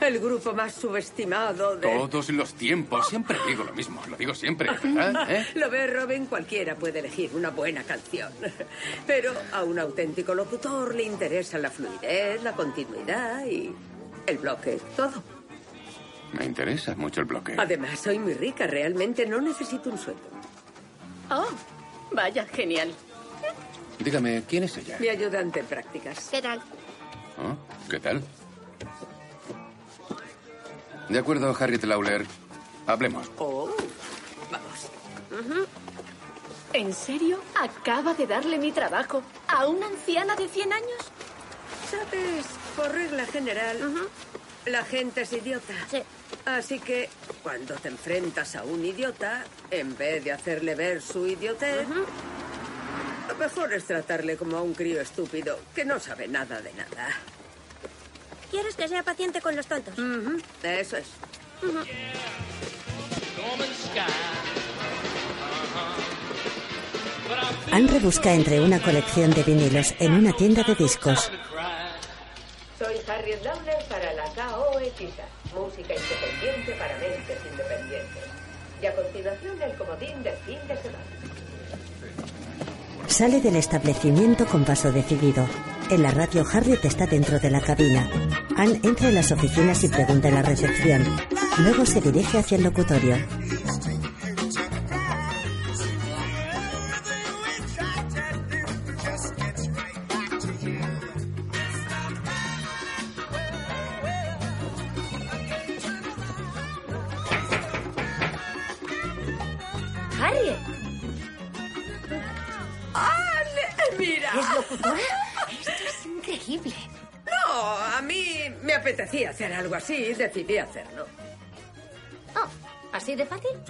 el 0.00 0.18
grupo 0.18 0.52
más 0.52 0.74
subestimado 0.74 1.76
de... 1.76 1.82
Todos 1.82 2.30
los 2.30 2.54
tiempos. 2.54 3.08
Siempre 3.08 3.36
digo 3.46 3.64
lo 3.64 3.72
mismo. 3.72 4.02
Lo 4.08 4.16
digo 4.16 4.34
siempre, 4.34 4.70
¿verdad? 4.82 5.30
¿Eh? 5.30 5.46
Lo 5.54 5.70
ve 5.70 5.86
Robin, 5.86 6.26
cualquiera 6.26 6.74
puede 6.74 7.00
elegir 7.00 7.30
una 7.34 7.50
buena 7.50 7.82
canción. 7.82 8.32
Pero 9.06 9.32
a 9.52 9.64
un 9.64 9.78
auténtico 9.78 10.34
locutor 10.34 10.94
le 10.94 11.04
interesa 11.04 11.58
la 11.58 11.70
fluidez, 11.70 12.42
la 12.42 12.52
continuidad 12.52 13.44
y 13.46 13.74
el 14.26 14.38
bloque, 14.38 14.78
todo. 14.96 15.22
Me 16.32 16.44
interesa 16.44 16.94
mucho 16.94 17.20
el 17.20 17.26
bloque. 17.26 17.54
Además, 17.58 17.98
soy 18.00 18.18
muy 18.18 18.34
rica, 18.34 18.66
realmente 18.66 19.26
no 19.26 19.40
necesito 19.40 19.90
un 19.90 19.98
sueldo. 19.98 20.22
Oh, 21.30 21.48
vaya, 22.12 22.46
genial. 22.46 22.92
Dígame, 23.98 24.44
¿quién 24.48 24.64
es 24.64 24.76
ella? 24.76 24.96
Mi 24.98 25.08
ayudante 25.08 25.60
en 25.60 25.66
prácticas. 25.66 26.28
¿Qué 26.30 26.40
tal? 26.40 26.60
¿Oh? 27.38 27.56
¿Qué 27.90 28.00
tal? 28.00 28.22
De 31.10 31.18
acuerdo, 31.18 31.54
Harriet 31.58 31.82
Lawler. 31.84 32.24
Hablemos. 32.86 33.28
Oh, 33.38 33.68
vamos. 34.50 35.66
¿En 36.72 36.94
serio? 36.94 37.40
Acaba 37.60 38.14
de 38.14 38.28
darle 38.28 38.58
mi 38.58 38.70
trabajo 38.70 39.22
a 39.48 39.66
una 39.66 39.86
anciana 39.86 40.36
de 40.36 40.48
100 40.48 40.72
años. 40.72 41.12
Sabes, 41.90 42.46
por 42.76 42.92
regla 42.92 43.26
general, 43.26 44.08
La 44.66 44.84
gente 44.84 45.22
es 45.22 45.32
idiota. 45.32 45.74
Sí. 45.90 46.02
Así 46.44 46.78
que 46.78 47.08
cuando 47.42 47.74
te 47.74 47.88
enfrentas 47.88 48.54
a 48.54 48.62
un 48.62 48.84
idiota, 48.84 49.44
en 49.70 49.96
vez 49.96 50.22
de 50.22 50.30
hacerle 50.32 50.76
ver 50.76 51.02
su 51.02 51.26
idiotez, 51.26 51.88
lo 53.28 53.34
mejor 53.34 53.72
es 53.72 53.84
tratarle 53.84 54.36
como 54.36 54.58
a 54.58 54.62
un 54.62 54.74
crío 54.74 55.00
estúpido 55.00 55.58
que 55.74 55.84
no 55.84 55.98
sabe 55.98 56.28
nada 56.28 56.60
de 56.60 56.72
nada. 56.74 57.08
¿Quieres 58.50 58.74
que 58.74 58.88
sea 58.88 59.02
paciente 59.02 59.40
con 59.40 59.54
los 59.54 59.66
tontos? 59.66 59.94
Eso 60.62 60.96
es. 60.96 61.06
Ujú. 61.62 61.78
Anne 67.70 67.88
rebusca 67.88 68.34
entre 68.34 68.60
una 68.60 68.82
colección 68.82 69.30
de 69.30 69.42
vinilos 69.44 69.94
en 70.00 70.12
una 70.12 70.32
tienda 70.32 70.64
de 70.64 70.74
discos. 70.74 71.30
Soy 72.78 72.96
Harriet 73.06 73.42
Lawler 73.44 73.84
para 73.88 74.12
la 74.14 74.24
KOX, 74.24 75.12
música 75.54 75.94
independiente 75.94 76.72
para 76.78 76.98
mentes 76.98 77.38
independientes. 77.50 78.24
Y 78.82 78.86
a 78.86 78.96
continuación 78.96 79.62
el 79.62 79.76
comodín 79.76 80.22
del 80.22 80.36
fin 80.38 80.58
de 80.66 80.76
semana. 80.76 81.19
Sale 83.10 83.40
del 83.40 83.56
establecimiento 83.56 84.46
con 84.46 84.64
paso 84.64 84.92
decidido. 84.92 85.44
En 85.90 86.02
la 86.04 86.12
radio, 86.12 86.44
Harriet 86.50 86.84
está 86.84 87.06
dentro 87.06 87.40
de 87.40 87.50
la 87.50 87.60
cabina. 87.60 88.08
Anne 88.56 88.80
entra 88.84 89.08
en 89.08 89.16
las 89.16 89.32
oficinas 89.32 89.82
y 89.82 89.88
pregunta 89.88 90.28
en 90.28 90.34
la 90.34 90.42
recepción. 90.42 91.04
Luego 91.58 91.84
se 91.84 92.00
dirige 92.00 92.38
hacia 92.38 92.56
el 92.56 92.62
locutorio. 92.62 93.16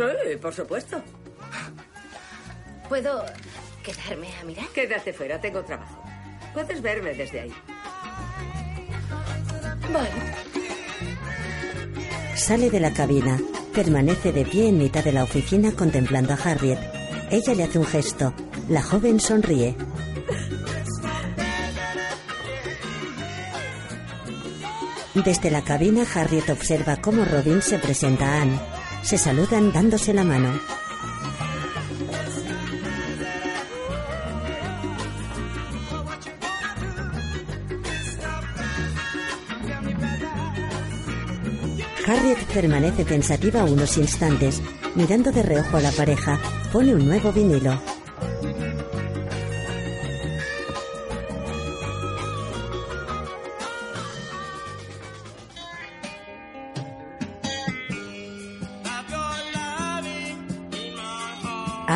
Sí, 0.08 0.36
por 0.36 0.54
supuesto. 0.54 1.02
¿Puedo 2.88 3.24
quedarme 3.82 4.28
a 4.40 4.44
mirar? 4.44 4.66
Quédate 4.68 5.12
fuera, 5.12 5.40
tengo 5.40 5.62
trabajo. 5.62 6.02
Puedes 6.54 6.80
verme 6.80 7.14
desde 7.14 7.40
ahí. 7.40 7.52
Vale. 9.92 10.10
Sale 12.34 12.70
de 12.70 12.80
la 12.80 12.92
cabina. 12.92 13.38
Permanece 13.74 14.32
de 14.32 14.44
pie 14.44 14.68
en 14.68 14.78
mitad 14.78 15.04
de 15.04 15.12
la 15.12 15.22
oficina 15.22 15.72
contemplando 15.72 16.32
a 16.32 16.36
Harriet. 16.36 16.78
Ella 17.30 17.54
le 17.54 17.64
hace 17.64 17.78
un 17.78 17.86
gesto. 17.86 18.34
La 18.68 18.82
joven 18.82 19.20
sonríe. 19.20 19.76
Desde 25.14 25.50
la 25.50 25.62
cabina, 25.62 26.04
Harriet 26.14 26.48
observa 26.48 26.96
cómo 27.00 27.24
Robin 27.24 27.62
se 27.62 27.78
presenta 27.78 28.26
a 28.26 28.42
Anne. 28.42 28.79
Se 29.02 29.18
saludan 29.18 29.72
dándose 29.72 30.14
la 30.14 30.24
mano. 30.24 30.52
Harriet 42.06 42.38
permanece 42.52 43.04
pensativa 43.04 43.64
unos 43.64 43.96
instantes, 43.96 44.60
mirando 44.94 45.30
de 45.30 45.42
reojo 45.42 45.76
a 45.76 45.80
la 45.80 45.92
pareja. 45.92 46.40
Pone 46.72 46.94
un 46.94 47.06
nuevo 47.06 47.32
vinilo. 47.32 47.99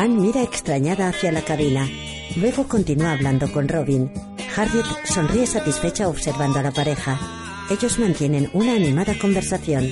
Mira 0.07 0.43
extrañada 0.43 1.07
hacia 1.07 1.31
la 1.31 1.41
cabina. 1.41 1.89
Luego 2.35 2.67
continúa 2.67 3.13
hablando 3.13 3.51
con 3.51 3.67
Robin. 3.67 4.11
Harriet 4.55 4.85
sonríe 5.03 5.47
satisfecha 5.47 6.07
observando 6.07 6.59
a 6.59 6.63
la 6.63 6.71
pareja. 6.71 7.19
Ellos 7.71 7.97
mantienen 7.97 8.49
una 8.53 8.75
animada 8.75 9.17
conversación. 9.19 9.87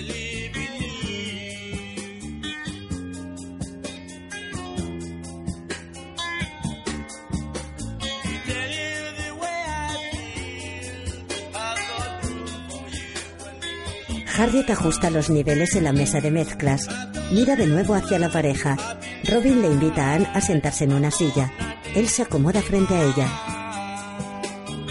Harriet 14.38 14.70
ajusta 14.70 15.10
los 15.10 15.30
niveles 15.30 15.76
en 15.76 15.84
la 15.84 15.94
mesa 15.94 16.22
de 16.22 16.32
mezclas. 16.32 16.88
Mira 17.32 17.56
de 17.56 17.68
nuevo 17.68 17.96
hacia 17.96 18.20
la 18.20 18.30
pareja. 18.30 18.78
Robin 19.26 19.62
le 19.62 19.68
invita 19.68 20.12
a 20.12 20.14
Anne 20.16 20.30
a 20.34 20.42
sentarse 20.42 20.84
en 20.84 20.94
una 20.94 21.10
silla. 21.10 21.52
Él 21.96 22.10
se 22.10 22.24
acomoda 22.24 22.62
frente 22.62 22.94
a 22.94 23.04
ella. 23.04 23.28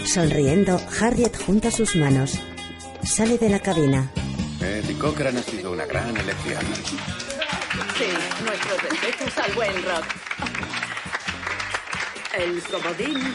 Sonriendo, 0.05 0.81
Harriet 0.99 1.35
junta 1.45 1.71
sus 1.71 1.95
manos. 1.95 2.39
Sale 3.03 3.37
de 3.37 3.49
la 3.49 3.59
cabina. 3.59 4.11
Eddie 4.59 4.97
Cochran 4.97 5.37
ha 5.37 5.43
sido 5.43 5.71
una 5.71 5.85
gran 5.85 6.15
elección. 6.17 6.63
Sí, 7.97 8.05
nuestros 8.43 8.81
respetos 8.81 9.37
al 9.37 9.53
buen 9.53 9.83
rock. 9.83 10.05
El 12.37 12.63
comodín. 12.63 13.33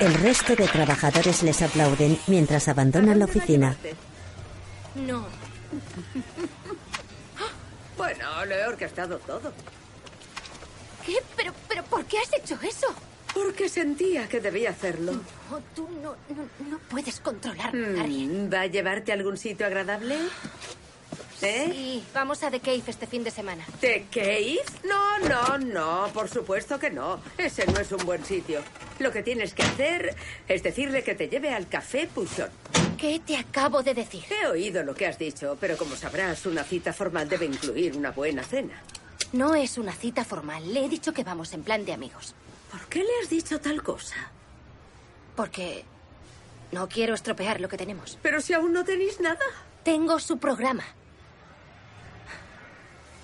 El 0.00 0.14
resto 0.14 0.56
de 0.56 0.68
trabajadores 0.68 1.42
les 1.42 1.60
aplauden 1.62 2.18
mientras 2.26 2.68
abandonan 2.68 3.18
la 3.18 3.24
oficina. 3.24 3.76
No. 4.94 5.26
Bueno, 8.00 8.46
le 8.46 8.54
he 8.58 8.66
orquestado 8.66 9.18
todo. 9.18 9.52
¿Qué? 11.04 11.18
¿Pero, 11.36 11.52
pero 11.68 11.84
por 11.84 12.02
qué 12.06 12.16
has 12.16 12.32
hecho 12.32 12.58
eso? 12.62 12.86
Porque 13.34 13.68
sentía 13.68 14.26
que 14.26 14.40
debía 14.40 14.70
hacerlo. 14.70 15.12
No, 15.50 15.60
tú 15.74 15.86
no, 16.02 16.16
no, 16.34 16.68
no 16.70 16.78
puedes 16.88 17.20
controlarme. 17.20 18.08
Mm, 18.08 18.50
¿Va 18.50 18.62
a 18.62 18.66
llevarte 18.68 19.12
a 19.12 19.16
algún 19.16 19.36
sitio 19.36 19.66
agradable? 19.66 20.16
¿Eh? 21.42 21.68
Sí, 21.70 22.04
vamos 22.14 22.42
a 22.42 22.50
The 22.50 22.60
Cave 22.60 22.82
este 22.86 23.06
fin 23.06 23.22
de 23.22 23.30
semana. 23.30 23.66
¿The 23.82 24.06
Cave? 24.10 24.60
No, 24.84 25.18
no, 25.28 25.58
no, 25.58 26.10
por 26.14 26.30
supuesto 26.30 26.78
que 26.78 26.88
no. 26.88 27.20
Ese 27.36 27.66
no 27.66 27.80
es 27.80 27.92
un 27.92 28.06
buen 28.06 28.24
sitio. 28.24 28.62
Lo 28.98 29.12
que 29.12 29.22
tienes 29.22 29.52
que 29.52 29.62
hacer 29.62 30.16
es 30.48 30.62
decirle 30.62 31.04
que 31.04 31.14
te 31.14 31.28
lleve 31.28 31.52
al 31.52 31.68
café 31.68 32.06
Puchón. 32.06 32.48
¿Qué 33.00 33.18
te 33.18 33.34
acabo 33.34 33.82
de 33.82 33.94
decir? 33.94 34.22
He 34.28 34.46
oído 34.46 34.82
lo 34.82 34.94
que 34.94 35.06
has 35.06 35.18
dicho, 35.18 35.56
pero 35.58 35.78
como 35.78 35.96
sabrás, 35.96 36.44
una 36.44 36.62
cita 36.62 36.92
formal 36.92 37.30
debe 37.30 37.46
incluir 37.46 37.96
una 37.96 38.10
buena 38.10 38.42
cena. 38.42 38.74
No 39.32 39.54
es 39.54 39.78
una 39.78 39.92
cita 39.92 40.22
formal. 40.22 40.74
Le 40.74 40.84
he 40.84 40.88
dicho 40.88 41.14
que 41.14 41.24
vamos 41.24 41.54
en 41.54 41.62
plan 41.62 41.82
de 41.86 41.94
amigos. 41.94 42.34
¿Por 42.70 42.86
qué 42.88 42.98
le 42.98 43.10
has 43.22 43.30
dicho 43.30 43.58
tal 43.58 43.82
cosa? 43.82 44.16
Porque 45.34 45.84
no 46.72 46.90
quiero 46.90 47.14
estropear 47.14 47.58
lo 47.62 47.70
que 47.70 47.78
tenemos. 47.78 48.18
Pero 48.20 48.42
si 48.42 48.52
aún 48.52 48.74
no 48.74 48.84
tenéis 48.84 49.18
nada. 49.18 49.46
Tengo 49.82 50.20
su 50.20 50.38
programa. 50.38 50.84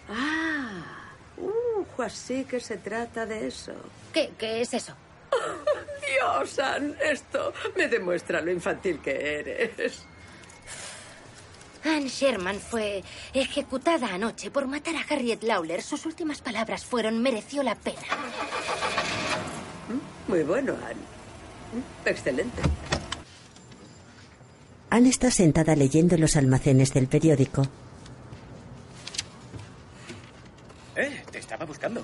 Ah, 0.09 1.13
uh, 1.37 2.03
así 2.03 2.45
que 2.45 2.61
se 2.61 2.79
trata 2.79 3.27
de 3.27 3.47
eso. 3.47 3.75
¿Qué, 4.15 4.33
qué 4.39 4.63
es 4.63 4.73
eso? 4.73 4.95
Dios, 6.17 6.59
Ann, 6.59 6.97
esto 7.03 7.53
me 7.77 7.89
demuestra 7.89 8.41
lo 8.41 8.51
infantil 8.51 9.01
que 9.01 9.41
eres. 9.41 10.03
Anne 11.85 12.09
Sherman 12.09 12.59
fue 12.59 13.05
ejecutada 13.33 14.09
anoche 14.13 14.51
por 14.51 14.67
matar 14.67 14.97
a 14.97 15.03
Harriet 15.09 15.43
Lawler. 15.43 15.83
Sus 15.83 16.05
últimas 16.07 16.41
palabras 16.41 16.85
fueron 16.85 17.23
mereció 17.23 17.63
la 17.63 17.75
pena. 17.75 18.01
Muy 20.27 20.43
bueno, 20.43 20.73
Ann. 20.73 20.97
Excelente. 22.05 22.63
Anne 24.91 25.09
está 25.09 25.31
sentada 25.31 25.77
leyendo 25.77 26.17
los 26.17 26.37
almacenes 26.37 26.93
del 26.95 27.09
periódico. 27.09 27.63
Eh, 30.97 31.23
te 31.31 31.39
estaba 31.39 31.67
buscando. 31.67 32.03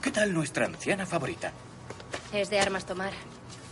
¿Qué 0.00 0.10
tal 0.10 0.32
nuestra 0.32 0.66
anciana 0.66 1.04
favorita? 1.04 1.52
Es 2.32 2.50
de 2.50 2.58
armas 2.60 2.86
tomar. 2.86 3.12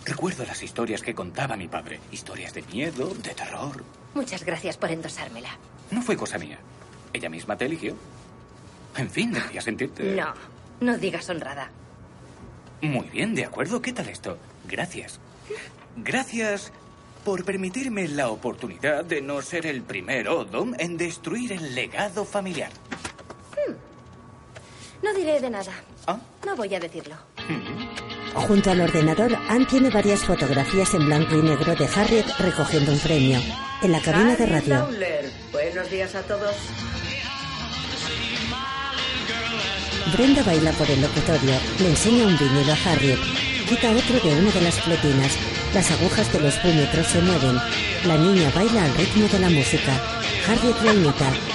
Recuerdo 0.05 0.45
las 0.45 0.63
historias 0.63 1.03
que 1.03 1.15
contaba 1.15 1.57
mi 1.57 1.69
padre. 1.69 2.01
Historias 2.13 2.53
de 2.55 2.63
miedo, 2.63 3.15
de 3.15 3.35
terror. 3.35 3.83
Muchas 4.15 4.45
gracias 4.45 4.77
por 4.77 4.91
endosármela. 4.91 5.51
No 5.91 6.03
fue 6.03 6.17
cosa 6.17 6.39
mía. 6.39 6.59
Ella 7.13 7.29
misma 7.29 7.57
te 7.57 7.67
eligió. 7.67 7.95
En 8.97 9.11
fin, 9.11 9.33
debería 9.33 9.61
sentirte. 9.61 10.03
No, 10.15 10.35
no 10.81 10.99
digas 10.99 11.29
honrada. 11.31 11.71
Muy 12.81 13.09
bien, 13.09 13.35
de 13.35 13.45
acuerdo. 13.45 13.81
¿Qué 13.81 13.93
tal 13.93 14.09
esto? 14.09 14.39
Gracias. 14.69 15.19
Gracias 15.97 16.73
por 17.25 17.45
permitirme 17.45 18.07
la 18.09 18.29
oportunidad 18.29 19.05
de 19.05 19.23
no 19.23 19.41
ser 19.41 19.67
el 19.67 19.83
primer 19.83 20.29
Odom 20.29 20.75
en 20.79 20.97
destruir 20.97 21.53
el 21.53 21.75
legado 21.75 22.25
familiar. 22.25 22.71
No 25.03 25.13
diré 25.13 25.39
de 25.39 25.51
nada. 25.51 25.73
¿Ah? 26.07 26.19
No 26.47 26.57
voy 26.57 26.75
a 26.75 26.81
decirlo. 26.81 27.17
Junto 28.35 28.71
al 28.71 28.81
ordenador, 28.81 29.37
Anne 29.49 29.65
tiene 29.67 29.91
varias 29.91 30.25
fotografías 30.25 30.93
en 30.95 31.07
blanco 31.07 31.37
y 31.37 31.43
negro 31.43 31.75
de 31.75 31.87
Harriet 31.87 32.27
recogiendo 32.39 32.93
un 32.93 32.99
premio. 32.99 33.41
En 33.83 33.93
la 33.93 34.01
cabina 34.01 34.35
de 34.35 34.47
radio, 34.47 34.75
Lawler. 34.75 35.31
Buenos 35.53 35.91
días 35.91 36.15
a 36.15 36.23
todos. 36.23 36.55
Brenda 40.13 40.43
baila 40.43 40.73
por 40.73 40.91
el 40.91 41.01
locutorio. 41.01 41.55
Le 41.81 41.89
enseña 41.91 42.27
un 42.27 42.37
vinilo 42.37 42.73
a 42.73 42.91
Harriet. 42.91 43.19
Quita 43.69 43.91
otro 43.91 44.21
de 44.21 44.39
una 44.39 44.51
de 44.51 44.61
las 44.61 44.81
fletinas. 44.81 45.33
Las 45.73 45.91
agujas 45.93 46.33
de 46.33 46.41
los 46.41 46.55
puñetros 46.57 47.07
se 47.07 47.21
mueven. 47.21 47.57
La 48.05 48.17
niña 48.19 48.51
baila 48.55 48.85
al 48.85 48.95
ritmo 48.95 49.27
de 49.29 49.39
la 49.39 49.49
música. 49.49 49.93
Harriet 50.47 50.83
la 50.83 50.93
imita. 50.93 51.54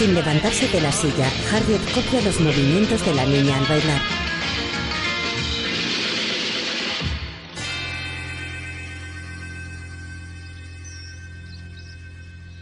Sin 0.00 0.14
levantarse 0.14 0.66
de 0.68 0.80
la 0.80 0.90
silla, 0.90 1.30
Harriet 1.52 1.82
copia 1.92 2.22
los 2.22 2.40
movimientos 2.40 3.04
de 3.04 3.12
la 3.12 3.26
niña 3.26 3.58
al 3.58 3.66
bailar. 3.66 4.00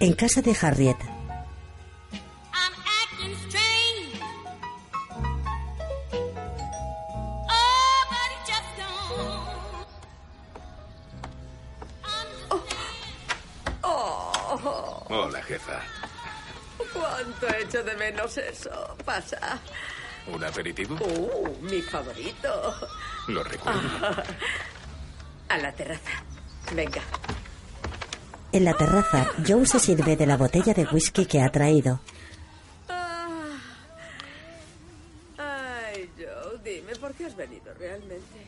En 0.01 0.15
casa 0.15 0.43
de 0.43 0.57
Harriet, 0.61 0.97
Oh, 13.85 15.05
Hola, 15.09 15.41
jefa. 15.43 15.98
Cuánto 16.99 17.47
echo 17.57 17.83
de 17.83 17.95
menos 17.97 18.37
eso. 18.39 18.97
Pasa. 19.05 19.61
¿Un 20.27 20.45
aperitivo? 20.45 20.97
Uh, 20.97 21.57
mi 21.63 21.81
favorito. 21.81 22.75
Lo 23.29 23.43
recuerdo. 23.43 23.81
Ah, 24.03 24.23
a 25.55 25.59
la 25.59 25.73
terraza. 25.73 26.23
Venga. 26.75 27.01
en 28.53 28.65
la 28.65 28.75
terraza, 28.75 29.27
Joe 29.47 29.65
se 29.67 29.79
sirve 29.79 30.17
de 30.17 30.27
la 30.27 30.37
botella 30.37 30.75
de 30.75 30.85
whisky 30.85 31.25
que 31.27 31.41
ha 31.41 31.51
traído. 31.51 32.01
Ah. 32.89 33.59
Ay, 35.39 36.11
Joe, 36.19 36.59
dime 36.63 36.95
por 36.97 37.15
qué 37.15 37.27
has 37.27 37.37
venido 37.37 37.73
realmente. 37.75 38.47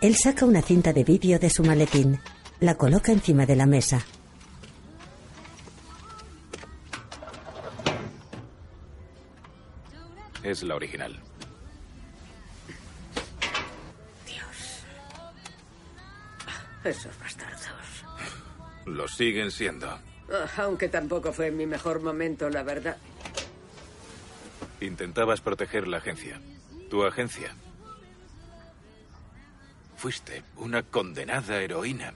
Él 0.00 0.16
saca 0.16 0.44
una 0.46 0.62
cinta 0.62 0.92
de 0.92 1.04
vídeo 1.04 1.38
de 1.38 1.50
su 1.50 1.62
maletín. 1.62 2.20
La 2.60 2.74
coloca 2.76 3.12
encima 3.12 3.46
de 3.46 3.56
la 3.56 3.66
mesa. 3.66 4.04
Es 10.42 10.62
la 10.62 10.74
original. 10.74 11.18
Esos 16.84 17.18
bastardos. 17.18 17.60
Lo 18.86 19.06
siguen 19.06 19.50
siendo. 19.50 19.86
Ah, 19.88 20.46
Aunque 20.58 20.88
tampoco 20.88 21.32
fue 21.32 21.50
mi 21.50 21.66
mejor 21.66 22.00
momento, 22.00 22.48
la 22.48 22.62
verdad. 22.62 22.96
Intentabas 24.80 25.40
proteger 25.40 25.86
la 25.88 25.98
agencia. 25.98 26.40
Tu 26.88 27.04
agencia. 27.04 27.54
Fuiste 30.00 30.42
una 30.56 30.82
condenada 30.82 31.60
heroína. 31.60 32.14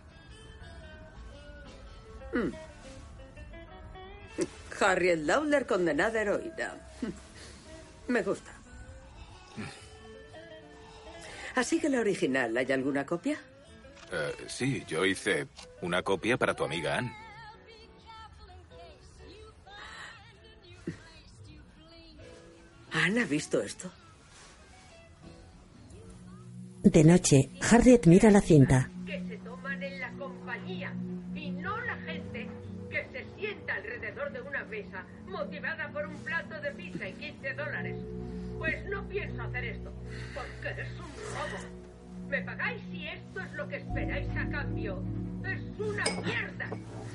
Mm. 2.33 2.51
Harriet 4.81 5.19
Lawler 5.19 5.67
condenada 5.67 6.23
heroína. 6.23 6.77
Me 8.09 8.23
gusta. 8.23 8.53
Así 11.57 11.79
que 11.79 11.91
la 11.91 12.01
original, 12.01 12.57
¿hay 12.57 12.73
alguna 12.73 13.05
copia? 13.05 13.39
Eh, 14.11 14.35
sí, 14.47 14.83
yo 14.89 15.05
hice 15.05 15.47
una 15.83 16.03
copia 16.03 16.39
para 16.39 16.55
tu 16.55 16.65
amiga 16.65 16.97
Anne. 16.97 17.15
¿Ana 22.93 23.25
ha 23.25 23.27
visto 23.27 23.61
esto? 23.61 23.93
De 26.85 27.03
noche, 27.03 27.51
Harriet 27.71 28.07
mira 28.07 28.31
la 28.31 28.41
cinta. 28.41 28.91
que 29.07 29.19
se 29.27 29.37
toman 29.39 29.83
en 29.83 30.01
la 30.01 30.11
compañía 30.13 30.93
y 31.35 31.51
no 31.51 31.77
la 31.81 31.97
gente 31.97 32.47
que 32.91 33.07
se 33.13 33.25
sienta 33.39 33.75
alrededor 33.75 34.33
de 34.33 34.41
una 34.43 34.65
mesa 34.65 35.05
motivada 35.27 35.89
por 35.93 36.07
un 36.07 36.17
plato 36.19 36.61
de 36.61 36.71
pizza 36.73 37.09
y 37.09 37.13
15 37.15 37.55
dólares. 37.55 37.97
Pues 38.59 38.87
no 38.89 39.03
pienso 39.09 39.43
hacer 39.43 39.65
esto, 39.65 39.93
porque 40.35 40.83
es 40.83 40.89
un 40.99 41.11
robo. 41.35 42.29
Me 42.31 42.41
pagáis 42.43 42.83
si 42.91 43.07
esto 43.09 43.41
es 43.41 43.53
lo 43.55 43.69
que 43.69 43.77
esperáis 43.77 44.29
a 44.37 44.49
cambio. 44.49 45.03
Es 45.45 45.61
una 45.81 46.05
mierda. 46.23 46.69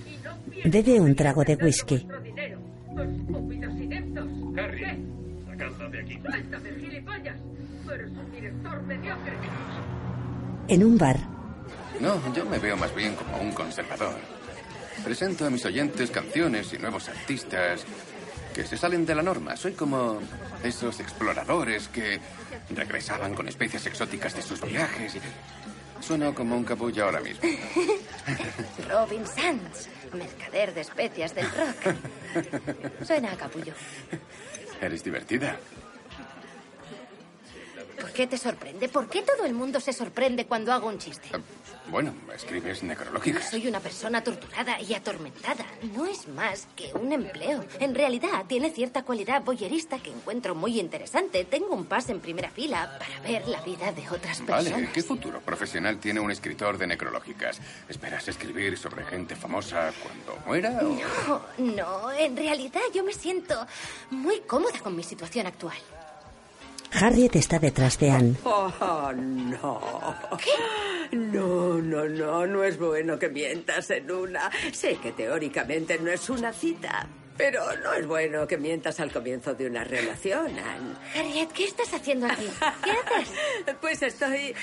Y 0.05 0.17
no 0.23 0.37
pienso 0.51 0.69
Bebe 0.71 0.99
un 0.99 1.15
trago 1.15 1.43
de 1.43 1.55
whisky. 1.55 1.95
vuestro 1.97 2.19
dinero. 2.21 2.59
Estúpidos 2.99 3.73
ineptos. 3.75 4.27
Harry, 4.57 4.79
¿Qué? 4.79 4.97
sacadla 5.47 5.89
de 5.89 5.99
aquí. 6.01 6.19
Suéltame, 6.21 6.69
gilipollas. 6.79 7.37
Eres 7.93 8.11
un 8.11 8.31
director 8.31 8.81
mediocre. 8.83 9.33
En 10.67 10.83
un 10.83 10.97
bar, 10.97 11.17
No, 11.99 12.33
yo 12.33 12.45
me 12.45 12.59
veo 12.59 12.77
más 12.77 12.93
bien 12.95 13.15
como 13.15 13.37
un 13.37 13.51
conservador. 13.51 14.15
Presento 15.03 15.45
a 15.45 15.49
mis 15.49 15.65
oyentes 15.65 16.11
canciones 16.11 16.71
y 16.73 16.77
nuevos 16.77 17.09
artistas 17.09 17.83
que 18.53 18.63
se 18.65 18.77
salen 18.77 19.05
de 19.05 19.15
la 19.15 19.23
norma. 19.23 19.55
Soy 19.55 19.73
como 19.73 20.19
esos 20.63 20.99
exploradores 20.99 21.87
que 21.87 22.19
regresaban 22.69 23.33
con 23.33 23.47
especies 23.47 23.85
exóticas 23.87 24.35
de 24.35 24.41
sus 24.41 24.61
viajes. 24.61 25.17
Sueno 25.99 26.33
como 26.33 26.55
un 26.55 26.63
capullo 26.63 27.05
ahora 27.05 27.19
mismo. 27.19 27.41
Robin 28.89 29.25
Sands, 29.25 29.89
mercader 30.13 30.73
de 30.73 30.81
especias 30.81 31.35
del 31.35 31.45
rock. 31.45 31.95
Suena 33.05 33.33
a 33.33 33.35
capullo. 33.37 33.73
Eres 34.81 35.03
divertida. 35.03 35.57
¿Por 37.99 38.11
qué 38.13 38.27
te 38.27 38.37
sorprende? 38.37 38.89
¿Por 38.89 39.09
qué 39.09 39.21
todo 39.21 39.45
el 39.45 39.53
mundo 39.53 39.79
se 39.79 39.93
sorprende 39.93 40.45
cuando 40.45 40.71
hago 40.73 40.87
un 40.87 40.97
chiste? 40.99 41.29
Bueno, 41.87 42.13
escribes 42.35 42.83
necrológicas. 42.83 43.49
Soy 43.49 43.67
una 43.67 43.79
persona 43.79 44.23
torturada 44.23 44.79
y 44.79 44.93
atormentada. 44.93 45.65
No 45.95 46.05
es 46.05 46.27
más 46.27 46.67
que 46.75 46.91
un 46.93 47.11
empleo. 47.11 47.65
En 47.79 47.95
realidad, 47.95 48.45
tiene 48.47 48.69
cierta 48.69 49.03
cualidad 49.03 49.43
boyerista 49.43 49.97
que 49.97 50.11
encuentro 50.11 50.53
muy 50.53 50.79
interesante. 50.79 51.45
Tengo 51.45 51.73
un 51.73 51.85
pase 51.85 52.11
en 52.11 52.19
primera 52.19 52.49
fila 52.51 52.97
para 52.99 53.19
ver 53.21 53.47
la 53.47 53.61
vida 53.61 53.91
de 53.91 54.07
otras 54.07 54.39
personas. 54.39 54.71
Vale, 54.71 54.89
¿qué 54.93 55.01
futuro 55.01 55.41
profesional 55.41 55.97
tiene 55.97 56.19
un 56.19 56.29
escritor 56.29 56.77
de 56.77 56.85
necrológicas? 56.87 57.59
¿Esperas 57.87 58.27
escribir 58.27 58.77
sobre 58.77 59.03
gente 59.05 59.35
famosa 59.35 59.91
cuando 60.03 60.37
muera? 60.45 60.79
o- 60.83 61.41
No, 61.57 61.73
no. 61.75 62.11
En 62.11 62.37
realidad, 62.37 62.81
yo 62.93 63.03
me 63.03 63.13
siento 63.13 63.65
muy 64.11 64.41
cómoda 64.41 64.77
con 64.79 64.95
mi 64.95 65.01
situación 65.03 65.47
actual. 65.47 65.77
Harriet 66.91 67.35
está 67.35 67.59
detrás 67.59 67.97
de 67.99 68.09
Anne. 68.11 68.35
Oh, 68.43 69.11
no. 69.13 70.15
No, 71.11 71.75
no, 71.81 72.05
no, 72.07 72.45
no 72.47 72.63
es 72.63 72.77
bueno 72.77 73.17
que 73.17 73.29
mientas 73.29 73.89
en 73.91 74.11
una. 74.11 74.49
Sé 74.71 74.97
que 74.97 75.11
teóricamente 75.11 75.97
no 75.99 76.11
es 76.11 76.29
una 76.29 76.51
cita, 76.53 77.07
pero 77.37 77.63
no 77.83 77.93
es 77.93 78.05
bueno 78.05 78.45
que 78.47 78.57
mientas 78.57 78.99
al 78.99 79.11
comienzo 79.11 79.53
de 79.53 79.67
una 79.67 79.83
relación, 79.83 80.47
Anne. 80.59 80.95
Harriet, 81.15 81.51
¿qué 81.51 81.65
estás 81.65 81.93
haciendo 81.93 82.25
aquí? 82.27 82.47
¿Qué 82.83 82.91
haces? 82.91 83.33
Pues 83.81 84.01
estoy... 84.01 84.53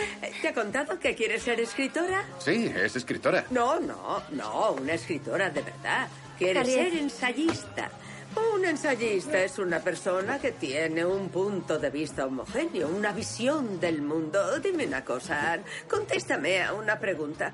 ¿Te 0.42 0.48
ha 0.48 0.54
contado 0.54 0.98
que 0.98 1.14
quieres 1.14 1.42
ser 1.42 1.58
escritora? 1.60 2.24
Sí, 2.38 2.70
es 2.76 2.96
escritora. 2.96 3.44
No, 3.50 3.80
no, 3.80 4.22
no, 4.32 4.72
una 4.72 4.94
escritora 4.94 5.48
de 5.50 5.62
verdad. 5.62 6.08
Quiere 6.38 6.60
Harriet. 6.60 6.74
ser 6.90 6.98
ensayista. 6.98 7.90
Un 8.36 8.64
ensayista 8.64 9.42
es 9.42 9.58
una 9.58 9.80
persona 9.80 10.38
que 10.38 10.52
tiene 10.52 11.04
un 11.04 11.28
punto 11.30 11.78
de 11.78 11.90
vista 11.90 12.26
homogéneo, 12.26 12.88
una 12.88 13.12
visión 13.12 13.80
del 13.80 14.02
mundo. 14.02 14.58
Dime 14.60 14.86
una 14.86 15.04
cosa, 15.04 15.52
Anne. 15.52 15.64
Contéstame 15.88 16.62
a 16.62 16.74
una 16.74 16.98
pregunta. 16.98 17.52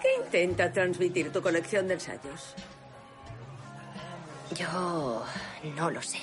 ¿Qué 0.00 0.08
intenta 0.24 0.72
transmitir 0.72 1.32
tu 1.32 1.42
colección 1.42 1.88
de 1.88 1.94
ensayos? 1.94 2.54
Yo 4.56 5.24
no 5.76 5.90
lo 5.90 6.00
sé. 6.02 6.18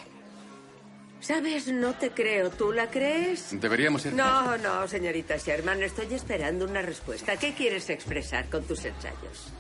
¿Sabes? 1.20 1.68
No 1.68 1.94
te 1.94 2.12
creo. 2.12 2.50
¿Tú 2.50 2.72
la 2.72 2.90
crees? 2.90 3.60
Deberíamos 3.60 4.06
ir. 4.06 4.14
No, 4.14 4.58
no, 4.58 4.88
señorita 4.88 5.38
Sherman. 5.38 5.84
Estoy 5.84 6.14
esperando 6.14 6.66
una 6.66 6.82
respuesta. 6.82 7.38
¿Qué 7.38 7.54
quieres 7.54 7.90
expresar 7.90 8.50
con 8.50 8.64
tus 8.64 8.86
ensayos? 8.86 9.52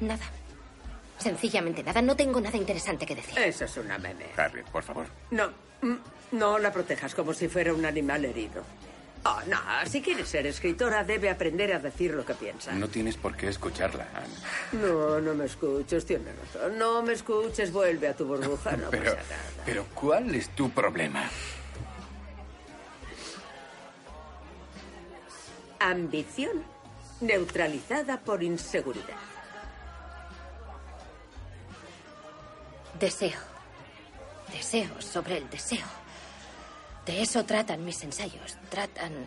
Nada. 0.00 0.24
Sencillamente 1.18 1.82
nada. 1.82 2.00
No 2.02 2.14
tengo 2.16 2.40
nada 2.40 2.56
interesante 2.56 3.04
que 3.06 3.14
decir. 3.16 3.38
Eso 3.38 3.64
es 3.64 3.76
una 3.76 3.98
meme. 3.98 4.26
Harriet, 4.36 4.66
por 4.66 4.82
favor. 4.82 5.06
No, 5.30 5.48
mm, 5.82 5.94
no 6.32 6.58
la 6.58 6.72
protejas 6.72 7.14
como 7.14 7.34
si 7.34 7.48
fuera 7.48 7.74
un 7.74 7.84
animal 7.84 8.24
herido. 8.24 8.62
Oh, 9.24 9.40
no, 9.48 9.58
si 9.90 10.00
quieres 10.00 10.28
ser 10.28 10.46
escritora, 10.46 11.02
debe 11.02 11.28
aprender 11.28 11.72
a 11.72 11.80
decir 11.80 12.14
lo 12.14 12.24
que 12.24 12.34
piensa. 12.34 12.72
No 12.72 12.88
tienes 12.88 13.16
por 13.16 13.36
qué 13.36 13.48
escucharla, 13.48 14.06
Anne. 14.14 14.80
No, 14.86 15.20
no 15.20 15.34
me 15.34 15.46
escuches, 15.46 16.06
tienes 16.06 16.34
razón. 16.38 16.78
No 16.78 17.02
me 17.02 17.14
escuches, 17.14 17.72
vuelve 17.72 18.08
a 18.08 18.14
tu 18.14 18.24
burbuja, 18.26 18.76
no 18.76 18.90
Pero, 18.90 19.04
pasa 19.16 19.16
nada. 19.16 19.62
pero 19.66 19.84
¿cuál 19.92 20.32
es 20.36 20.48
tu 20.50 20.70
problema? 20.70 21.28
Ambición 25.80 26.62
neutralizada 27.20 28.20
por 28.20 28.42
inseguridad. 28.42 29.16
Deseo. 32.98 33.38
Deseo 34.52 35.00
sobre 35.00 35.38
el 35.38 35.48
deseo. 35.50 35.86
De 37.06 37.22
eso 37.22 37.44
tratan 37.44 37.84
mis 37.84 38.02
ensayos. 38.02 38.56
Tratan 38.70 39.26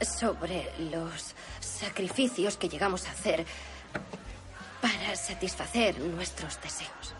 sobre 0.00 0.72
los 0.90 1.34
sacrificios 1.60 2.56
que 2.56 2.68
llegamos 2.68 3.06
a 3.06 3.10
hacer 3.10 3.44
para 4.80 5.14
satisfacer 5.14 5.98
nuestros 5.98 6.60
deseos. 6.62 7.14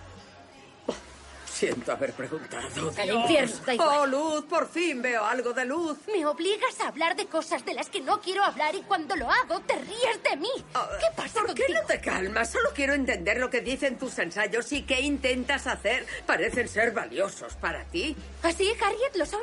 Siento 1.60 1.92
haber 1.92 2.14
preguntado. 2.14 2.66
Al 2.96 3.04
Dios. 3.04 3.20
infierno, 3.20 3.56
da 3.66 3.74
igual. 3.74 3.98
Oh, 4.00 4.06
luz, 4.06 4.44
por 4.46 4.66
fin 4.66 5.02
veo 5.02 5.22
algo 5.26 5.52
de 5.52 5.66
luz. 5.66 5.98
Me 6.10 6.24
obligas 6.24 6.80
a 6.80 6.88
hablar 6.88 7.14
de 7.16 7.26
cosas 7.26 7.66
de 7.66 7.74
las 7.74 7.90
que 7.90 8.00
no 8.00 8.22
quiero 8.22 8.42
hablar 8.42 8.74
y 8.74 8.80
cuando 8.80 9.14
lo 9.14 9.30
hago 9.30 9.60
te 9.60 9.74
ríes 9.74 10.22
de 10.22 10.38
mí. 10.38 10.48
¿Qué 10.72 11.06
pasa 11.14 11.42
¿Por 11.42 11.52
qué 11.52 11.66
no 11.68 11.82
te 11.86 12.00
calmas? 12.00 12.50
Solo 12.50 12.70
quiero 12.74 12.94
entender 12.94 13.36
lo 13.38 13.50
que 13.50 13.60
dicen 13.60 13.98
tus 13.98 14.18
ensayos 14.18 14.72
y 14.72 14.84
qué 14.84 15.02
intentas 15.02 15.66
hacer. 15.66 16.06
Parecen 16.24 16.66
ser 16.66 16.92
valiosos 16.92 17.54
para 17.56 17.84
ti. 17.84 18.16
¿Así, 18.42 18.72
Harriet, 18.80 19.16
lo 19.16 19.26
son? 19.26 19.42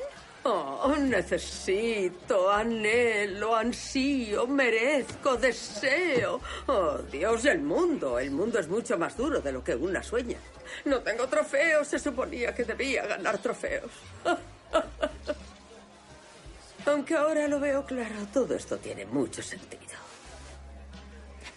Oh, 0.49 0.95
necesito, 0.97 2.49
anhelo, 2.49 3.53
ansío, 3.53 4.47
merezco, 4.47 5.35
deseo. 5.35 6.39
Oh, 6.67 6.99
Dios, 7.11 7.43
el 7.43 7.59
mundo. 7.59 8.17
El 8.17 8.31
mundo 8.31 8.57
es 8.57 8.69
mucho 8.69 8.97
más 8.97 9.17
duro 9.17 9.41
de 9.41 9.51
lo 9.51 9.61
que 9.61 9.75
una 9.75 10.01
sueña. 10.01 10.37
No 10.85 11.01
tengo 11.01 11.27
trofeos. 11.27 11.89
Se 11.89 11.99
suponía 11.99 12.55
que 12.55 12.63
debía 12.63 13.05
ganar 13.05 13.39
trofeos. 13.39 13.91
Aunque 16.85 17.15
ahora 17.15 17.45
lo 17.49 17.59
veo 17.59 17.85
claro, 17.85 18.15
todo 18.31 18.55
esto 18.55 18.77
tiene 18.77 19.05
mucho 19.05 19.43
sentido. 19.43 19.97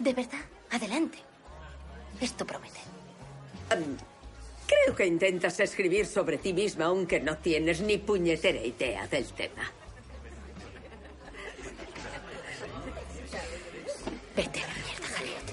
¿De 0.00 0.12
verdad? 0.12 0.40
Adelante. 0.70 1.18
Esto 2.20 2.44
promete. 2.44 2.80
Creo 4.70 4.94
que 4.94 5.04
intentas 5.04 5.58
escribir 5.58 6.06
sobre 6.06 6.38
ti 6.38 6.52
misma 6.52 6.84
aunque 6.86 7.18
no 7.18 7.36
tienes 7.38 7.80
ni 7.80 7.98
puñetera 7.98 8.62
idea 8.62 9.06
del 9.08 9.26
tema. 9.32 9.64
Vete 14.36 14.60
a 14.60 14.66
la 14.68 14.74
mierda, 14.74 15.06
Harriet. 15.16 15.48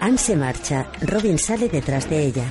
Anne 0.00 0.18
se 0.18 0.36
marcha. 0.36 0.92
Robin 1.02 1.38
sale 1.38 1.68
detrás 1.68 2.08
de 2.08 2.26
ella. 2.26 2.44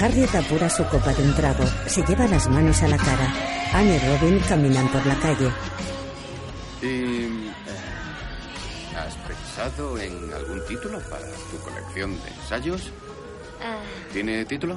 Harriet 0.00 0.32
apura 0.32 0.70
su 0.70 0.84
copa 0.84 1.12
de 1.12 1.24
un 1.24 1.34
trago. 1.34 1.64
Se 1.86 2.04
lleva 2.04 2.26
las 2.28 2.48
manos 2.48 2.80
a 2.82 2.88
la 2.88 2.96
cara. 2.96 3.34
Anne 3.72 3.96
y 3.96 3.98
Robin 3.98 4.38
caminan 4.48 4.86
por 4.92 5.04
la 5.04 5.16
calle. 5.18 5.50
¿Y 6.80 6.86
eh, 6.86 7.52
has 8.96 9.14
pensado 9.16 9.98
en 9.98 10.32
algún 10.32 10.64
título 10.66 11.00
para 11.10 11.26
tu 11.50 11.58
colección 11.64 12.12
de 12.22 12.28
ensayos? 12.28 12.92
Ah, 13.60 13.80
¿Tiene 14.12 14.44
título? 14.44 14.76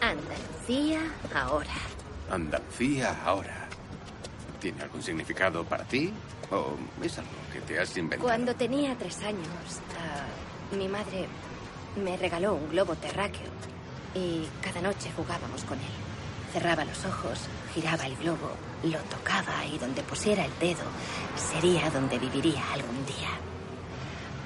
Andalucía 0.00 1.00
ahora. 1.32 1.74
Andalucía 2.28 3.16
ahora. 3.24 3.68
¿Tiene 4.60 4.82
algún 4.82 5.02
significado 5.02 5.62
para 5.62 5.84
ti? 5.84 6.12
¿O 6.50 6.74
es 7.00 7.16
algo 7.18 7.30
que 7.52 7.60
te 7.60 7.78
has 7.78 7.96
inventado? 7.96 8.24
Cuando 8.24 8.52
tenía 8.56 8.96
tres 8.98 9.18
años, 9.22 9.46
ah, 10.00 10.74
mi 10.76 10.88
madre 10.88 11.28
me 11.96 12.16
regaló 12.16 12.54
un 12.54 12.68
globo 12.68 12.94
terráqueo 12.94 13.50
y 14.14 14.46
cada 14.60 14.80
noche 14.80 15.10
jugábamos 15.16 15.64
con 15.64 15.78
él. 15.78 15.94
Cerraba 16.52 16.84
los 16.84 17.04
ojos, 17.04 17.40
giraba 17.74 18.06
el 18.06 18.16
globo, 18.16 18.50
lo 18.82 18.98
tocaba 19.10 19.64
y 19.66 19.78
donde 19.78 20.02
pusiera 20.02 20.44
el 20.44 20.58
dedo 20.58 20.84
sería 21.36 21.90
donde 21.90 22.18
viviría 22.18 22.62
algún 22.72 23.04
día. 23.06 23.30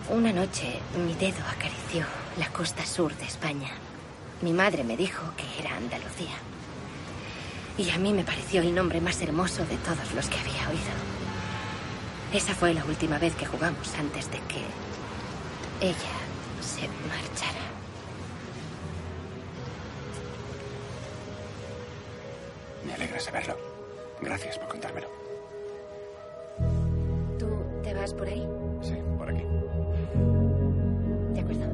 Una 0.09 0.33
noche 0.33 0.81
mi 1.07 1.15
dedo 1.15 1.45
acarició 1.49 2.05
la 2.37 2.49
costa 2.49 2.85
sur 2.85 3.15
de 3.17 3.25
España. 3.25 3.71
Mi 4.43 4.53
madre 4.53 4.83
me 4.83 4.97
dijo 4.97 5.23
que 5.37 5.61
era 5.61 5.77
Andalucía. 5.77 6.35
Y 7.79 7.91
a 7.91 7.99
mí 7.99 8.13
me 8.13 8.25
pareció 8.25 8.63
el 8.63 8.75
nombre 8.75 9.01
más 9.01 9.21
hermoso 9.23 9.65
de 9.67 9.77
todos 9.77 10.13
los 10.15 10.29
que 10.29 10.39
había 10.39 10.69
oído. 10.69 10.93
Esa 12.33 12.55
fue 12.55 12.75
la 12.75 12.85
última 12.85 13.19
vez 13.19 13.35
que 13.35 13.47
jugamos 13.47 13.95
antes 13.95 14.31
de 14.31 14.39
que 14.39 14.65
ella 15.81 16.30
se 16.81 16.89
marchara. 17.09 17.61
Me 22.87 22.95
alegra 22.95 23.21
saberlo. 23.21 23.57
Gracias 24.23 24.59
por 24.59 24.69
contármelo. 24.69 25.09
¿Tú 27.39 27.49
te 27.83 27.95
vas 27.95 28.15
por 28.15 28.27
ahí? 28.29 28.47
Sí, 28.81 28.95
por 29.19 29.29
aquí. 29.29 29.45
De 31.35 31.41
acuerdo. 31.41 31.67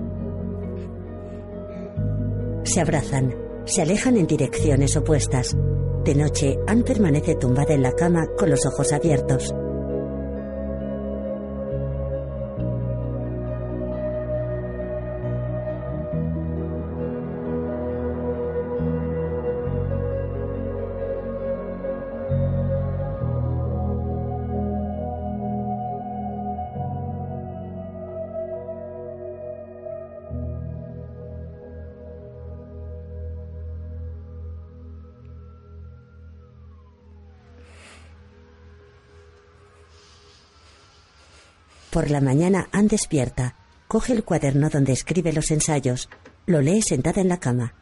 Se 2.65 2.81
abrazan. 2.81 3.35
Se 3.65 3.83
alejan 3.83 4.17
en 4.17 4.27
direcciones 4.27 4.97
opuestas. 4.97 5.57
De 6.05 6.15
noche, 6.15 6.57
Anne 6.69 6.85
permanece 6.85 7.35
tumbada 7.35 7.75
en 7.75 7.83
la 7.83 7.93
cama 7.93 8.27
con 8.39 8.51
los 8.51 8.65
ojos 8.65 8.93
abiertos. 8.93 9.53
Por 41.97 42.11
la 42.11 42.21
mañana, 42.21 42.69
Anne 42.73 42.89
despierta. 42.89 43.55
Coge 43.89 44.13
el 44.13 44.23
cuaderno 44.23 44.69
donde 44.69 44.93
escribe 44.93 45.33
los 45.33 45.51
ensayos. 45.51 46.11
Lo 46.45 46.61
lee 46.61 46.83
sentada 46.83 47.23
en 47.23 47.31
la 47.31 47.41
cama. 47.41 47.73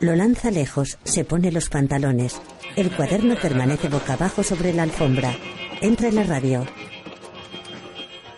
Lo 0.00 0.14
lanza 0.14 0.50
lejos, 0.50 0.98
se 1.04 1.24
pone 1.24 1.50
los 1.50 1.70
pantalones. 1.70 2.38
El 2.76 2.94
cuaderno 2.94 3.34
permanece 3.36 3.88
boca 3.88 4.12
abajo 4.12 4.42
sobre 4.42 4.74
la 4.74 4.82
alfombra. 4.82 5.34
Entra 5.80 6.08
en 6.08 6.16
la 6.16 6.24
radio. 6.24 6.66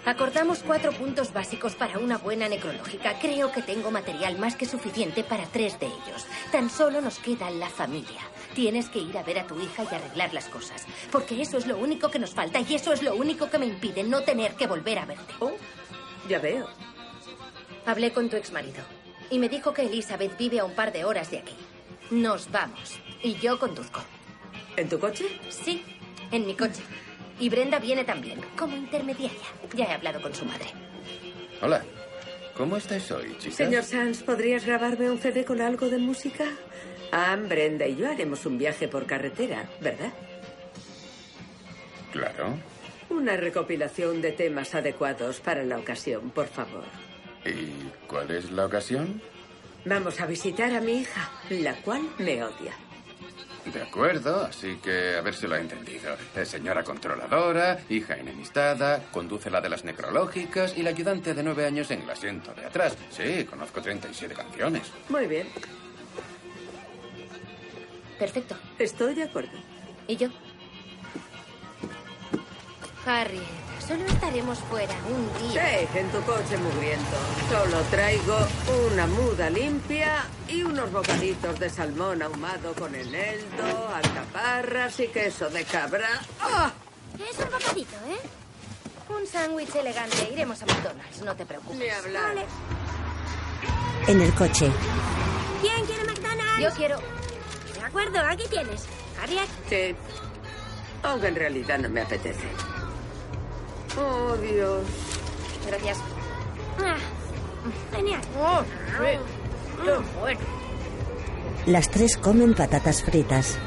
Acordamos 0.06 0.60
cuatro 0.60 0.92
puntos 0.92 1.32
básicos 1.32 1.74
para 1.74 1.98
una 1.98 2.18
buena 2.18 2.48
necrológica. 2.48 3.18
Creo 3.18 3.50
que 3.50 3.62
tengo 3.62 3.90
material 3.90 4.38
más 4.38 4.54
que 4.54 4.66
suficiente 4.66 5.24
para 5.24 5.46
tres 5.46 5.80
de 5.80 5.86
ellos. 5.86 6.26
Tan 6.52 6.70
solo 6.70 7.00
nos 7.00 7.18
queda 7.18 7.50
la 7.50 7.68
familia. 7.68 8.20
Tienes 8.54 8.88
que 8.88 9.00
ir 9.00 9.16
a 9.18 9.22
ver 9.22 9.38
a 9.40 9.46
tu 9.46 9.60
hija 9.60 9.84
y 9.84 9.94
arreglar 9.94 10.32
las 10.32 10.46
cosas. 10.46 10.86
Porque 11.10 11.42
eso 11.42 11.58
es 11.58 11.66
lo 11.66 11.76
único 11.76 12.10
que 12.10 12.18
nos 12.18 12.30
falta 12.30 12.60
y 12.60 12.74
eso 12.74 12.92
es 12.92 13.02
lo 13.02 13.14
único 13.14 13.50
que 13.50 13.58
me 13.58 13.66
impide 13.66 14.04
no 14.04 14.22
tener 14.22 14.54
que 14.54 14.66
volver 14.66 14.98
a 14.98 15.06
verte. 15.06 15.34
Oh, 15.40 15.52
ya 16.28 16.38
veo. 16.38 16.68
Hablé 17.86 18.12
con 18.12 18.30
tu 18.30 18.36
exmarido 18.36 18.82
y 19.30 19.38
me 19.38 19.48
dijo 19.48 19.74
que 19.74 19.82
Elizabeth 19.82 20.38
vive 20.38 20.60
a 20.60 20.64
un 20.64 20.74
par 20.74 20.92
de 20.92 21.04
horas 21.04 21.30
de 21.30 21.38
aquí. 21.38 21.54
Nos 22.10 22.50
vamos 22.50 22.98
y 23.22 23.34
yo 23.34 23.58
conduzco. 23.58 24.00
¿En 24.76 24.88
tu 24.88 24.98
coche? 24.98 25.26
Sí, 25.48 25.82
en 26.30 26.46
mi 26.46 26.54
coche. 26.54 26.82
Y 27.40 27.48
Brenda 27.48 27.80
viene 27.80 28.04
también, 28.04 28.40
como 28.56 28.76
intermediaria. 28.76 29.38
Ya 29.74 29.86
he 29.86 29.92
hablado 29.92 30.22
con 30.22 30.34
su 30.34 30.44
madre. 30.44 30.66
Hola. 31.60 31.82
¿Cómo 32.56 32.76
estáis 32.76 33.10
hoy, 33.10 33.36
chicas? 33.38 33.56
Señor 33.56 33.82
Sanz, 33.82 34.22
¿podrías 34.22 34.64
grabarme 34.64 35.10
un 35.10 35.18
CD 35.18 35.44
con 35.44 35.60
algo 35.60 35.88
de 35.88 35.98
música? 35.98 36.44
Ah, 37.16 37.36
Brenda 37.36 37.86
y 37.86 37.94
yo 37.94 38.10
haremos 38.10 38.44
un 38.44 38.58
viaje 38.58 38.88
por 38.88 39.06
carretera, 39.06 39.68
¿verdad? 39.80 40.12
Claro. 42.10 42.58
Una 43.08 43.36
recopilación 43.36 44.20
de 44.20 44.32
temas 44.32 44.74
adecuados 44.74 45.38
para 45.38 45.62
la 45.62 45.78
ocasión, 45.78 46.30
por 46.30 46.48
favor. 46.48 46.82
¿Y 47.44 47.88
cuál 48.08 48.32
es 48.32 48.50
la 48.50 48.66
ocasión? 48.66 49.22
Vamos 49.84 50.20
a 50.20 50.26
visitar 50.26 50.72
a 50.74 50.80
mi 50.80 51.02
hija, 51.02 51.30
la 51.50 51.76
cual 51.82 52.02
me 52.18 52.42
odia. 52.42 52.72
De 53.72 53.80
acuerdo, 53.80 54.46
así 54.46 54.80
que 54.82 55.14
a 55.14 55.20
ver 55.20 55.34
si 55.34 55.46
lo 55.46 55.54
ha 55.54 55.60
entendido. 55.60 56.16
Es 56.34 56.48
señora 56.48 56.82
controladora, 56.82 57.78
hija 57.88 58.16
enemistada, 58.16 59.04
conduce 59.12 59.50
la 59.50 59.60
de 59.60 59.68
las 59.68 59.84
necrológicas 59.84 60.76
y 60.76 60.82
la 60.82 60.90
ayudante 60.90 61.32
de 61.32 61.44
nueve 61.44 61.64
años 61.64 61.92
en 61.92 62.02
el 62.02 62.10
asiento 62.10 62.52
de 62.54 62.64
atrás. 62.64 62.96
Sí, 63.10 63.44
conozco 63.44 63.80
37 63.80 64.34
canciones. 64.34 64.90
Muy 65.08 65.28
bien, 65.28 65.46
Perfecto. 68.18 68.56
estoy 68.78 69.14
de 69.14 69.24
acuerdo. 69.24 69.52
¿Y 70.06 70.16
yo? 70.16 70.28
Harriet, 73.06 73.42
solo 73.86 74.04
estaremos 74.06 74.58
fuera 74.60 74.94
un 75.08 75.50
día. 75.52 75.62
Sí, 75.68 75.98
en 75.98 76.08
tu 76.10 76.20
coche 76.22 76.56
mugriento. 76.56 77.16
Solo 77.50 77.80
traigo 77.90 78.36
una 78.86 79.06
muda 79.06 79.50
limpia 79.50 80.24
y 80.48 80.62
unos 80.62 80.90
bocaditos 80.90 81.58
de 81.60 81.68
salmón 81.68 82.22
ahumado 82.22 82.72
con 82.74 82.94
eneldo, 82.94 83.88
alcaparras 83.94 84.98
y 85.00 85.08
queso 85.08 85.50
de 85.50 85.64
cabra. 85.64 86.08
¡Ah! 86.40 86.72
Es 87.14 87.38
un 87.38 87.44
bocadito, 87.50 87.96
¿eh? 88.08 88.20
Un 89.10 89.26
sándwich 89.26 89.74
elegante. 89.74 90.30
Iremos 90.32 90.62
a 90.62 90.66
McDonald's, 90.66 91.20
no 91.22 91.36
te 91.36 91.44
preocupes. 91.44 91.78
Ni 91.78 91.88
hablar. 91.90 92.34
Vale. 92.34 92.46
En 94.06 94.20
el 94.20 94.32
coche, 94.34 94.70
¿Quién 95.60 95.84
quiere 95.86 96.04
McDonald's? 96.04 96.62
Yo 96.62 96.70
quiero... 96.70 96.98
De 97.84 97.88
acuerdo, 97.88 98.18
aquí 98.26 98.44
tienes. 98.48 98.86
Harriet, 99.22 99.46
Sí. 99.68 99.94
Aunque 101.02 101.28
en 101.28 101.34
realidad 101.36 101.78
no 101.78 101.90
me 101.90 102.00
apetece. 102.00 102.46
Oh, 103.98 104.34
Dios. 104.36 104.86
Gracias. 105.66 105.98
Ah, 106.82 106.96
genial. 107.94 108.22
Oh, 108.40 108.62
sí. 108.62 109.18
Qué 109.84 110.18
bueno. 110.18 110.40
las 111.66 111.90
tres 111.90 112.16
comen 112.16 112.54
patatas 112.54 113.02
fritas. 113.02 113.58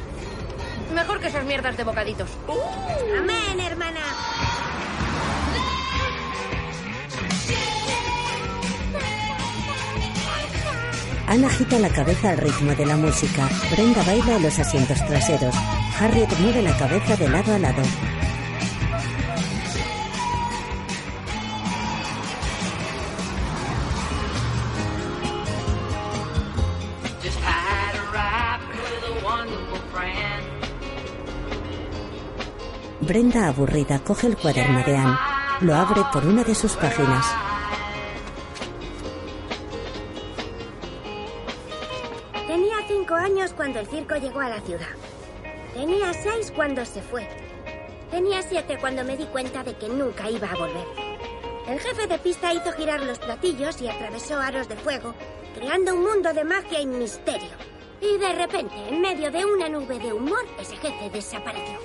Mejor 0.96 1.20
que 1.20 1.28
esas 1.28 1.46
mierdas 1.46 1.78
de 1.78 1.84
bocaditos. 1.84 2.30
Amén, 3.20 3.60
hermana. 3.60 4.02
Ana 11.28 11.48
agita 11.48 11.78
la 11.78 11.90
cabeza 11.90 12.30
al 12.30 12.38
ritmo 12.38 12.74
de 12.74 12.86
la 12.86 12.96
música. 12.96 13.50
Brenda 13.72 14.02
baila 14.04 14.38
en 14.38 14.44
los 14.44 14.58
asientos 14.60 15.06
traseros. 15.06 15.54
Harriet 16.00 16.30
mueve 16.40 16.62
la 16.62 16.76
cabeza 16.78 17.18
de 17.18 17.28
lado 17.28 17.54
a 17.54 17.60
lado. 17.60 17.84
Brenda, 33.02 33.48
aburrida, 33.48 34.00
coge 34.00 34.28
el 34.28 34.38
cuaderno 34.38 34.82
de 34.84 34.96
Anne. 34.96 35.18
Lo 35.60 35.76
abre 35.76 36.02
por 36.14 36.26
una 36.26 36.44
de 36.44 36.56
sus 36.56 36.74
páginas. 36.74 37.26
El 43.78 43.88
circo 43.88 44.16
llegó 44.16 44.40
a 44.40 44.50
la 44.50 44.62
ciudad. 44.62 44.88
Tenía 45.74 46.14
seis 46.14 46.52
cuando 46.56 46.84
se 46.86 47.02
fue. 47.02 47.28
Tenía 48.10 48.42
siete 48.42 48.78
cuando 48.80 49.04
me 49.04 49.18
di 49.18 49.26
cuenta 49.26 49.64
de 49.64 49.76
que 49.76 49.90
nunca 49.90 50.30
iba 50.30 50.50
a 50.50 50.56
volver. 50.56 50.86
El 51.68 51.80
jefe 51.80 52.08
de 52.08 52.18
pista 52.18 52.54
hizo 52.54 52.72
girar 52.72 53.02
los 53.02 53.20
platillos 53.20 53.82
y 53.82 53.88
atravesó 53.88 54.40
aros 54.40 54.70
de 54.70 54.78
fuego, 54.78 55.14
creando 55.54 55.94
un 55.94 56.04
mundo 56.04 56.34
de 56.34 56.44
magia 56.44 56.80
y 56.80 56.86
misterio. 56.86 57.50
Y 58.00 58.18
de 58.18 58.34
repente, 58.34 58.76
en 58.88 59.02
medio 59.02 59.30
de 59.32 59.44
una 59.46 59.68
nube 59.68 60.00
de 60.00 60.14
humor, 60.14 60.46
ese 60.60 60.78
jefe 60.78 61.10
desapareció. 61.10 61.78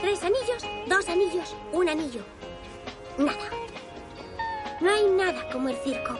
Tres 0.00 0.22
anillos, 0.22 0.64
dos 0.86 1.08
anillos, 1.08 1.56
un 1.72 1.88
anillo. 1.88 2.22
Nada. 3.18 3.50
No 4.80 4.90
hay 4.90 5.06
nada 5.10 5.48
como 5.50 5.68
el 5.68 5.76
circo. 5.76 6.18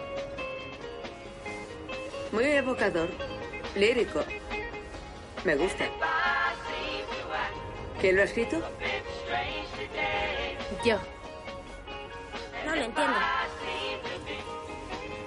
Muy 2.32 2.44
evocador. 2.44 3.08
Lírico. 3.74 4.20
Me 5.44 5.56
gusta. 5.56 5.84
¿Quién 8.00 8.16
lo 8.16 8.22
ha 8.22 8.24
escrito? 8.24 8.60
Yo. 10.84 10.98
No 12.64 12.74
lo 12.76 12.82
entiendo. 12.82 13.18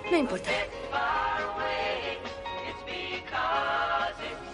No 0.09 0.17
importa. 0.17 0.51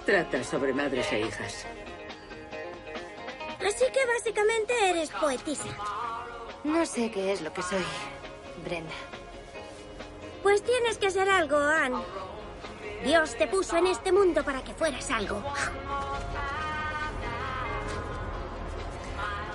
Trata 0.06 0.44
sobre 0.44 0.74
madres 0.74 1.12
e 1.12 1.20
hijas. 1.20 1.66
Así 3.60 3.86
que 3.92 4.06
básicamente 4.06 4.90
eres 4.90 5.10
poetisa. 5.10 5.68
No 6.64 6.86
sé 6.86 7.12
qué 7.12 7.34
es 7.34 7.42
lo 7.42 7.52
que 7.52 7.62
soy, 7.62 7.84
Brenda. 8.64 8.94
Pues 10.42 10.64
tienes 10.64 10.98
que 10.98 11.12
ser 11.12 11.30
algo, 11.30 11.58
Anne. 11.58 11.98
Dios 13.04 13.36
te 13.36 13.48
puso 13.48 13.78
en 13.78 13.88
este 13.88 14.12
mundo 14.12 14.44
para 14.44 14.64
que 14.64 14.74
fueras 14.74 15.10
algo. 15.12 15.42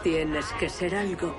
Tienes 0.02 0.46
que 0.58 0.68
ser 0.68 0.94
algo. 0.94 1.34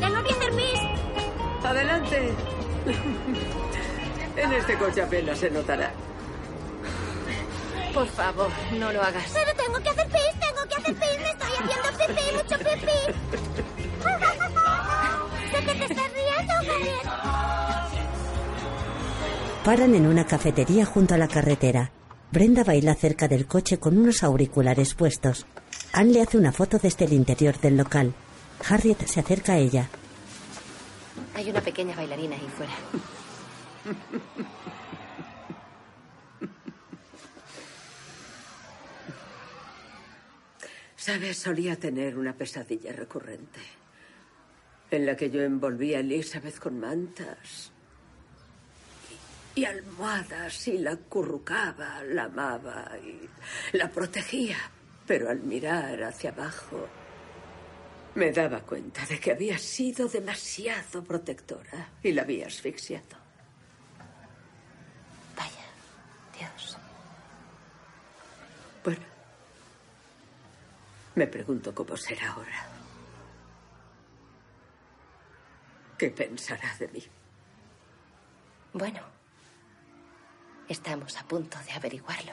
¡Tengo 0.00 0.22
Kinderpis! 0.22 0.80
Adelante. 1.64 2.32
En 4.36 4.52
este 4.52 4.76
coche 4.76 5.00
apenas 5.00 5.38
se 5.38 5.48
notará. 5.48 5.92
Por 7.94 8.08
favor, 8.08 8.50
no 8.78 8.92
lo 8.92 9.00
hagas. 9.00 9.30
Pero 9.32 9.54
tengo 9.54 9.78
que 9.80 9.90
hacer 9.90 10.08
pis, 10.08 10.34
tengo 10.40 10.68
que 10.68 10.74
hacer 10.74 10.94
pis, 10.94 11.20
me 11.20 11.30
estoy 11.30 11.52
haciendo 11.60 11.88
pipí, 11.98 12.22
mucho 12.34 12.58
pipí. 12.58 12.98
sé 15.52 15.58
que 15.64 15.74
te 15.74 15.84
estás 15.92 16.12
riendo, 16.12 16.54
Harriet. 16.72 17.06
Paran 19.64 19.94
en 19.94 20.06
una 20.06 20.26
cafetería 20.26 20.84
junto 20.84 21.14
a 21.14 21.18
la 21.18 21.28
carretera. 21.28 21.92
Brenda 22.32 22.64
baila 22.64 22.96
cerca 22.96 23.28
del 23.28 23.46
coche 23.46 23.78
con 23.78 23.96
unos 23.96 24.24
auriculares 24.24 24.94
puestos. 24.94 25.46
Anne 25.92 26.14
le 26.14 26.22
hace 26.22 26.36
una 26.36 26.50
foto 26.50 26.78
desde 26.78 27.04
el 27.04 27.12
interior 27.12 27.60
del 27.60 27.76
local. 27.76 28.12
Harriet 28.68 29.06
se 29.06 29.20
acerca 29.20 29.52
a 29.52 29.58
ella. 29.58 29.88
Hay 31.36 31.48
una 31.48 31.60
pequeña 31.60 31.94
bailarina 31.94 32.34
ahí 32.34 32.48
fuera. 32.56 32.72
Sabes, 41.04 41.36
solía 41.36 41.76
tener 41.76 42.16
una 42.16 42.32
pesadilla 42.32 42.90
recurrente. 42.90 43.60
En 44.90 45.04
la 45.04 45.14
que 45.14 45.28
yo 45.28 45.42
envolvía 45.42 45.98
a 45.98 46.00
Elizabeth 46.00 46.58
con 46.58 46.80
mantas 46.80 47.70
y, 49.54 49.60
y 49.60 49.64
almohadas 49.66 50.66
y 50.66 50.78
la 50.78 50.92
acurrucaba, 50.92 52.02
la 52.04 52.24
amaba 52.24 52.92
y 52.96 53.28
la 53.76 53.90
protegía. 53.90 54.56
Pero 55.06 55.28
al 55.28 55.40
mirar 55.40 56.04
hacia 56.04 56.30
abajo, 56.30 56.88
me 58.14 58.32
daba 58.32 58.60
cuenta 58.60 59.04
de 59.04 59.20
que 59.20 59.32
había 59.32 59.58
sido 59.58 60.08
demasiado 60.08 61.04
protectora 61.04 61.90
y 62.02 62.12
la 62.12 62.22
había 62.22 62.46
asfixiado. 62.46 63.18
Vaya, 65.36 65.66
Dios. 66.38 66.78
Bueno, 68.82 69.13
me 71.14 71.26
pregunto 71.26 71.74
cómo 71.74 71.96
será 71.96 72.32
ahora. 72.32 72.66
¿Qué 75.98 76.10
pensará 76.10 76.76
de 76.78 76.88
mí? 76.88 77.02
Bueno, 78.72 79.00
estamos 80.68 81.16
a 81.16 81.24
punto 81.24 81.56
de 81.66 81.72
averiguarlo. 81.72 82.32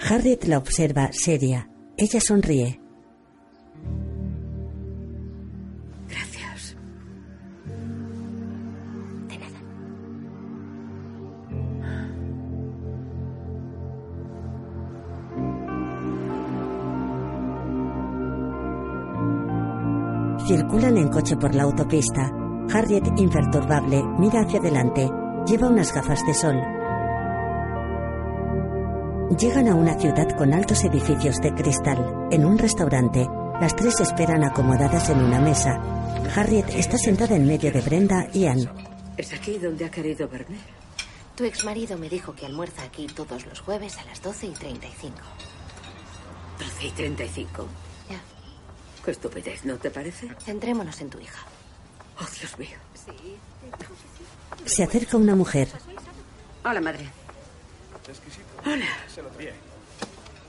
Harriet 0.00 0.44
la 0.44 0.58
observa, 0.58 1.12
seria. 1.12 1.68
Ella 1.96 2.20
sonríe. 2.20 2.80
En 20.98 21.08
coche 21.08 21.36
por 21.36 21.54
la 21.54 21.64
autopista. 21.64 22.30
Harriet, 22.72 23.04
imperturbable, 23.16 24.02
mira 24.18 24.42
hacia 24.42 24.58
adelante. 24.58 25.08
Lleva 25.46 25.68
unas 25.68 25.94
gafas 25.94 26.24
de 26.26 26.34
sol. 26.34 26.56
Llegan 29.38 29.68
a 29.68 29.74
una 29.74 29.94
ciudad 29.98 30.28
con 30.36 30.52
altos 30.52 30.84
edificios 30.84 31.36
de 31.38 31.54
cristal. 31.54 32.28
En 32.30 32.44
un 32.44 32.58
restaurante, 32.58 33.26
las 33.60 33.74
tres 33.76 34.00
esperan 34.00 34.44
acomodadas 34.44 35.10
en 35.10 35.22
una 35.22 35.40
mesa. 35.40 35.80
Harriet 36.34 36.68
está 36.70 36.98
sentada 36.98 37.36
en 37.36 37.46
medio 37.46 37.72
de 37.72 37.80
Brenda 37.80 38.26
y 38.32 38.46
Anne. 38.46 38.68
¿Es 39.16 39.32
aquí 39.32 39.58
donde 39.58 39.84
ha 39.84 39.90
querido 39.90 40.28
verme? 40.28 40.58
Tu 41.36 41.44
exmarido 41.44 41.96
me 41.98 42.08
dijo 42.08 42.34
que 42.34 42.46
almuerza 42.46 42.82
aquí 42.82 43.06
todos 43.06 43.46
los 43.46 43.60
jueves 43.60 43.96
a 43.98 44.04
las 44.04 44.20
12 44.22 44.46
y 44.46 44.52
35. 44.52 45.16
12 46.58 46.86
y 46.86 46.90
35. 46.90 47.66
Qué 49.04 49.10
estupidez, 49.10 49.64
¿no 49.64 49.76
te 49.76 49.90
parece? 49.90 50.28
Centrémonos 50.44 51.00
en 51.00 51.10
tu 51.10 51.18
hija. 51.18 51.40
Oh, 52.20 52.26
Dios 52.40 52.58
mío. 52.58 52.76
Se 54.64 54.82
acerca 54.82 55.16
una 55.16 55.34
mujer. 55.34 55.68
Hola, 56.64 56.80
madre. 56.80 57.08
Hola. 58.64 58.86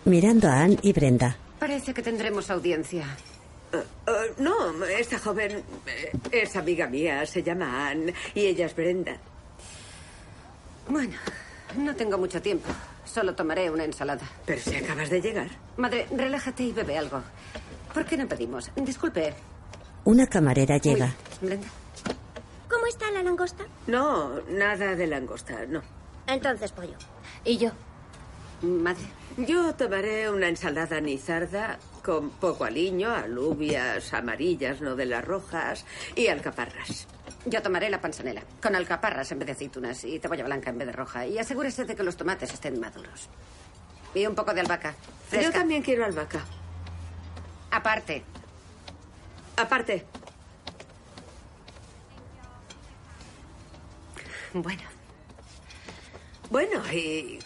Mirando 0.06 0.48
a 0.48 0.62
Anne 0.62 0.78
y 0.82 0.94
Brenda. 0.94 1.38
Parece 1.60 1.94
que 1.94 2.02
tendremos 2.02 2.50
audiencia. 2.50 3.06
Eh, 3.72 4.34
no, 4.38 4.84
esta 4.86 5.20
joven 5.20 5.64
eh, 5.86 6.12
es 6.32 6.56
amiga 6.56 6.88
mía, 6.88 7.26
se 7.26 7.44
llama 7.44 7.90
Anne 7.90 8.14
y 8.34 8.48
ella 8.48 8.66
es 8.66 8.76
Brenda. 8.76 9.16
Bueno, 10.88 11.14
no 11.78 11.96
tengo 11.96 12.18
mucho 12.18 12.42
tiempo. 12.42 12.70
Solo 13.06 13.36
tomaré 13.36 13.70
una 13.70 13.84
ensalada. 13.84 14.28
Pero 14.46 14.62
si 14.62 14.76
acabas 14.76 15.10
de 15.10 15.22
llegar. 15.22 15.50
Madre, 15.78 16.08
relájate 16.16 16.64
y 16.64 16.72
bebe 16.72 16.98
algo. 16.98 17.22
¿Por 17.94 18.06
qué 18.06 18.18
no 18.18 18.28
pedimos? 18.28 18.72
Disculpe, 18.76 19.34
Una 20.06 20.28
camarera 20.28 20.78
llega. 20.78 21.14
Brenda. 21.42 21.68
¿Cómo 22.70 22.86
está 22.86 23.12
la 23.12 23.24
langosta? 23.24 23.66
No, 23.88 24.42
nada 24.50 24.96
de 24.96 25.08
langosta, 25.08 25.66
no. 25.68 25.82
Entonces 26.28 26.72
pollo. 26.72 26.96
¿Y 27.44 27.58
yo? 27.58 27.72
Madre. 28.62 29.06
Yo 29.38 29.74
tomaré 29.76 30.30
una 30.30 30.50
ensalada 30.50 31.00
nizarda 31.00 31.80
con 32.04 32.30
poco 32.32 32.66
aliño, 32.66 33.10
alubias 33.12 34.14
amarillas, 34.14 34.82
no 34.82 34.96
de 34.96 35.06
las 35.06 35.24
rojas, 35.24 35.86
y 36.16 36.28
alcaparras. 36.28 37.08
Yo 37.46 37.62
tomaré 37.62 37.90
la 37.90 38.02
panzanela, 38.02 38.44
con 38.62 38.76
alcaparras 38.76 39.32
en 39.32 39.40
vez 39.40 39.46
de 39.48 39.52
aceitunas 39.54 40.04
y 40.04 40.20
cebolla 40.20 40.44
blanca 40.44 40.70
en 40.70 40.78
vez 40.78 40.88
de 40.88 40.94
roja. 40.94 41.26
Y 41.26 41.40
asegúrese 41.40 41.86
de 41.86 41.96
que 41.96 42.04
los 42.04 42.18
tomates 42.18 42.54
estén 42.54 42.80
maduros. 42.80 43.30
Y 44.14 44.26
un 44.26 44.36
poco 44.36 44.54
de 44.54 44.62
albahaca. 44.62 44.94
Yo 45.32 45.52
también 45.52 45.82
quiero 45.82 46.06
albahaca. 46.06 46.44
Aparte. 47.72 48.24
Aparte. 49.58 50.06
Bueno. 54.54 54.84
Bueno, 56.50 56.82
¿y 56.92 57.40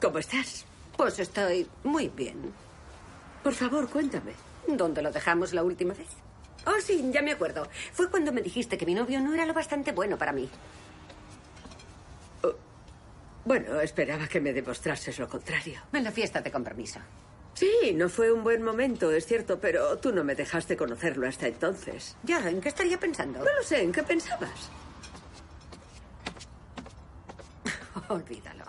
cómo 0.00 0.18
estás? 0.18 0.64
Pues 0.96 1.18
estoy 1.18 1.68
muy 1.84 2.08
bien. 2.08 2.52
Por 3.42 3.54
favor, 3.54 3.90
cuéntame. 3.90 4.32
¿Dónde 4.66 5.02
lo 5.02 5.10
dejamos 5.10 5.52
la 5.52 5.62
última 5.62 5.92
vez? 5.94 6.08
Oh, 6.64 6.80
sí, 6.80 7.10
ya 7.12 7.22
me 7.22 7.32
acuerdo. 7.32 7.68
Fue 7.92 8.08
cuando 8.08 8.32
me 8.32 8.40
dijiste 8.40 8.78
que 8.78 8.86
mi 8.86 8.94
novio 8.94 9.20
no 9.20 9.34
era 9.34 9.44
lo 9.44 9.52
bastante 9.52 9.92
bueno 9.92 10.16
para 10.16 10.32
mí. 10.32 10.48
Oh, 12.42 12.54
bueno, 13.44 13.80
esperaba 13.80 14.28
que 14.28 14.40
me 14.40 14.52
demostrases 14.52 15.18
lo 15.18 15.28
contrario. 15.28 15.82
En 15.92 16.04
la 16.04 16.12
fiesta 16.12 16.40
de 16.40 16.50
compromiso. 16.50 17.00
Sí, 17.54 17.92
no 17.94 18.08
fue 18.08 18.32
un 18.32 18.42
buen 18.42 18.62
momento, 18.62 19.10
es 19.10 19.26
cierto, 19.26 19.58
pero 19.60 19.98
tú 19.98 20.12
no 20.12 20.24
me 20.24 20.34
dejaste 20.34 20.76
conocerlo 20.76 21.28
hasta 21.28 21.46
entonces. 21.46 22.16
Ya, 22.22 22.48
¿en 22.48 22.60
qué 22.60 22.70
estaría 22.70 22.98
pensando? 22.98 23.38
No 23.38 23.44
lo 23.44 23.62
sé, 23.62 23.82
¿en 23.82 23.92
qué 23.92 24.02
pensabas? 24.02 24.70
Olvídalo. 28.08 28.64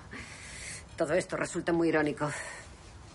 Todo 0.97 1.13
esto 1.13 1.37
resulta 1.37 1.71
muy 1.71 1.89
irónico. 1.89 2.29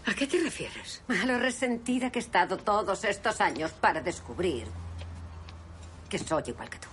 ¿A 0.07 0.14
qué 0.14 0.27
te 0.27 0.39
refieres? 0.39 1.03
A 1.09 1.27
lo 1.27 1.39
resentida 1.39 2.11
que 2.11 2.19
he 2.19 2.23
estado 2.23 2.57
todos 2.57 3.05
estos 3.05 3.41
años 3.41 3.73
para 3.73 4.01
descubrir 4.01 4.66
que 6.09 6.19
soy 6.19 6.45
igual 6.47 6.71
que 6.71 6.79
tú. 6.79 6.89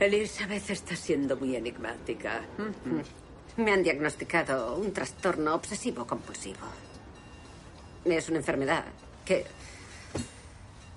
Elizabeth 0.00 0.70
está 0.70 0.96
siendo 0.96 1.36
muy 1.36 1.54
enigmática. 1.56 2.42
Me 3.56 3.72
han 3.72 3.82
diagnosticado 3.82 4.76
un 4.76 4.92
trastorno 4.92 5.54
obsesivo 5.54 6.06
compulsivo. 6.06 6.66
Es 8.06 8.28
una 8.28 8.38
enfermedad 8.38 8.84
que, 9.24 9.44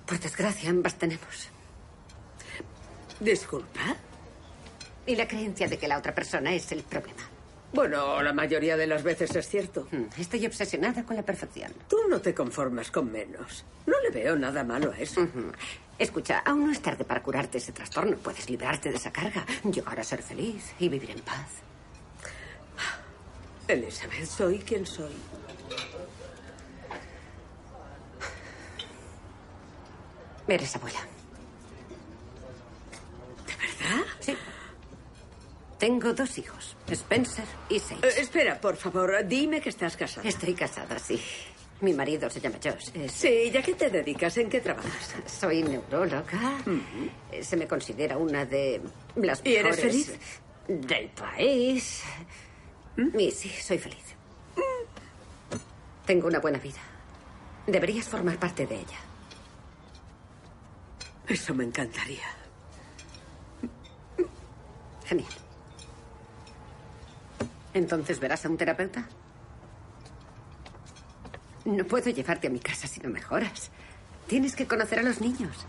por 0.05 0.19
desgracia, 0.19 0.69
ambas 0.69 0.95
tenemos. 0.95 1.49
Disculpa. 3.19 3.95
Y 5.05 5.15
la 5.15 5.27
creencia 5.27 5.67
de 5.67 5.77
que 5.77 5.87
la 5.87 5.97
otra 5.97 6.13
persona 6.13 6.53
es 6.53 6.71
el 6.71 6.83
problema. 6.83 7.23
Bueno, 7.73 8.21
la 8.21 8.33
mayoría 8.33 8.77
de 8.77 8.87
las 8.87 9.03
veces 9.03 9.35
es 9.35 9.47
cierto. 9.47 9.87
Estoy 10.17 10.45
obsesionada 10.45 11.03
con 11.03 11.15
la 11.15 11.23
perfección. 11.23 11.73
Tú 11.87 11.97
no 12.09 12.19
te 12.21 12.33
conformas 12.33 12.89
con 12.89 13.11
menos. 13.11 13.65
No 13.85 13.99
le 14.01 14.09
veo 14.09 14.35
nada 14.35 14.63
malo 14.63 14.91
a 14.91 14.97
eso. 14.97 15.27
Escucha, 15.97 16.39
aún 16.39 16.67
no 16.67 16.71
es 16.71 16.81
tarde 16.81 17.03
para 17.03 17.21
curarte 17.21 17.57
ese 17.57 17.71
trastorno. 17.71 18.17
Puedes 18.17 18.49
librarte 18.49 18.89
de 18.89 18.95
esa 18.95 19.11
carga, 19.11 19.45
llegar 19.71 19.99
a 19.99 20.03
ser 20.03 20.23
feliz 20.23 20.73
y 20.79 20.89
vivir 20.89 21.11
en 21.11 21.19
paz. 21.19 21.47
Elizabeth, 23.67 24.25
soy 24.25 24.59
quien 24.59 24.85
soy. 24.85 25.13
Eres 30.49 30.75
abuela. 30.75 30.99
¿De 33.47 33.53
verdad? 33.55 34.05
Sí. 34.19 34.35
Tengo 35.77 36.13
dos 36.13 36.37
hijos, 36.37 36.75
Spencer 36.89 37.45
y 37.69 37.79
Sage. 37.79 38.19
espera, 38.21 38.59
por 38.59 38.75
favor, 38.75 39.13
dime 39.25 39.61
que 39.61 39.69
estás 39.69 39.95
casada. 39.95 40.27
Estoy 40.27 40.53
casada, 40.53 40.99
sí. 40.99 41.21
Mi 41.81 41.93
marido 41.93 42.29
se 42.29 42.41
llama 42.41 42.57
Josh. 42.61 42.89
es- 42.93 43.13
Sí, 43.13 43.49
¿y 43.53 43.55
a 43.55 43.61
qué 43.61 43.73
te 43.75 43.89
dedicas? 43.89 44.35
¿En 44.37 44.49
qué 44.49 44.59
trabajas? 44.59 45.15
Soy 45.39 45.63
neuróloga. 45.63 46.57
Eh, 47.31 47.41
Se 47.43 47.55
me 47.55 47.65
considera 47.67 48.17
una 48.17 48.43
de 48.45 48.81
las 49.15 49.39
¿Y 49.45 49.55
eres 49.55 49.79
feliz? 49.79 50.11
del 50.67 51.07
país. 51.09 52.03
Y 53.17 53.31
sí, 53.31 53.49
soy 53.49 53.77
feliz. 53.77 54.03
Tengo 56.05 56.27
una 56.27 56.39
buena 56.39 56.57
vida. 56.59 56.79
Deberías 57.65 58.09
formar 58.09 58.37
parte 58.37 58.67
de 58.67 58.75
ella. 58.75 58.97
Eso 61.29 61.53
me 61.53 61.63
encantaría. 61.63 62.25
Genial. 65.05 65.31
Entonces 67.73 68.19
verás 68.19 68.45
a 68.45 68.49
un 68.49 68.57
terapeuta. 68.57 69.07
No 71.65 71.85
puedo 71.85 72.09
llevarte 72.09 72.47
a 72.47 72.49
mi 72.49 72.59
casa 72.59 72.87
si 72.87 72.99
no 72.99 73.09
mejoras. 73.09 73.69
Tienes 74.27 74.55
que 74.55 74.67
conocer 74.67 74.99
a 74.99 75.03
los 75.03 75.21
niños. 75.21 75.65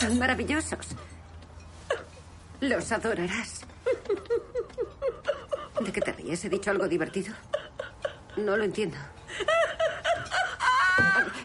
Son 0.00 0.18
maravillosos. 0.18 0.88
Los 2.60 2.90
adorarás. 2.90 3.60
¿De 5.80 5.92
qué 5.92 6.00
te 6.00 6.12
ríes? 6.12 6.44
¿He 6.44 6.48
dicho 6.48 6.72
algo 6.72 6.88
divertido? 6.88 7.32
No 8.36 8.56
lo 8.56 8.64
entiendo. 8.64 8.96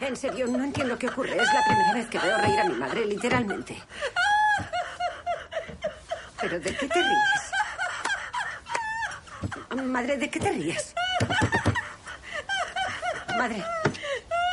En 0.02 0.16
serio, 0.16 0.48
no 0.48 0.64
entiendo 0.64 0.98
qué 0.98 1.08
ocurre. 1.08 1.32
Es 1.32 1.54
la 1.54 1.64
primera 1.66 1.94
vez 1.94 2.08
que 2.08 2.20
veo 2.20 2.38
reír 2.38 2.60
a 2.60 2.64
mi 2.66 2.76
madre, 2.76 3.06
literalmente. 3.06 3.78
¿Pero 6.42 6.60
de 6.60 6.76
qué 6.76 6.88
te 6.88 7.02
ríes? 7.02 7.52
Madre, 9.84 10.18
¿de 10.18 10.30
qué 10.30 10.40
te 10.40 10.52
ríes? 10.52 10.96
Madre. 13.38 13.64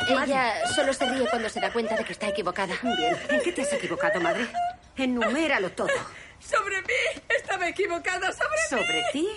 Ella 0.09 0.53
solo 0.75 0.93
se 0.93 1.05
ríe 1.09 1.27
cuando 1.29 1.49
se 1.49 1.59
da 1.59 1.71
cuenta 1.71 1.95
de 1.95 2.03
que 2.03 2.13
está 2.13 2.27
equivocada. 2.27 2.75
Bien, 2.81 3.17
¿en 3.29 3.41
qué 3.41 3.51
te 3.51 3.61
has 3.61 3.73
equivocado, 3.73 4.19
madre? 4.21 4.47
Enuméralo 4.95 5.71
todo. 5.71 5.89
Sobre 6.39 6.81
mí. 6.81 7.21
Estaba 7.29 7.67
equivocada 7.67 8.31
sobre, 8.31 8.49
mí. 8.49 8.67
¿Sobre 8.69 9.03
ti? 9.11 9.27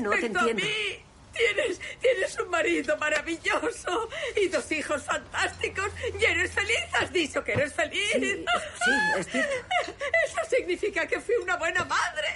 No 0.00 0.10
te 0.10 0.16
Respecto 0.16 0.38
a 0.38 0.42
entiendo. 0.48 0.62
mí, 0.64 1.04
Tienes, 1.32 1.80
tienes 2.00 2.38
un 2.38 2.50
marido 2.50 2.96
maravilloso 2.98 4.08
y 4.36 4.48
dos 4.48 4.70
hijos 4.70 5.02
fantásticos 5.02 5.90
y 6.20 6.24
eres 6.24 6.52
feliz. 6.52 6.84
Has 6.92 7.12
dicho 7.12 7.42
que 7.42 7.52
eres 7.52 7.72
feliz. 7.72 8.10
Sí, 8.12 9.24
sí. 9.30 9.38
Eso 9.38 10.40
significa 10.48 11.06
que 11.06 11.20
fui 11.20 11.34
una 11.36 11.56
buena 11.56 11.84
madre. 11.84 12.28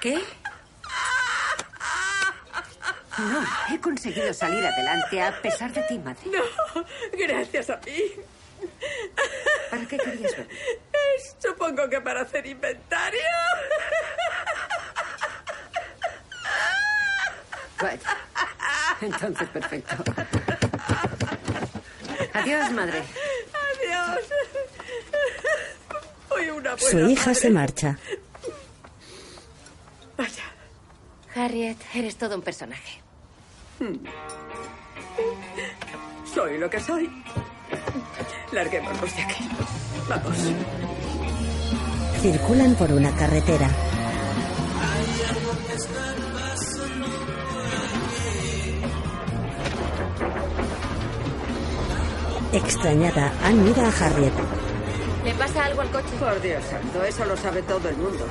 ¿Qué? 0.00 0.24
No, 3.18 3.74
he 3.74 3.80
conseguido 3.80 4.32
salir 4.34 4.64
adelante 4.64 5.22
a 5.22 5.40
pesar 5.40 5.72
de 5.72 5.82
ti, 5.82 5.98
madre. 5.98 6.20
No, 6.26 6.84
gracias 7.12 7.70
a 7.70 7.78
mí. 7.78 8.12
¿Para 9.70 9.86
qué 9.86 9.96
querías 9.96 10.36
ver? 10.36 10.48
Supongo 11.38 11.88
que 11.88 12.00
para 12.00 12.22
hacer 12.22 12.46
inventario. 12.46 13.20
Vaya. 17.80 18.00
Entonces, 19.00 19.48
perfecto. 19.48 19.94
Adiós, 22.32 22.70
madre. 22.72 23.02
Adiós. 23.70 24.20
Soy 26.28 26.50
una 26.50 26.74
buena 26.74 26.90
Su 26.90 26.98
hija 27.08 27.34
se 27.34 27.50
marcha. 27.50 27.98
Vaya. 30.16 30.44
Harriet, 31.34 31.76
eres 31.94 32.16
todo 32.16 32.34
un 32.36 32.42
personaje. 32.42 33.00
Hmm. 33.78 33.96
Soy 36.34 36.58
lo 36.58 36.68
que 36.70 36.80
soy. 36.80 37.10
Larguémonos 38.52 39.16
de 39.16 39.22
aquí. 39.22 39.48
Vamos. 40.08 40.36
Circulan 42.22 42.74
por 42.74 42.92
una 42.92 43.14
carretera. 43.16 43.68
Hay 43.68 45.22
algo 45.28 45.52
que 45.66 45.74
está 45.74 46.14
en 46.14 46.36
Extrañada, 52.52 53.32
Anne 53.44 53.62
mira 53.62 53.88
a 53.88 54.06
Harriet. 54.06 54.32
¿Le 55.24 55.34
pasa 55.34 55.64
algo 55.64 55.80
al 55.80 55.90
coche? 55.90 56.08
Por 56.18 56.40
Dios 56.40 56.62
santo, 56.70 57.02
eso 57.04 57.24
lo 57.24 57.36
sabe 57.36 57.62
todo 57.62 57.88
el 57.88 57.96
mundo. 57.96 58.24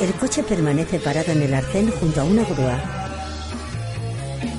El 0.00 0.12
coche 0.14 0.42
permanece 0.42 0.98
parado 0.98 1.32
en 1.32 1.42
el 1.42 1.54
arcén 1.54 1.90
junto 1.92 2.20
a 2.20 2.24
una 2.24 2.42
grúa. 2.44 2.78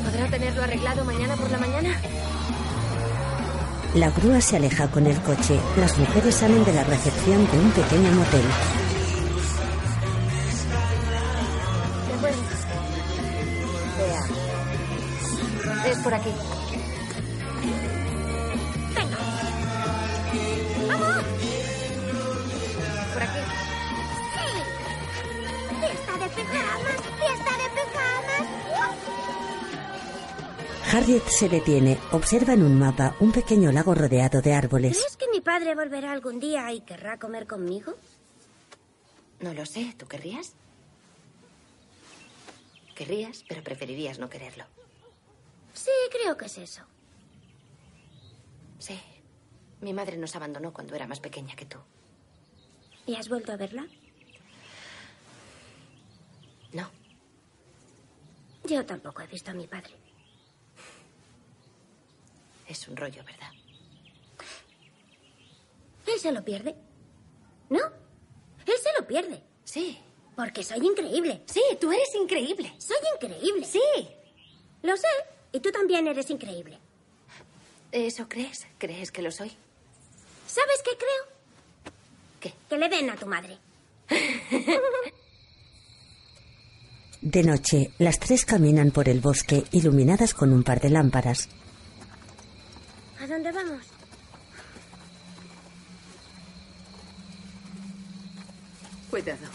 ¿Podrá 0.05 0.27
tenerlo 0.27 0.63
arreglado 0.63 1.03
mañana 1.03 1.35
por 1.35 1.51
la 1.51 1.57
mañana? 1.57 1.89
La 3.95 4.09
grúa 4.09 4.39
se 4.39 4.55
aleja 4.55 4.87
con 4.89 5.05
el 5.05 5.19
coche. 5.21 5.59
Las 5.77 5.97
mujeres 5.97 6.35
salen 6.35 6.63
de 6.63 6.73
la 6.73 6.83
recepción 6.85 7.45
de 7.51 7.59
un 7.59 7.71
pequeño 7.71 8.11
motel. 8.11 8.45
Por 16.03 16.13
aquí. 16.13 16.29
¡Vamos! 20.87 21.23
Por 23.13 23.23
aquí. 23.23 23.39
¡Sí! 24.33 24.47
¡Fiesta 25.79 26.13
de 26.17 26.29
pijamas! 26.29 26.97
¡Fiesta 27.19 27.51
de 27.57 27.67
pijamas! 27.75 28.45
Harriet 30.93 31.27
se 31.27 31.49
detiene. 31.49 31.97
Observa 32.11 32.53
en 32.53 32.63
un 32.63 32.79
mapa 32.79 33.15
un 33.19 33.31
pequeño 33.31 33.71
lago 33.71 33.93
rodeado 33.93 34.41
de 34.41 34.53
árboles. 34.53 34.97
¿Crees 34.97 35.17
que 35.17 35.27
mi 35.29 35.41
padre 35.41 35.75
volverá 35.75 36.11
algún 36.11 36.39
día 36.39 36.71
y 36.71 36.81
querrá 36.81 37.19
comer 37.19 37.45
conmigo? 37.45 37.93
No 39.39 39.53
lo 39.53 39.65
sé. 39.65 39.93
¿Tú 39.97 40.07
querrías? 40.07 40.55
Querrías, 42.95 43.45
pero 43.47 43.63
preferirías 43.63 44.19
no 44.19 44.29
quererlo. 44.29 44.65
Sí, 45.81 45.89
creo 46.11 46.37
que 46.37 46.45
es 46.45 46.59
eso. 46.59 46.83
Sí. 48.77 48.99
Mi 49.79 49.93
madre 49.93 50.15
nos 50.15 50.35
abandonó 50.35 50.71
cuando 50.71 50.93
era 50.93 51.07
más 51.07 51.19
pequeña 51.19 51.55
que 51.55 51.65
tú. 51.65 51.79
¿Y 53.07 53.15
has 53.15 53.27
vuelto 53.27 53.51
a 53.51 53.57
verla? 53.57 53.87
No. 56.71 56.87
Yo 58.63 58.85
tampoco 58.85 59.23
he 59.23 59.27
visto 59.27 59.49
a 59.49 59.55
mi 59.55 59.65
padre. 59.65 59.95
Es 62.67 62.87
un 62.87 62.95
rollo, 62.95 63.23
¿verdad? 63.23 63.51
Él 66.05 66.19
se 66.19 66.31
lo 66.31 66.45
pierde. 66.45 66.75
¿No? 67.71 67.81
Él 68.67 68.75
se 68.83 69.01
lo 69.01 69.07
pierde. 69.07 69.41
Sí. 69.63 69.97
Porque 70.35 70.63
soy 70.63 70.85
increíble. 70.85 71.41
Sí, 71.47 71.63
tú 71.79 71.91
eres 71.91 72.13
increíble. 72.13 72.71
Soy 72.77 72.97
increíble. 73.15 73.65
Sí. 73.65 73.81
Lo 74.83 74.95
sé. 74.95 75.07
Y 75.51 75.59
tú 75.59 75.71
también 75.71 76.07
eres 76.07 76.29
increíble. 76.29 76.79
¿Eso 77.91 78.27
crees? 78.29 78.65
¿Crees 78.77 79.11
que 79.11 79.21
lo 79.21 79.31
soy? 79.31 79.51
¿Sabes 80.47 80.81
qué 80.83 80.91
creo? 80.97 81.93
¿Qué? 82.39 82.53
Que 82.69 82.77
le 82.77 82.89
den 82.89 83.09
a 83.09 83.15
tu 83.15 83.25
madre. 83.25 83.57
De 87.21 87.43
noche, 87.43 87.91
las 87.99 88.19
tres 88.19 88.45
caminan 88.45 88.91
por 88.91 89.07
el 89.07 89.19
bosque 89.19 89.63
iluminadas 89.71 90.33
con 90.33 90.51
un 90.51 90.63
par 90.63 90.79
de 90.79 90.89
lámparas. 90.89 91.49
¿A 93.19 93.27
dónde 93.27 93.51
vamos? 93.51 93.83
Cuidado. 99.11 99.47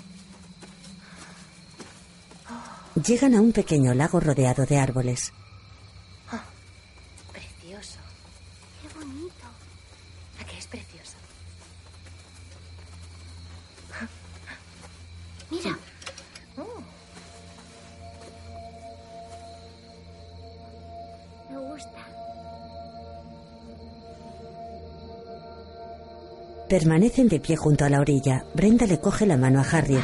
Llegan 3.05 3.35
a 3.35 3.41
un 3.41 3.53
pequeño 3.53 3.95
lago 3.95 4.21
rodeado 4.21 4.65
de 4.65 4.79
árboles. 4.79 5.33
Permanecen 26.69 27.29
de 27.29 27.39
pie 27.39 27.55
junto 27.57 27.85
a 27.85 27.89
la 27.89 28.01
orilla. 28.01 28.45
Brenda 28.53 28.87
le 28.87 28.99
coge 28.99 29.25
la 29.25 29.37
mano 29.37 29.61
a 29.61 29.63
Harriet. 29.63 30.03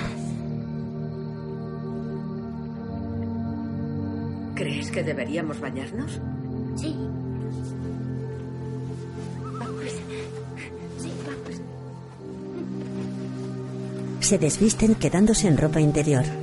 ¿Crees 4.55 4.93
que 4.93 5.03
deberíamos 5.03 5.59
bañarnos? 5.59 6.21
Sí. 6.77 6.95
Vamos. 9.59 9.85
Sí, 10.99 11.13
vamos. 11.27 11.61
Se 14.21 14.39
desvisten 14.39 14.95
quedándose 14.95 15.49
en 15.49 15.59
ropa 15.59 15.81
interior. 15.81 16.42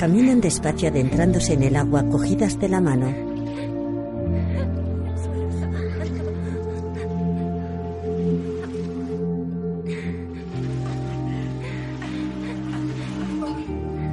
Caminan 0.00 0.40
despacio 0.40 0.88
adentrándose 0.88 1.52
en 1.52 1.62
el 1.62 1.76
agua 1.76 2.02
cogidas 2.08 2.58
de 2.58 2.70
la 2.70 2.80
mano. 2.80 3.14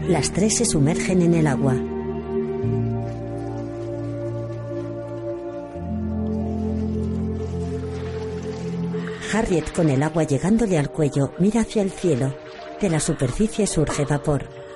Las 0.09 0.33
tres 0.33 0.57
se 0.57 0.65
sumergen 0.65 1.21
en 1.21 1.33
el 1.35 1.47
agua. 1.47 1.75
Harriet, 9.33 9.71
con 9.71 9.89
el 9.89 10.03
agua 10.03 10.23
llegándole 10.23 10.77
al 10.77 10.91
cuello, 10.91 11.31
mira 11.39 11.61
hacia 11.61 11.81
el 11.81 11.91
cielo. 11.91 12.35
De 12.81 12.89
la 12.89 12.99
superficie 12.99 13.65
surge 13.65 14.03
vapor. 14.03 14.66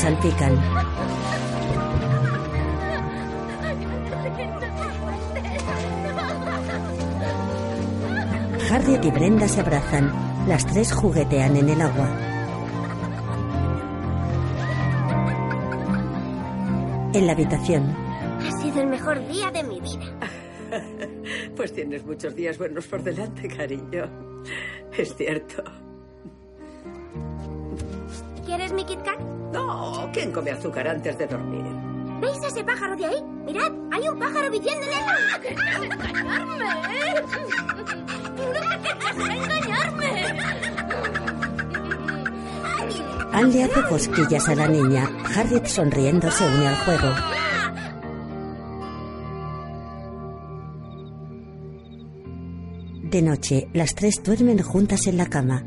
Salpican. 0.00 0.56
Harriet 8.70 9.04
y 9.04 9.10
Brenda 9.10 9.48
se 9.48 9.60
abrazan. 9.60 10.12
Las 10.48 10.66
tres 10.66 10.92
juguetean 10.92 11.56
en 11.56 11.68
el 11.68 11.80
agua. 11.80 12.08
En 17.12 17.26
la 17.26 17.32
habitación, 17.32 17.94
Ha 18.46 18.62
sido 18.62 18.80
el 18.80 18.86
mejor 18.86 19.26
día 19.28 19.50
de 19.50 19.62
mi 19.64 19.80
vida. 19.80 20.06
Pues 21.56 21.74
tienes 21.74 22.06
muchos 22.06 22.34
días 22.34 22.56
buenos 22.56 22.86
por 22.86 23.02
delante, 23.02 23.48
cariño. 23.48 24.08
Es 24.96 25.14
cierto. 25.14 25.62
¿Quieres 28.46 28.72
mi 28.72 28.84
Kit 28.84 29.02
Kat? 29.02 29.29
No, 29.52 30.10
¿quién 30.12 30.32
come 30.32 30.50
azúcar 30.50 30.88
antes 30.88 31.18
de 31.18 31.26
dormir? 31.26 31.64
¿Veis 32.20 32.38
ese 32.46 32.62
pájaro 32.62 32.96
de 32.96 33.06
ahí? 33.06 33.22
Mirad, 33.44 33.72
hay 33.90 34.08
un 34.08 34.18
pájaro 34.18 34.50
viviendo 34.50 34.86
en 34.86 34.92
el 34.92 34.94
agua. 34.94 35.40
¡Querías 35.40 35.82
engañarme! 35.82 36.64
¡No 39.16 39.26
engañarme! 39.26 40.40
Anne 43.32 43.52
le 43.52 43.64
hace 43.64 43.82
cosquillas 43.88 44.48
a 44.48 44.54
la 44.54 44.68
niña. 44.68 45.08
Harriet 45.34 45.66
sonriendo 45.66 46.30
se 46.30 46.44
une 46.44 46.68
al 46.68 46.76
juego. 46.76 47.08
De 53.10 53.22
noche, 53.22 53.68
las 53.72 53.94
tres 53.94 54.22
duermen 54.22 54.62
juntas 54.62 55.06
en 55.06 55.16
la 55.16 55.26
cama. 55.26 55.64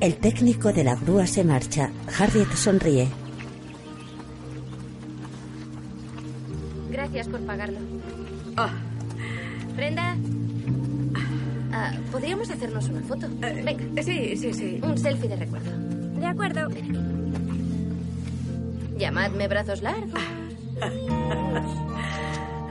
El 0.00 0.16
técnico 0.16 0.72
de 0.72 0.82
la 0.82 0.94
grúa 0.96 1.26
se 1.26 1.44
marcha. 1.44 1.90
Harriet 2.18 2.50
sonríe. 2.54 3.08
Gracias 6.90 7.28
por 7.28 7.40
pagarlo. 7.40 7.78
Ah. 8.56 8.70
Brenda. 9.76 10.16
Ah, 11.72 11.92
¿Podríamos 12.10 12.50
hacernos 12.50 12.88
una 12.88 13.02
foto? 13.02 13.28
Venga. 13.40 14.02
Sí, 14.02 14.36
sí, 14.36 14.54
sí. 14.54 14.80
Un 14.82 14.96
selfie 14.96 15.28
de 15.28 15.36
recuerdo. 15.36 15.70
De 16.18 16.26
acuerdo. 16.26 16.68
Llamadme 18.96 19.48
brazos 19.48 19.82
largos. 19.82 20.20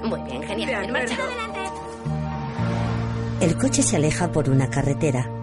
Muy 0.03 0.19
bien, 0.23 0.43
genial. 0.43 0.85
En 0.85 0.91
marcha. 0.91 1.15
El 3.39 3.55
coche 3.55 3.83
se 3.83 3.95
aleja 3.95 4.31
por 4.31 4.49
una 4.49 4.69
carretera. 4.69 5.38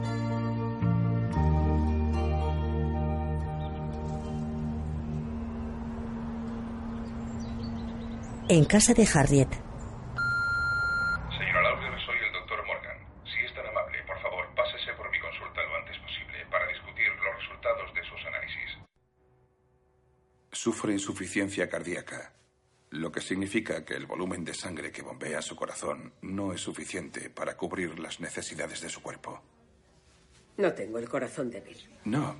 En 8.48 8.64
casa 8.64 8.94
de 8.94 9.02
Harriet, 9.12 9.48
Señora 11.36 11.62
Lawler, 11.62 12.00
soy 12.06 12.16
el 12.24 12.32
doctor 12.32 12.64
Morgan. 12.64 12.96
Si 13.24 13.44
es 13.44 13.52
tan 13.52 13.66
amable, 13.66 13.98
por 14.06 14.22
favor, 14.22 14.46
pásese 14.54 14.92
por 14.96 15.10
mi 15.10 15.18
consulta 15.18 15.62
lo 15.64 15.74
antes 15.74 15.98
posible 15.98 16.46
para 16.48 16.68
discutir 16.68 17.08
los 17.08 17.42
resultados 17.42 17.92
de 17.92 18.04
sus 18.04 18.24
análisis. 18.24 18.78
Sufre 20.52 20.92
insuficiencia 20.92 21.68
cardíaca, 21.68 22.34
lo 22.90 23.10
que 23.10 23.20
significa 23.20 23.84
que 23.84 23.94
el 23.94 24.06
volumen 24.06 24.44
de 24.44 24.54
sangre 24.54 24.92
que 24.92 25.02
bombea 25.02 25.42
su 25.42 25.56
corazón 25.56 26.14
no 26.22 26.52
es 26.52 26.60
suficiente 26.60 27.30
para 27.30 27.56
cubrir 27.56 27.98
las 27.98 28.20
necesidades 28.20 28.80
de 28.80 28.88
su 28.88 29.02
cuerpo. 29.02 29.42
No 30.56 30.72
tengo 30.72 30.98
el 30.98 31.08
corazón 31.08 31.50
débil. 31.50 31.78
No, 32.04 32.36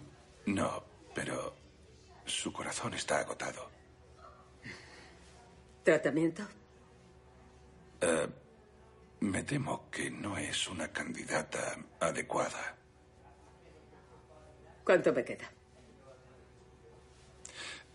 no, 0.46 0.84
pero 1.12 1.56
su 2.24 2.52
corazón 2.52 2.94
está 2.94 3.18
agotado. 3.18 3.75
¿Tratamiento? 5.86 6.42
Eh, 8.00 8.26
me 9.20 9.44
temo 9.44 9.88
que 9.88 10.10
no 10.10 10.36
es 10.36 10.66
una 10.66 10.88
candidata 10.88 11.78
adecuada. 12.00 12.76
¿Cuánto 14.82 15.12
me 15.12 15.24
queda? 15.24 15.48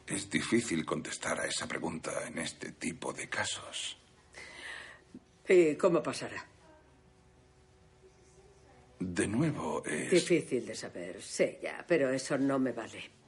Es 0.08 0.30
difícil 0.30 0.86
contestar 0.86 1.42
a 1.42 1.48
esa 1.48 1.68
pregunta 1.68 2.26
en 2.26 2.38
este 2.38 2.72
tipo 2.72 3.12
de 3.12 3.28
casos. 3.28 3.98
¿Y 5.50 5.76
cómo 5.76 6.02
pasará? 6.02 6.46
De 9.00 9.28
nuevo, 9.28 9.84
es... 9.84 10.12
Difícil 10.12 10.66
de 10.66 10.76
saber, 10.76 11.22
sé 11.22 11.60
ya, 11.62 11.84
pero 11.86 12.10
eso 12.10 12.38
no 12.38 12.58
me 12.58 12.72
vale. 12.72 13.21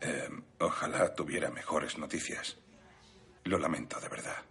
Eh, 0.00 0.28
ojalá 0.60 1.14
tuviera 1.14 1.50
mejores 1.50 1.98
noticias. 1.98 2.58
Lo 3.44 3.58
lamento 3.58 3.98
de 4.00 4.08
verdad. 4.08 4.44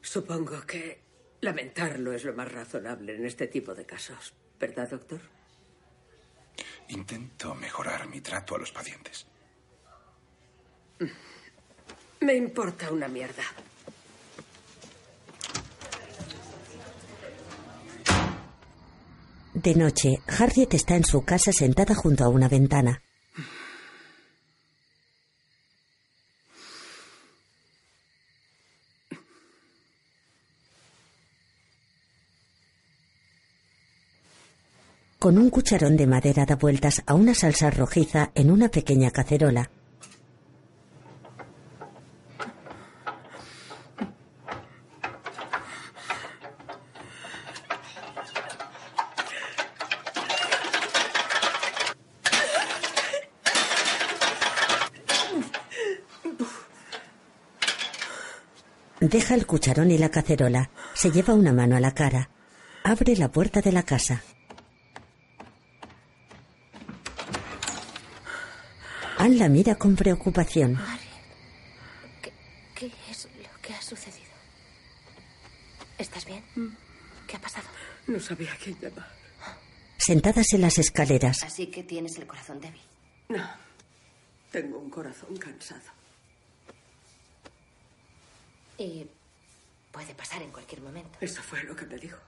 Supongo 0.00 0.60
que 0.66 1.00
lamentarlo 1.40 2.12
es 2.12 2.24
lo 2.24 2.34
más 2.34 2.52
razonable 2.52 3.16
en 3.16 3.24
este 3.24 3.46
tipo 3.48 3.74
de 3.74 3.86
casos. 3.86 4.34
¿Verdad, 4.58 4.90
doctor? 4.90 5.20
Intento 6.88 7.54
mejorar 7.54 8.06
mi 8.06 8.20
trato 8.20 8.54
a 8.54 8.58
los 8.58 8.70
pacientes. 8.70 9.26
Me 12.20 12.34
importa 12.34 12.92
una 12.92 13.08
mierda. 13.08 13.44
de 19.64 19.74
noche, 19.74 20.20
Harriet 20.26 20.74
está 20.74 20.94
en 20.94 21.04
su 21.04 21.24
casa 21.24 21.50
sentada 21.50 21.94
junto 21.94 22.22
a 22.24 22.28
una 22.28 22.48
ventana. 22.48 23.03
Con 35.24 35.38
un 35.38 35.48
cucharón 35.48 35.96
de 35.96 36.06
madera 36.06 36.44
da 36.44 36.56
vueltas 36.56 37.02
a 37.06 37.14
una 37.14 37.32
salsa 37.32 37.70
rojiza 37.70 38.30
en 38.34 38.50
una 38.50 38.68
pequeña 38.68 39.10
cacerola. 39.10 39.70
Deja 59.00 59.34
el 59.34 59.46
cucharón 59.46 59.90
y 59.90 59.96
la 59.96 60.10
cacerola. 60.10 60.68
Se 60.92 61.10
lleva 61.10 61.32
una 61.32 61.54
mano 61.54 61.76
a 61.76 61.80
la 61.80 61.94
cara. 61.94 62.28
Abre 62.82 63.16
la 63.16 63.32
puerta 63.32 63.62
de 63.62 63.72
la 63.72 63.84
casa. 63.84 64.22
Anne 69.24 69.36
la 69.36 69.48
mira 69.48 69.74
con 69.76 69.96
preocupación. 69.96 70.78
¿Qué 72.74 72.92
es 73.10 73.24
lo 73.24 73.60
que 73.62 73.72
ha 73.72 73.80
sucedido? 73.80 74.34
¿Estás 75.96 76.26
bien? 76.26 76.44
¿Qué 77.26 77.36
ha 77.36 77.40
pasado? 77.40 77.66
No 78.06 78.20
sabía 78.20 78.52
a 78.52 78.56
quién 78.58 78.78
llamar. 78.78 79.10
Sentadas 79.96 80.52
en 80.52 80.60
las 80.60 80.76
escaleras, 80.76 81.42
Así 81.42 81.68
que 81.68 81.82
tienes 81.84 82.18
el 82.18 82.26
corazón 82.26 82.60
débil. 82.60 82.82
No. 83.30 83.48
Tengo 84.52 84.78
un 84.78 84.90
corazón 84.90 85.34
cansado. 85.38 85.90
Y 88.76 89.06
puede 89.90 90.14
pasar 90.14 90.42
en 90.42 90.50
cualquier 90.50 90.82
momento. 90.82 91.16
Eso 91.22 91.42
fue 91.42 91.62
lo 91.62 91.74
que 91.74 91.86
me 91.86 91.96
dijo. 91.96 92.18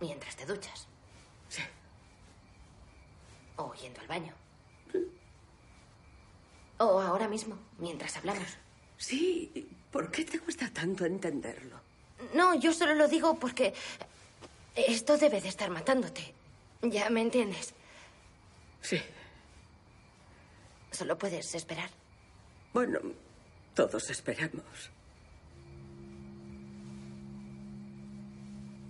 Mientras 0.00 0.34
te 0.34 0.44
duchas. 0.44 0.88
Sí. 1.48 1.62
O 3.54 3.72
yendo 3.74 4.00
al 4.00 4.08
baño. 4.08 4.39
O 6.80 6.98
ahora 6.98 7.28
mismo, 7.28 7.58
mientras 7.78 8.16
hablamos. 8.16 8.56
Sí. 8.96 9.68
¿Por 9.92 10.10
qué 10.10 10.24
te 10.24 10.38
cuesta 10.40 10.70
tanto 10.70 11.04
entenderlo? 11.04 11.78
No, 12.34 12.54
yo 12.54 12.72
solo 12.72 12.94
lo 12.94 13.06
digo 13.06 13.38
porque 13.38 13.74
esto 14.74 15.18
debe 15.18 15.42
de 15.42 15.48
estar 15.48 15.68
matándote. 15.68 16.32
¿Ya 16.80 17.10
me 17.10 17.20
entiendes? 17.20 17.74
Sí. 18.80 18.98
Solo 20.90 21.18
puedes 21.18 21.54
esperar. 21.54 21.90
Bueno, 22.72 22.98
todos 23.74 24.08
esperamos. 24.08 24.90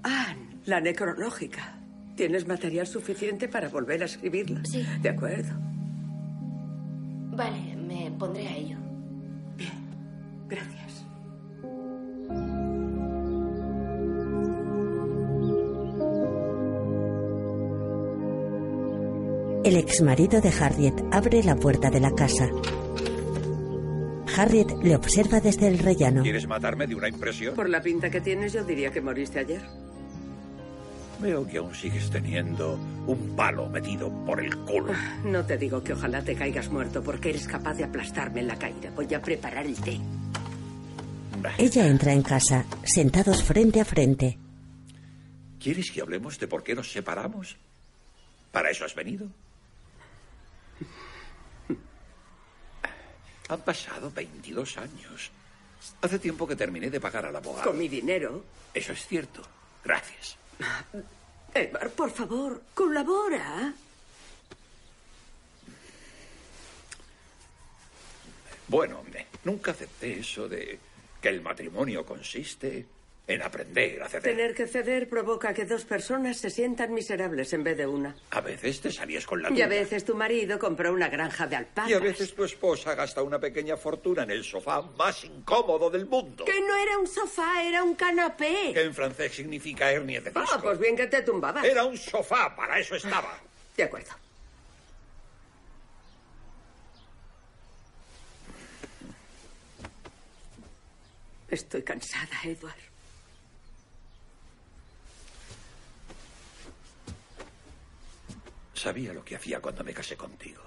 Anne, 0.05 0.61
la 0.67 0.81
necrológica. 0.81 1.77
¿Tienes 2.17 2.47
material 2.47 2.87
suficiente 2.87 3.49
para 3.49 3.69
volver 3.69 4.03
a 4.03 4.07
escribirla? 4.07 4.63
Sí. 4.65 4.87
De 5.01 5.09
acuerdo. 5.09 5.55
Vale, 7.33 7.70
pondré 8.21 8.47
a 8.47 8.57
ello. 8.57 8.77
Gracias. 10.49 10.81
el 19.63 19.77
exmarido 19.77 20.41
de 20.41 20.49
Harriet 20.49 20.95
abre 21.13 21.45
la 21.45 21.55
puerta 21.55 21.91
de 21.91 22.01
la 22.01 22.11
casa. 22.13 22.49
Harriet 24.37 24.73
le 24.83 24.97
observa 24.97 25.39
desde 25.39 25.69
el 25.69 25.79
rellano. 25.79 26.23
¿Quieres 26.23 26.49
matarme 26.49 26.89
de 26.89 26.97
una 26.97 27.09
impresión? 27.09 27.55
Por 27.55 27.69
la 27.69 27.81
pinta 27.81 28.11
que 28.11 28.21
tienes, 28.21 28.53
yo 28.53 28.65
diría 28.65 28.91
que 28.91 29.01
moriste 29.01 29.39
ayer. 29.39 29.63
Veo 31.21 31.47
que 31.47 31.59
aún 31.59 31.75
sigues 31.75 32.11
teniendo 32.11 32.81
un 33.11 33.37
palo 33.37 33.69
metido 33.69 34.11
por 34.25 34.41
el 34.41 34.57
culo. 34.59 34.93
No 35.25 35.45
te 35.45 35.57
digo 35.57 35.83
que 35.83 35.93
ojalá 35.93 36.23
te 36.23 36.35
caigas 36.35 36.69
muerto 36.69 37.03
porque 37.03 37.31
eres 37.31 37.47
capaz 37.47 37.75
de 37.75 37.85
aplastarme 37.85 38.41
en 38.41 38.49
la 38.49 38.59
caída. 38.59 38.91
Voy 38.91 39.13
a 39.15 39.21
preparar 39.21 39.67
el 39.67 39.81
té. 39.81 40.01
Ella 41.59 41.87
entra 41.87 42.13
en 42.13 42.23
casa, 42.23 42.65
sentados 42.85 43.43
frente 43.43 43.81
a 43.81 43.85
frente. 43.85 44.39
¿Quieres 45.59 45.91
que 45.91 46.01
hablemos 46.01 46.39
de 46.39 46.49
por 46.49 46.63
qué 46.63 46.75
nos 46.75 46.93
separamos? 46.93 47.57
¿Para 48.53 48.71
eso 48.71 48.85
has 48.85 48.95
venido? 48.95 49.27
Han 53.49 53.61
pasado 53.63 54.11
22 54.11 54.79
años. 54.79 55.31
Hace 56.03 56.19
tiempo 56.19 56.47
que 56.47 56.57
terminé 56.57 56.89
de 56.91 57.01
pagar 57.01 57.27
al 57.27 57.37
abogado. 57.37 57.71
Con 57.71 57.79
mi 57.79 57.89
dinero. 57.89 58.45
Eso 58.73 58.93
es 58.93 59.07
cierto. 59.07 59.43
Gracias. 59.85 60.37
Edward, 61.55 61.91
por 61.91 62.11
favor, 62.11 62.63
colabora. 62.75 63.75
Bueno, 68.69 69.03
nunca 69.45 69.73
acepté 69.73 70.21
eso 70.21 70.49
de 70.49 70.79
que 71.21 71.29
el 71.29 71.41
matrimonio 71.41 72.07
consiste 72.07 72.87
en 73.31 73.43
aprender 73.43 74.03
a 74.03 74.09
ceder. 74.09 74.23
Tener 74.23 74.55
que 74.55 74.67
ceder 74.67 75.09
provoca 75.09 75.55
que 75.55 75.65
dos 75.65 75.85
personas 75.85 76.37
se 76.39 76.51
sientan 76.51 76.93
miserables 76.93 77.53
en 77.53 77.65
vez 77.65 77.77
de 77.77 77.87
una. 77.87 78.15
A 78.31 78.41
veces 78.41 78.81
te 78.81 78.91
salías 78.91 79.27
con 79.27 79.43
la 79.43 79.49
Y 79.49 79.53
tuya. 79.53 79.65
a 79.67 79.69
veces 79.69 80.05
tu 80.05 80.15
marido 80.15 80.59
compró 80.59 80.93
una 80.93 81.09
granja 81.09 81.47
de 81.47 81.57
alpacas. 81.57 81.91
Y 81.91 81.95
a 81.95 81.99
veces 82.01 82.35
tu 82.35 82.45
esposa 82.45 82.95
gasta 82.95 83.23
una 83.23 83.39
pequeña 83.39 83.77
fortuna 83.77 84.23
en 84.25 84.31
el 84.31 84.45
sofá 84.45 84.83
más 84.83 85.25
incómodo 85.25 85.91
del 85.91 86.07
mundo. 86.07 86.45
Que 86.45 86.61
no 86.61 86.77
era 86.77 86.99
un 86.99 87.07
sofá, 87.07 87.63
era 87.63 87.83
un 87.83 87.95
canapé. 87.95 88.73
Que 88.73 88.83
en 88.83 88.95
francés 88.95 89.33
significa 89.35 89.91
hernia 89.91 90.21
de 90.21 90.31
disco. 90.31 90.45
Ah, 90.53 90.61
pues 90.63 90.79
bien 90.79 90.97
que 90.97 91.07
te 91.07 91.23
tumbabas. 91.23 91.65
Era 91.65 91.85
un 91.85 91.97
sofá, 91.97 92.55
para 92.57 92.79
eso 92.79 92.97
estaba. 92.97 93.39
De 93.77 93.85
acuerdo. 93.85 94.11
Estoy 101.49 101.83
cansada, 101.83 102.37
Edward. 102.45 102.90
Sabía 108.83 109.13
lo 109.13 109.23
que 109.23 109.37
hacía 109.37 109.61
cuando 109.61 109.85
me 109.85 109.93
casé 109.93 110.17
contigo. 110.17 110.63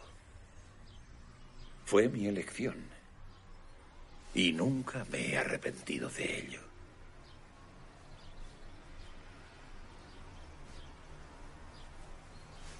Fue 1.84 2.08
mi 2.08 2.28
elección. 2.28 2.76
Y 4.36 4.54
nunca 4.54 5.04
me 5.06 5.30
he 5.30 5.38
arrepentido 5.40 6.10
de 6.10 6.42
ello. 6.42 6.62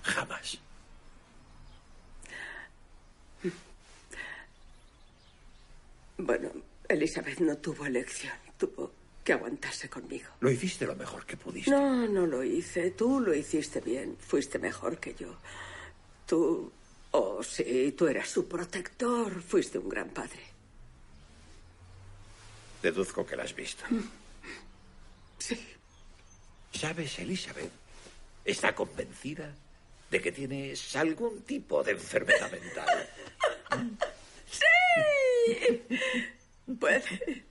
Jamás. 0.04 0.60
Bueno, 6.20 6.52
Elizabeth 6.88 7.40
no 7.40 7.58
tuvo 7.58 7.88
elección. 7.88 8.38
Tuvo 8.60 8.92
que 9.24 9.34
aguantarse 9.34 9.90
conmigo. 9.90 10.30
Lo 10.42 10.52
hiciste 10.52 10.86
lo 10.86 10.96
mejor 10.96 11.26
que 11.26 11.38
pudiste. 11.38 11.72
No, 11.72 12.08
no 12.08 12.26
lo 12.26 12.44
hice. 12.44 12.92
Tú 12.92 13.20
lo 13.20 13.34
hiciste 13.34 13.80
bien. 13.80 14.18
Fuiste 14.20 14.60
mejor 14.60 15.00
que 15.00 15.16
yo. 15.16 15.36
Tú... 16.28 16.72
Oh, 17.12 17.44
sí, 17.44 17.94
tú 17.98 18.08
eras 18.08 18.30
su 18.30 18.48
protector. 18.48 19.42
Fuiste 19.42 19.78
un 19.78 19.88
gran 19.88 20.10
padre. 20.10 20.42
Deduzco 22.82 23.26
que 23.26 23.36
la 23.36 23.44
has 23.44 23.56
visto. 23.56 23.84
Sí. 25.38 25.58
¿Sabes, 26.74 27.20
Elizabeth? 27.20 27.72
Está 28.44 28.76
convencida 28.76 29.56
de 30.10 30.22
que 30.22 30.32
tienes 30.32 30.96
algún 30.96 31.42
tipo 31.44 31.84
de 31.84 31.92
enfermedad 31.92 32.52
mental. 32.52 33.10
¡Sí! 35.48 35.82
Puede. 36.80 37.46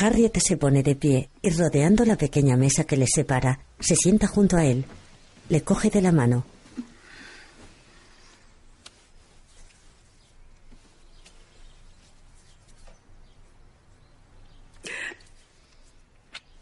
Harriet 0.00 0.38
se 0.38 0.56
pone 0.56 0.82
de 0.82 0.96
pie 0.96 1.28
y 1.42 1.50
rodeando 1.50 2.06
la 2.06 2.16
pequeña 2.16 2.56
mesa 2.56 2.84
que 2.84 2.96
les 2.96 3.10
separa, 3.14 3.60
se 3.78 3.96
sienta 3.96 4.26
junto 4.26 4.56
a 4.56 4.64
él. 4.64 4.86
Le 5.50 5.60
coge 5.62 5.90
de 5.90 6.00
la 6.00 6.10
mano. 6.10 6.46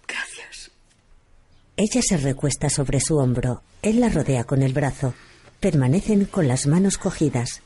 Gracias. 0.09 0.73
Ella 1.77 2.03
se 2.03 2.17
recuesta 2.17 2.69
sobre 2.69 2.99
su 2.99 3.19
hombro. 3.19 3.63
Él 3.83 4.01
la 4.01 4.09
rodea 4.09 4.43
con 4.43 4.63
el 4.63 4.73
brazo. 4.73 5.15
Permanecen 5.61 6.25
con 6.25 6.49
las 6.49 6.67
manos 6.67 6.99
cogidas. 6.99 7.63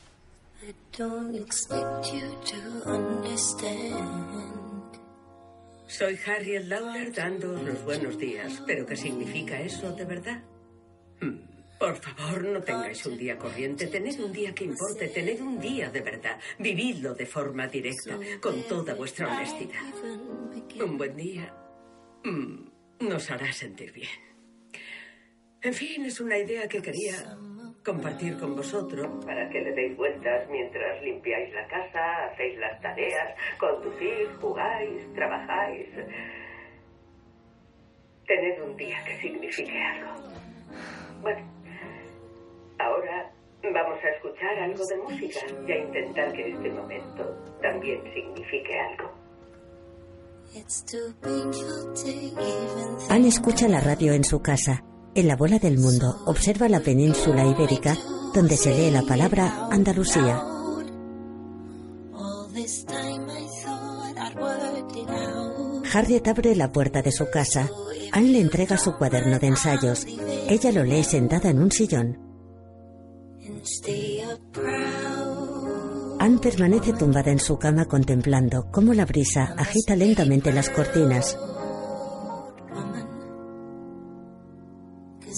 I 0.61 0.73
don't 0.95 1.35
expect 1.35 2.13
you 2.13 2.29
to 2.45 2.91
understand. 2.91 4.42
Soy 5.93 6.17
Harriet 6.25 6.65
Lawler 6.65 7.13
dándoos 7.13 7.61
los 7.61 7.83
buenos 7.83 8.17
días. 8.17 8.63
¿Pero 8.65 8.83
qué 8.83 8.95
significa 8.95 9.61
eso 9.61 9.91
de 9.91 10.05
verdad? 10.05 10.43
Hmm. 11.21 11.37
Por 11.79 11.97
favor, 11.97 12.45
no 12.45 12.63
tengáis 12.63 13.05
un 13.05 13.15
día 13.15 13.37
corriente. 13.37 13.85
Tened 13.85 14.19
un 14.19 14.33
día 14.33 14.55
que 14.55 14.63
importe. 14.63 15.09
Tened 15.09 15.39
un 15.39 15.59
día 15.59 15.91
de 15.91 16.01
verdad. 16.01 16.39
Vividlo 16.57 17.13
de 17.13 17.27
forma 17.27 17.67
directa, 17.67 18.17
con 18.41 18.63
toda 18.63 18.95
vuestra 18.95 19.31
honestidad. 19.31 19.83
Un 20.83 20.97
buen 20.97 21.15
día 21.15 21.53
mm, 22.23 23.07
nos 23.07 23.29
hará 23.29 23.53
sentir 23.53 23.91
bien. 23.91 24.09
En 25.61 25.75
fin, 25.75 26.05
es 26.05 26.19
una 26.19 26.39
idea 26.39 26.67
que 26.67 26.81
quería 26.81 27.37
compartir 27.83 28.37
con 28.39 28.55
vosotros 28.55 29.07
para 29.25 29.49
que 29.49 29.61
le 29.61 29.73
deis 29.73 29.97
vueltas 29.97 30.49
mientras 30.49 31.01
limpiáis 31.01 31.53
la 31.53 31.67
casa, 31.67 32.25
hacéis 32.25 32.57
las 32.57 32.79
tareas, 32.81 33.35
conducís, 33.59 34.29
jugáis, 34.39 35.13
trabajáis. 35.13 35.87
Tened 38.25 38.61
un 38.61 38.77
día 38.77 38.97
que 39.05 39.17
signifique 39.17 39.77
algo. 39.77 40.11
Bueno, 41.21 41.45
ahora 42.79 43.31
vamos 43.61 43.99
a 44.03 44.09
escuchar 44.09 44.59
algo 44.59 44.85
de 44.85 44.97
música 44.97 45.39
y 45.67 45.71
a 45.71 45.77
intentar 45.77 46.31
que 46.33 46.49
este 46.49 46.69
momento 46.69 47.23
también 47.61 48.01
signifique 48.13 48.79
algo. 48.79 49.11
Anne 53.09 53.27
escucha 53.27 53.67
la 53.67 53.79
radio 53.79 54.13
en 54.13 54.23
su 54.23 54.41
casa. 54.41 54.83
En 55.15 55.27
la 55.27 55.35
bola 55.35 55.59
del 55.59 55.77
mundo 55.77 56.23
observa 56.25 56.67
la 56.67 56.79
península 56.79 57.45
ibérica 57.45 57.95
donde 58.33 58.57
se 58.57 58.73
lee 58.73 58.89
la 58.89 59.03
palabra 59.03 59.67
Andalucía. 59.69 60.43
Harriet 65.93 66.27
abre 66.27 66.55
la 66.55 66.71
puerta 66.71 67.03
de 67.03 67.11
su 67.11 67.29
casa. 67.29 67.69
Anne 68.11 68.29
le 68.29 68.39
entrega 68.41 68.75
su 68.77 68.97
cuaderno 68.97 69.37
de 69.37 69.47
ensayos. 69.47 70.07
Ella 70.49 70.71
lo 70.71 70.83
lee 70.83 71.03
sentada 71.03 71.51
en 71.51 71.61
un 71.61 71.71
sillón. 71.71 72.17
Anne 76.19 76.39
permanece 76.39 76.93
tumbada 76.93 77.31
en 77.31 77.39
su 77.39 77.59
cama 77.59 77.85
contemplando 77.85 78.71
cómo 78.71 78.95
la 78.95 79.05
brisa 79.05 79.53
agita 79.57 79.95
lentamente 79.95 80.51
las 80.51 80.71
cortinas. 80.71 81.37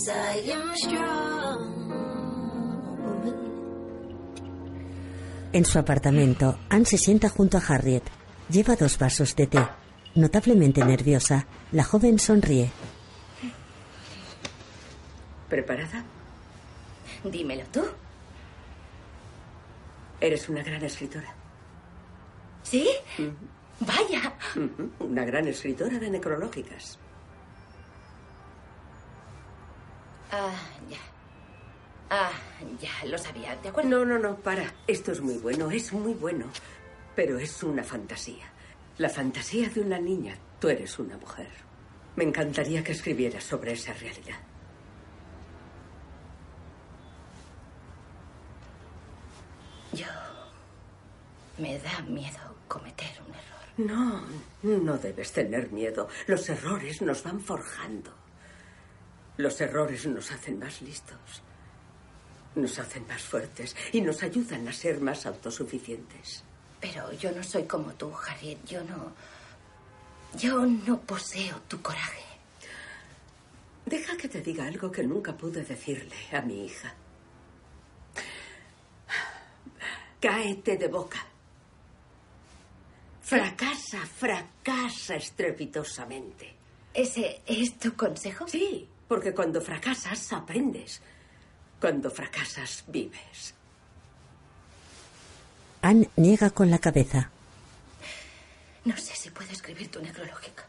Cause 0.05 0.45
I 0.45 0.51
am 0.51 0.75
strong. 0.75 1.75
En 5.51 5.65
su 5.65 5.79
apartamento, 5.79 6.59
Anne 6.69 6.85
se 6.85 6.97
sienta 6.97 7.29
junto 7.29 7.57
a 7.57 7.61
Harriet. 7.61 8.03
Lleva 8.49 8.75
dos 8.75 8.99
vasos 8.99 9.35
de 9.35 9.47
té. 9.47 9.67
Notablemente 10.13 10.85
nerviosa, 10.85 11.47
la 11.71 11.83
joven 11.83 12.19
sonríe. 12.19 12.71
¿Preparada? 15.49 16.03
Dímelo 17.23 17.63
tú. 17.71 17.83
Eres 20.21 20.49
una 20.49 20.61
gran 20.61 20.83
escritora. 20.83 21.33
¿Sí? 22.61 22.87
Vaya. 23.79 24.37
Una 24.99 25.25
gran 25.25 25.47
escritora 25.47 25.97
de 25.97 26.09
necrológicas. 26.11 26.99
Ah, 30.37 30.51
ya. 30.89 30.97
Ah, 32.09 32.31
ya, 32.81 33.09
lo 33.09 33.17
sabía, 33.17 33.55
¿de 33.55 33.69
acuerdo? 33.69 33.89
No, 33.89 34.03
no, 34.03 34.19
no, 34.19 34.35
para. 34.35 34.73
Esto 34.85 35.13
es 35.13 35.21
muy 35.21 35.37
bueno, 35.37 35.71
es 35.71 35.93
muy 35.93 36.13
bueno. 36.13 36.47
Pero 37.15 37.39
es 37.39 37.63
una 37.63 37.83
fantasía. 37.83 38.45
La 38.97 39.07
fantasía 39.07 39.69
de 39.69 39.79
una 39.79 39.97
niña. 39.97 40.37
Tú 40.59 40.67
eres 40.67 40.99
una 40.99 41.17
mujer. 41.17 41.47
Me 42.17 42.25
encantaría 42.25 42.83
que 42.83 42.91
escribieras 42.91 43.45
sobre 43.45 43.71
esa 43.71 43.93
realidad. 43.93 44.39
Yo. 49.93 50.05
Me 51.57 51.79
da 51.79 52.01
miedo 52.09 52.57
cometer 52.67 53.21
un 53.25 53.33
error. 53.33 54.25
No, 54.63 54.79
no 54.83 54.97
debes 54.97 55.31
tener 55.31 55.71
miedo. 55.71 56.09
Los 56.27 56.49
errores 56.49 57.01
nos 57.01 57.23
van 57.23 57.39
forjando. 57.39 58.24
Los 59.37 59.59
errores 59.61 60.05
nos 60.05 60.31
hacen 60.31 60.59
más 60.59 60.81
listos. 60.81 61.41
Nos 62.55 62.79
hacen 62.79 63.05
más 63.07 63.21
fuertes 63.21 63.75
y 63.91 64.01
nos 64.01 64.23
ayudan 64.23 64.67
a 64.67 64.73
ser 64.73 65.01
más 65.01 65.25
autosuficientes. 65.25 66.43
Pero 66.79 67.11
yo 67.13 67.31
no 67.31 67.43
soy 67.43 67.63
como 67.63 67.93
tú, 67.93 68.13
Harriet. 68.15 68.63
Yo 68.65 68.83
no. 68.83 69.11
Yo 70.37 70.65
no 70.65 70.99
poseo 71.01 71.61
tu 71.67 71.81
coraje. 71.81 72.23
Deja 73.85 74.17
que 74.17 74.29
te 74.29 74.41
diga 74.41 74.65
algo 74.65 74.91
que 74.91 75.03
nunca 75.03 75.35
pude 75.35 75.63
decirle 75.63 76.15
a 76.31 76.41
mi 76.41 76.65
hija. 76.65 76.93
Cáete 80.19 80.77
de 80.77 80.87
boca. 80.87 81.25
Fracasa, 83.21 84.05
fracasa 84.05 85.15
estrepitosamente. 85.15 86.55
¿Ese 86.93 87.41
es 87.45 87.77
tu 87.77 87.95
consejo? 87.95 88.47
Sí, 88.47 88.87
porque 89.07 89.33
cuando 89.33 89.61
fracasas 89.61 90.33
aprendes. 90.33 91.01
Cuando 91.79 92.09
fracasas 92.09 92.83
vives. 92.87 93.53
Anne 95.81 96.09
niega 96.15 96.49
con 96.49 96.71
la 96.71 96.79
cabeza. 96.79 97.29
No 98.85 98.97
sé 98.97 99.15
si 99.15 99.29
puedo 99.29 99.51
escribir 99.51 99.89
tu 99.91 100.01
necrológico. 100.01 100.63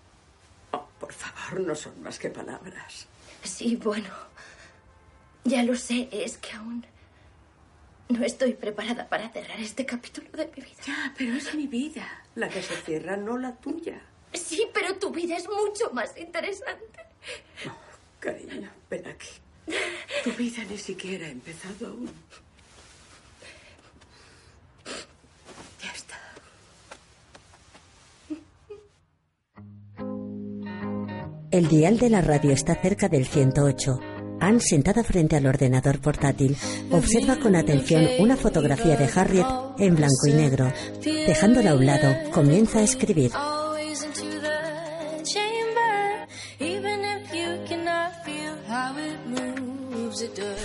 Oh, 0.72 0.86
por 0.98 1.12
favor, 1.12 1.60
no 1.60 1.74
son 1.74 2.02
más 2.02 2.18
que 2.18 2.30
palabras. 2.30 3.06
Sí, 3.42 3.76
bueno. 3.76 4.08
Ya 5.44 5.62
lo 5.62 5.76
sé, 5.76 6.08
es 6.10 6.38
que 6.38 6.52
aún 6.52 6.84
no 8.08 8.24
estoy 8.24 8.54
preparada 8.54 9.08
para 9.08 9.28
cerrar 9.30 9.60
este 9.60 9.86
capítulo 9.86 10.28
de 10.32 10.46
mi 10.46 10.62
vida. 10.62 10.82
Ya, 10.86 11.14
pero 11.16 11.34
es 11.34 11.54
mi 11.54 11.66
vida 11.66 12.24
la 12.34 12.48
que 12.48 12.62
se 12.62 12.76
cierra, 12.82 13.16
no 13.16 13.36
la 13.38 13.56
tuya. 13.56 14.00
Sí, 14.32 14.68
pero 14.72 14.96
tu 14.96 15.10
vida 15.10 15.36
es 15.36 15.48
mucho 15.48 15.90
más 15.92 16.16
interesante. 16.16 17.00
Cariño, 18.27 18.69
ven 18.90 19.07
aquí. 19.07 19.28
Tu 20.24 20.32
vida 20.32 20.65
ni 20.69 20.77
siquiera 20.77 21.28
ha 21.28 21.31
empezado 21.31 21.86
aún. 21.86 22.11
Ya 25.81 25.93
está. 25.94 26.16
El 31.53 31.69
dial 31.69 31.98
de 31.98 32.11
la 32.11 32.20
radio 32.20 32.51
está 32.51 32.74
cerca 32.74 33.09
del 33.09 33.27
108. 33.27 34.01
Anne, 34.40 34.61
sentada 34.61 35.05
frente 35.05 35.36
al 35.36 35.47
ordenador 35.47 36.01
portátil, 36.01 36.57
observa 36.90 37.36
con 37.39 37.55
atención 37.55 38.09
una 38.19 38.36
fotografía 38.36 38.97
de 38.97 39.09
Harriet 39.15 39.47
en 39.78 39.94
blanco 39.94 40.27
y 40.27 40.32
negro. 40.32 40.73
Dejándola 41.01 41.70
a 41.70 41.74
un 41.77 41.86
lado, 41.86 42.12
comienza 42.32 42.81
a 42.81 42.82
escribir. 42.82 43.31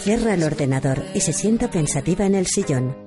Cierra 0.03 0.34
el 0.34 0.41
ordenador 0.41 1.06
y 1.14 1.22
se 1.22 1.32
sienta 1.32 1.69
pensativa 1.69 2.26
en 2.26 2.34
el 2.34 2.48
sillón. 2.48 2.98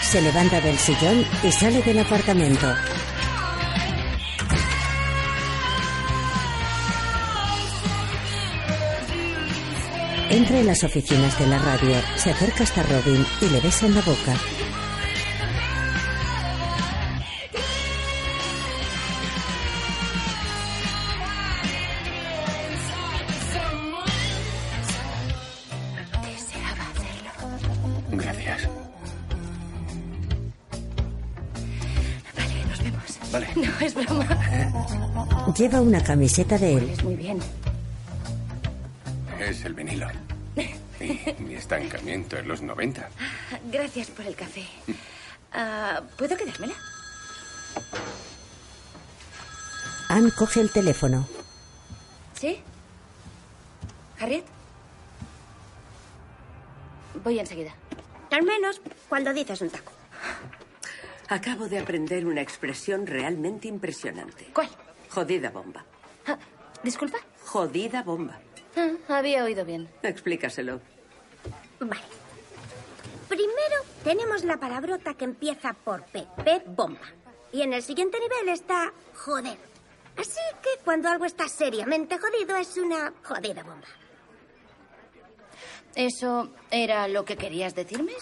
Se 0.00 0.22
levanta 0.22 0.60
del 0.60 0.78
sillón 0.78 1.24
y 1.42 1.50
sale 1.50 1.82
del 1.82 1.98
apartamento. 1.98 2.72
Entra 10.30 10.60
en 10.60 10.66
las 10.66 10.84
oficinas 10.84 11.36
de 11.40 11.48
la 11.48 11.58
radio, 11.58 11.96
se 12.14 12.30
acerca 12.30 12.62
hasta 12.62 12.84
Robin 12.84 13.26
y 13.40 13.48
le 13.48 13.60
besa 13.60 13.86
en 13.86 13.94
la 13.96 14.02
boca. 14.02 14.53
Lleva 35.74 35.86
una 35.88 36.04
camiseta 36.04 36.56
de 36.56 36.74
él. 36.74 36.88
Es 36.88 37.02
muy 37.02 37.16
bien. 37.16 37.40
Es 39.40 39.64
el 39.64 39.74
vinilo. 39.74 40.06
Y 41.00 41.42
mi 41.42 41.56
estancamiento 41.56 42.36
en 42.36 42.46
los 42.46 42.62
90. 42.62 43.08
Gracias 43.72 44.08
por 44.10 44.24
el 44.24 44.36
café. 44.36 44.62
Ah, 45.52 46.00
¿Puedo 46.16 46.36
quedármela? 46.36 46.74
Anne 50.08 50.30
coge 50.30 50.60
el 50.60 50.70
teléfono. 50.70 51.26
¿Sí? 52.34 52.60
¿Harriet? 54.20 54.44
Voy 57.24 57.40
enseguida. 57.40 57.74
Al 58.30 58.44
menos 58.44 58.80
cuando 59.08 59.34
dices 59.34 59.60
un 59.60 59.70
taco. 59.70 59.90
Acabo 61.28 61.66
de 61.66 61.80
aprender 61.80 62.26
una 62.26 62.42
expresión 62.42 63.08
realmente 63.08 63.66
impresionante. 63.66 64.50
¿Cuál? 64.54 64.68
Jodida 65.14 65.50
bomba. 65.50 65.84
Ah, 66.26 66.38
¿Disculpa? 66.82 67.18
Jodida 67.44 68.02
bomba. 68.02 68.40
Ah, 68.76 69.18
había 69.18 69.44
oído 69.44 69.64
bien. 69.64 69.88
Explícaselo. 70.02 70.80
Vale. 71.78 72.02
Primero 73.28 73.76
tenemos 74.02 74.44
la 74.44 74.56
palabrota 74.56 75.14
que 75.14 75.24
empieza 75.24 75.72
por 75.72 76.04
P. 76.06 76.26
P 76.44 76.62
bomba. 76.66 77.06
Y 77.52 77.62
en 77.62 77.72
el 77.72 77.82
siguiente 77.82 78.18
nivel 78.18 78.48
está 78.48 78.92
joder. 79.14 79.56
Así 80.16 80.40
que 80.62 80.82
cuando 80.84 81.08
algo 81.08 81.24
está 81.24 81.48
seriamente 81.48 82.18
jodido 82.18 82.56
es 82.56 82.76
una 82.76 83.12
jodida 83.22 83.62
bomba. 83.62 83.86
¿Eso 85.94 86.50
era 86.72 87.06
lo 87.06 87.24
que 87.24 87.36
querías 87.36 87.74
decirme? 87.76 88.12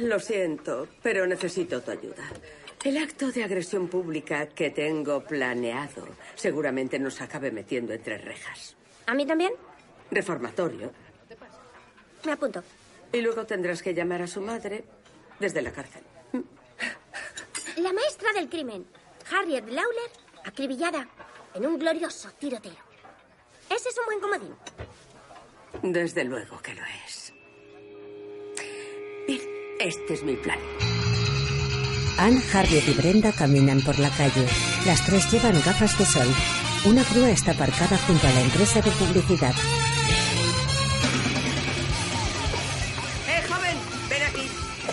Lo 0.00 0.20
siento, 0.20 0.86
pero 1.02 1.26
necesito 1.26 1.80
tu 1.80 1.90
ayuda. 1.92 2.24
El 2.82 2.96
acto 2.96 3.30
de 3.30 3.44
agresión 3.44 3.88
pública 3.88 4.48
que 4.48 4.70
tengo 4.70 5.22
planeado 5.22 6.08
seguramente 6.34 6.98
nos 6.98 7.20
acabe 7.20 7.50
metiendo 7.50 7.92
entre 7.92 8.16
rejas. 8.16 8.74
¿A 9.06 9.14
mí 9.14 9.26
también? 9.26 9.52
Reformatorio. 10.10 10.90
Me 12.24 12.32
apunto. 12.32 12.64
Y 13.12 13.20
luego 13.20 13.44
tendrás 13.44 13.82
que 13.82 13.92
llamar 13.92 14.22
a 14.22 14.26
su 14.26 14.40
madre 14.40 14.84
desde 15.38 15.60
la 15.60 15.72
cárcel. 15.72 16.02
La 17.76 17.92
maestra 17.92 18.32
del 18.32 18.48
crimen, 18.48 18.86
Harriet 19.30 19.66
Lawler, 19.68 20.10
acribillada 20.44 21.06
en 21.54 21.66
un 21.66 21.78
glorioso 21.78 22.30
tiroteo. 22.38 22.72
Ese 23.68 23.90
es 23.90 23.98
un 23.98 24.06
buen 24.06 24.20
comodín. 24.20 24.54
Desde 25.82 26.24
luego 26.24 26.60
que 26.62 26.74
lo 26.74 26.82
es. 27.06 27.32
Bien, 29.26 29.40
este 29.78 30.14
es 30.14 30.22
mi 30.22 30.36
plan. 30.36 30.58
Anne, 32.18 32.42
Harriet 32.52 32.88
y 32.88 32.92
Brenda 32.92 33.32
caminan 33.32 33.80
por 33.80 33.98
la 33.98 34.10
calle. 34.10 34.46
Las 34.86 35.04
tres 35.04 35.30
llevan 35.30 35.60
gafas 35.62 35.96
de 35.98 36.04
sol. 36.04 36.28
Una 36.84 37.04
grúa 37.04 37.30
está 37.30 37.52
aparcada 37.52 37.98
junto 38.06 38.26
a 38.26 38.30
la 38.30 38.40
empresa 38.40 38.80
de 38.80 38.90
publicidad. 38.90 39.54
¡Eh, 43.28 43.42
joven! 43.48 43.76
Ven 44.08 44.22
aquí. 44.22 44.48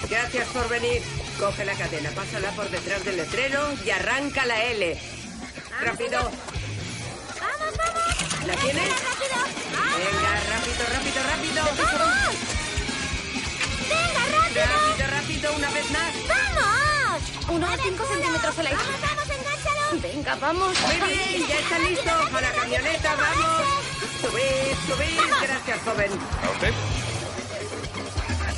Gracias 0.10 0.48
por 0.50 0.70
venir. 0.70 1.02
Coge 1.40 1.66
la 1.66 1.74
cadena, 1.74 2.10
pásala 2.12 2.50
por 2.52 2.70
detrás 2.70 3.04
del 3.06 3.18
letrero 3.18 3.74
y 3.86 3.90
arranca 3.92 4.46
la 4.46 4.64
L. 4.64 4.98
¡Rápido! 5.82 6.20
¡Vamos, 7.40 7.78
vamos! 7.78 8.48
¿La 8.48 8.56
tienes? 8.56 8.90
¡Rápido! 8.90 9.38
Venga, 9.98 10.40
rápido, 10.50 10.84
rápido, 10.94 11.24
rápido. 11.24 11.62
¡Vamos! 11.64 12.36
¡Venga, 13.88 14.24
rápido! 14.36 14.64
Rápido, 14.66 15.08
rápido, 15.08 15.56
una 15.56 15.70
vez 15.72 15.92
más. 15.92 16.27
Unos 17.50 17.70
5 17.82 18.06
centímetros 18.06 18.60
al 18.60 18.68
aire. 18.68 18.78
¡Vamos, 18.78 19.02
vamos, 19.02 19.30
enganchalo! 19.30 20.02
Venga, 20.02 20.36
vamos. 20.36 20.78
Muy 20.82 20.96
bien, 20.96 21.48
ya 21.48 21.60
está 21.60 21.80
listo. 21.80 22.12
A 22.12 22.42
la 22.42 22.52
camioneta, 22.52 23.16
vamos. 23.16 23.64
Subid, 24.22 24.76
subid. 24.88 25.48
Gracias, 25.48 25.80
joven. 25.86 26.12
¿A 26.44 26.50
usted? 26.50 26.74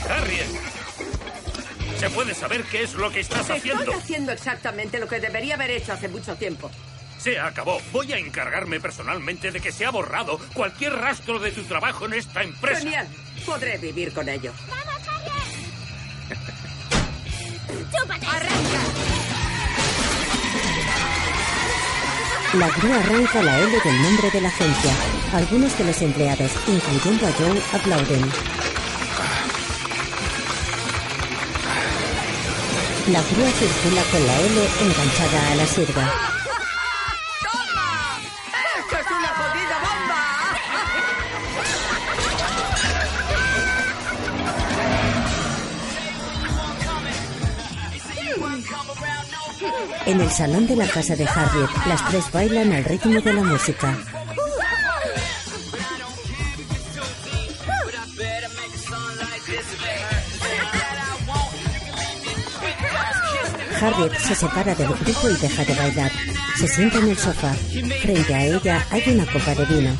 Harriet. 0.09 0.47
¿Se 1.99 2.09
puede 2.09 2.33
saber 2.33 2.63
qué 2.63 2.83
es 2.83 2.93
lo 2.95 3.11
que 3.11 3.19
estás 3.19 3.49
haciendo? 3.49 3.83
Estoy 3.83 3.99
haciendo 3.99 4.31
exactamente 4.31 4.99
lo 4.99 5.07
que 5.07 5.19
debería 5.19 5.55
haber 5.55 5.71
hecho 5.71 5.93
hace 5.93 6.07
mucho 6.07 6.35
tiempo. 6.35 6.71
Se 7.19 7.39
acabó. 7.39 7.81
Voy 7.91 8.13
a 8.13 8.17
encargarme 8.17 8.79
personalmente 8.79 9.51
de 9.51 9.59
que 9.59 9.71
se 9.71 9.85
ha 9.85 9.91
borrado 9.91 10.39
cualquier 10.53 10.93
rastro 10.93 11.39
de 11.39 11.51
tu 11.51 11.63
trabajo 11.63 12.05
en 12.05 12.13
esta 12.13 12.41
empresa. 12.41 12.79
Genial. 12.79 13.07
Podré 13.45 13.77
vivir 13.77 14.13
con 14.13 14.29
ello. 14.29 14.53
¡Vamos! 14.69 14.98
La 22.53 22.67
grúa 22.67 22.95
arranca 22.95 23.43
la 23.43 23.59
L 23.59 23.79
del 23.79 24.01
nombre 24.01 24.31
de 24.31 24.41
la 24.41 24.47
agencia. 24.47 24.91
Algunos 25.33 25.77
de 25.77 25.83
los 25.85 26.01
empleados, 26.01 26.51
incluyendo 26.67 27.27
a 27.27 27.31
Joe, 27.33 27.61
aplauden. 27.73 28.31
La 33.11 33.21
grúa 33.21 33.51
circula 33.51 34.01
con 34.11 34.25
la 34.25 34.39
L 34.41 34.69
enganchada 34.81 35.51
a 35.51 35.55
la 35.55 35.65
sirva. 35.67 36.38
En 50.09 50.19
el 50.19 50.31
salón 50.31 50.65
de 50.65 50.75
la 50.75 50.87
casa 50.87 51.15
de 51.15 51.23
Harriet, 51.23 51.69
las 51.87 52.03
tres 52.09 52.31
bailan 52.31 52.71
al 52.71 52.83
ritmo 52.83 53.21
de 53.21 53.31
la 53.31 53.43
música. 53.43 53.95
Harriet 63.79 64.17
se 64.17 64.33
separa 64.33 64.73
del 64.73 64.87
grupo 64.87 65.29
y 65.29 65.35
deja 65.35 65.63
de 65.63 65.75
bailar. 65.75 66.11
Se 66.57 66.67
sienta 66.67 66.97
en 66.97 67.09
el 67.09 67.17
sofá. 67.17 67.53
Frente 68.01 68.33
a 68.33 68.45
ella 68.45 68.87
hay 68.89 69.03
una 69.13 69.31
copa 69.31 69.53
de 69.53 69.65
vino. 69.65 69.95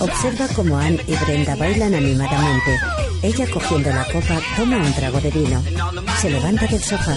Observa 0.00 0.48
cómo 0.54 0.76
Anne 0.76 1.02
y 1.06 1.16
Brenda 1.16 1.56
bailan 1.56 1.94
animadamente. 1.94 3.05
Ella, 3.22 3.46
cogiendo 3.50 3.90
la 3.90 4.04
copa, 4.04 4.40
toma 4.56 4.76
un 4.76 4.92
trago 4.92 5.20
de 5.20 5.30
vino. 5.30 5.62
Se 6.20 6.30
levanta 6.30 6.66
del 6.66 6.82
sofá. 6.82 7.16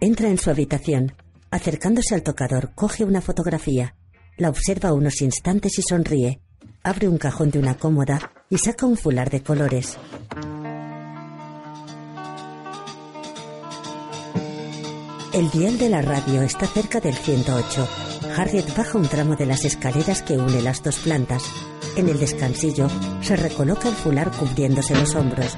Entra 0.00 0.28
en 0.28 0.38
su 0.38 0.48
habitación. 0.48 1.12
Acercándose 1.50 2.14
al 2.14 2.22
tocador, 2.22 2.72
coge 2.74 3.04
una 3.04 3.20
fotografía. 3.20 3.96
La 4.38 4.48
observa 4.48 4.94
unos 4.94 5.20
instantes 5.20 5.78
y 5.78 5.82
sonríe. 5.82 6.40
Abre 6.82 7.08
un 7.08 7.18
cajón 7.18 7.50
de 7.50 7.58
una 7.58 7.76
cómoda 7.76 8.32
y 8.48 8.56
saca 8.56 8.86
un 8.86 8.96
fular 8.96 9.28
de 9.28 9.42
colores. 9.42 9.98
El 15.32 15.48
dial 15.52 15.78
de 15.78 15.88
la 15.88 16.02
radio 16.02 16.42
está 16.42 16.66
cerca 16.66 16.98
del 16.98 17.14
108. 17.14 17.88
Harriet 18.36 18.76
baja 18.76 18.98
un 18.98 19.06
tramo 19.06 19.36
de 19.36 19.46
las 19.46 19.64
escaleras 19.64 20.22
que 20.22 20.36
une 20.36 20.60
las 20.60 20.82
dos 20.82 20.98
plantas. 20.98 21.44
En 21.96 22.08
el 22.08 22.18
descansillo 22.18 22.88
se 23.22 23.36
recoloca 23.36 23.88
el 23.88 23.94
fular 23.94 24.32
cubriéndose 24.32 24.92
los 24.96 25.14
hombros. 25.14 25.56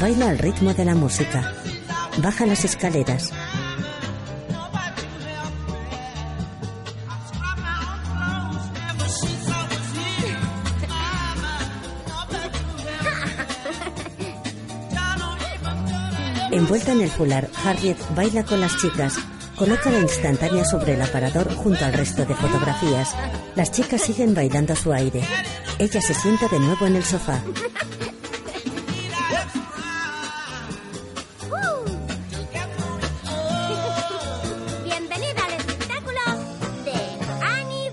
Baila 0.00 0.30
al 0.30 0.38
ritmo 0.38 0.72
de 0.72 0.86
la 0.86 0.94
música. 0.94 1.52
Baja 2.22 2.46
las 2.46 2.64
escaleras. 2.64 3.30
Envuelta 16.52 16.92
en 16.92 17.00
el 17.00 17.10
fular, 17.10 17.48
Harriet 17.64 17.96
baila 18.14 18.44
con 18.44 18.60
las 18.60 18.76
chicas. 18.76 19.16
Coloca 19.56 19.90
la 19.90 20.00
instantánea 20.00 20.66
sobre 20.66 20.92
el 20.92 21.00
aparador 21.00 21.50
junto 21.54 21.82
al 21.82 21.94
resto 21.94 22.26
de 22.26 22.34
fotografías. 22.34 23.14
Las 23.56 23.72
chicas 23.72 24.02
siguen 24.02 24.34
bailando 24.34 24.74
a 24.74 24.76
su 24.76 24.92
aire. 24.92 25.22
Ella 25.78 26.02
se 26.02 26.12
sienta 26.12 26.48
de 26.48 26.60
nuevo 26.60 26.84
en 26.86 26.96
el 26.96 27.04
sofá. 27.04 27.42
Bienvenida 34.84 35.46
al 35.46 35.54
espectáculo 35.54 36.20
de 36.84 36.92
Annie 37.46 37.86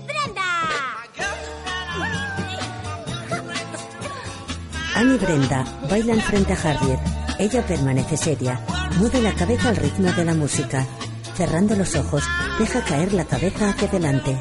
y 5.14 5.16
Brenda 5.16 5.64
bailan 5.88 6.20
frente 6.20 6.52
a 6.52 6.56
Harriet. 6.56 7.19
Ella 7.40 7.64
permanece 7.66 8.18
seria. 8.18 8.60
Mueve 8.98 9.22
la 9.22 9.32
cabeza 9.32 9.70
al 9.70 9.76
ritmo 9.76 10.12
de 10.12 10.26
la 10.26 10.34
música. 10.34 10.86
Cerrando 11.34 11.74
los 11.74 11.96
ojos, 11.96 12.22
deja 12.58 12.84
caer 12.84 13.14
la 13.14 13.24
cabeza 13.24 13.70
hacia 13.70 13.88
adelante. 13.88 14.36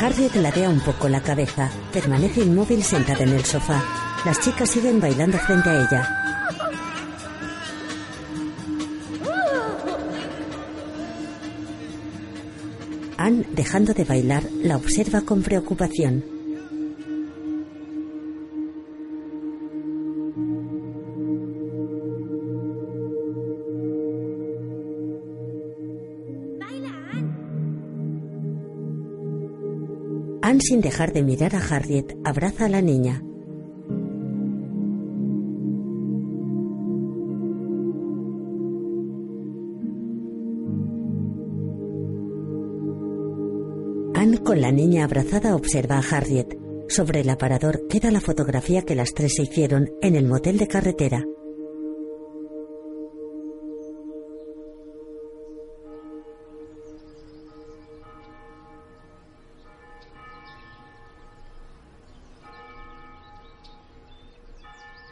Harriet 0.00 0.36
ladea 0.36 0.68
un 0.68 0.78
poco 0.78 1.08
la 1.08 1.20
cabeza. 1.20 1.68
Permanece 1.92 2.42
inmóvil 2.42 2.84
sentada 2.84 3.24
en 3.24 3.30
el 3.30 3.44
sofá. 3.44 3.82
Las 4.24 4.38
chicas 4.38 4.70
siguen 4.70 5.00
bailando 5.00 5.36
frente 5.36 5.68
a 5.68 5.82
ella. 5.82 6.25
Anne, 13.26 13.44
dejando 13.56 13.92
de 13.92 14.04
bailar, 14.04 14.44
la 14.62 14.76
observa 14.76 15.22
con 15.22 15.42
preocupación. 15.42 16.22
Anne, 30.40 30.60
sin 30.60 30.80
dejar 30.80 31.12
de 31.12 31.24
mirar 31.24 31.56
a 31.56 31.58
Harriet, 31.58 32.16
abraza 32.22 32.66
a 32.66 32.68
la 32.68 32.80
niña. 32.80 33.25
Con 44.46 44.60
la 44.60 44.70
niña 44.70 45.02
abrazada, 45.02 45.56
observa 45.56 45.98
a 45.98 46.08
Harriet. 46.08 46.56
Sobre 46.88 47.22
el 47.22 47.30
aparador 47.30 47.88
queda 47.88 48.12
la 48.12 48.20
fotografía 48.20 48.82
que 48.82 48.94
las 48.94 49.12
tres 49.12 49.34
se 49.34 49.42
hicieron 49.42 49.90
en 50.00 50.14
el 50.14 50.24
motel 50.24 50.56
de 50.56 50.68
carretera. 50.68 51.24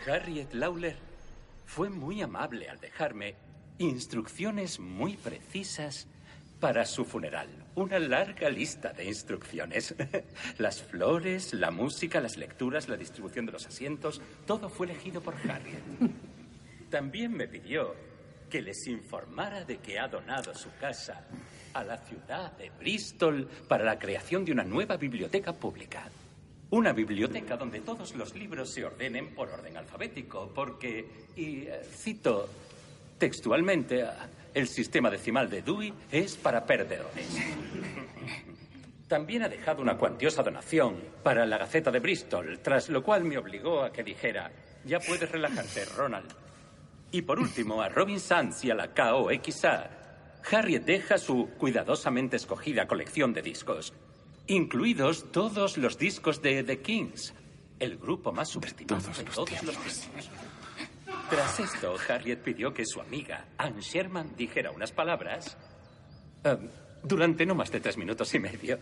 Harriet 0.07 0.53
Lawler 0.53 0.97
fue 1.67 1.91
muy 1.91 2.23
amable 2.23 2.69
al 2.69 2.79
dejarme 2.79 3.35
instrucciones 3.79 4.79
muy 4.79 5.17
precisas 5.17 6.07
para 6.61 6.85
su 6.87 7.05
funeral. 7.05 7.64
Una 7.77 7.99
larga 7.99 8.49
lista 8.49 8.93
de 8.93 9.05
instrucciones. 9.05 9.95
Las 10.59 10.83
flores, 10.83 11.53
la 11.55 11.71
música, 11.71 12.21
las 12.21 12.37
lecturas, 12.37 12.89
la 12.89 12.97
distribución 12.97 13.47
de 13.47 13.53
los 13.53 13.67
asientos, 13.67 14.21
todo 14.47 14.69
fue 14.69 14.87
elegido 14.87 15.21
por 15.21 15.35
Harriet. 15.35 15.83
También 16.89 17.33
me 17.33 17.49
pidió 17.49 17.95
que 18.49 18.63
les 18.63 18.87
informara 18.87 19.65
de 19.65 19.79
que 19.79 19.99
ha 19.99 20.07
donado 20.07 20.55
su 20.55 20.69
casa 20.81 21.25
a 21.73 21.83
la 21.83 21.99
ciudad 21.99 22.53
de 22.53 22.71
Bristol 22.71 23.49
para 23.67 23.85
la 23.85 23.99
creación 23.99 24.45
de 24.45 24.53
una 24.53 24.63
nueva 24.63 24.97
biblioteca 24.97 25.53
pública. 25.53 26.09
Una 26.71 26.93
biblioteca 26.93 27.57
donde 27.57 27.81
todos 27.81 28.15
los 28.15 28.35
libros 28.37 28.71
se 28.71 28.85
ordenen 28.85 29.35
por 29.35 29.49
orden 29.49 29.77
alfabético, 29.77 30.53
porque, 30.55 31.27
y 31.37 31.63
eh, 31.63 31.83
cito 31.91 32.49
textualmente, 33.19 34.01
eh, 34.01 34.09
el 34.55 34.69
sistema 34.69 35.11
decimal 35.11 35.51
de 35.51 35.63
Dewey 35.63 35.93
es 36.11 36.37
para 36.37 36.65
perdedores. 36.65 37.27
También 39.09 39.43
ha 39.43 39.49
dejado 39.49 39.83
una 39.83 39.99
cuantiosa 39.99 40.43
donación 40.43 40.97
para 41.23 41.45
la 41.45 41.59
Gaceta 41.59 41.91
de 41.91 42.01
Bristol, 42.01 42.61
tras 42.63 42.89
lo 42.89 43.03
cual 43.03 43.25
me 43.25 43.37
obligó 43.37 43.83
a 43.83 43.93
que 43.93 44.03
dijera, 44.03 44.51
ya 44.85 44.99
puedes 44.99 45.31
relajarte, 45.31 45.85
Ronald. 45.97 46.35
Y 47.11 47.23
por 47.23 47.39
último, 47.39 47.83
a 47.83 47.89
Robin 47.89 48.19
Sands 48.19 48.65
y 48.65 48.71
a 48.71 48.75
la 48.75 48.93
KOXA, 48.95 49.91
Harriet 50.51 50.85
deja 50.85 51.19
su 51.19 51.51
cuidadosamente 51.59 52.37
escogida 52.37 52.87
colección 52.87 53.33
de 53.33 53.43
discos, 53.43 53.93
incluidos 54.47 55.31
todos 55.33 55.79
los 55.79 55.99
discos 55.99 56.43
de 56.43 56.65
The 56.65 56.81
Kings, 56.81 57.35
el 57.79 57.99
grupo 57.99 58.33
más 58.33 58.49
subestimado 58.49 59.09
de 59.13 59.25
todos 59.25 59.49
los 59.49 59.61
tiempos. 59.61 60.09
Tras 61.31 61.61
esto, 61.61 61.97
Harriet 62.09 62.41
pidió 62.41 62.73
que 62.73 62.85
su 62.85 63.01
amiga, 63.01 63.47
Anne 63.57 63.81
Sherman, 63.81 64.37
dijera 64.37 64.71
unas 64.71 64.93
palabras 64.93 65.57
eh, 66.45 66.57
durante 67.03 67.47
no 67.47 67.55
más 67.55 67.71
de 67.71 67.81
tres 67.81 67.97
minutos 67.97 68.35
y 68.35 68.39
medio. 68.39 68.79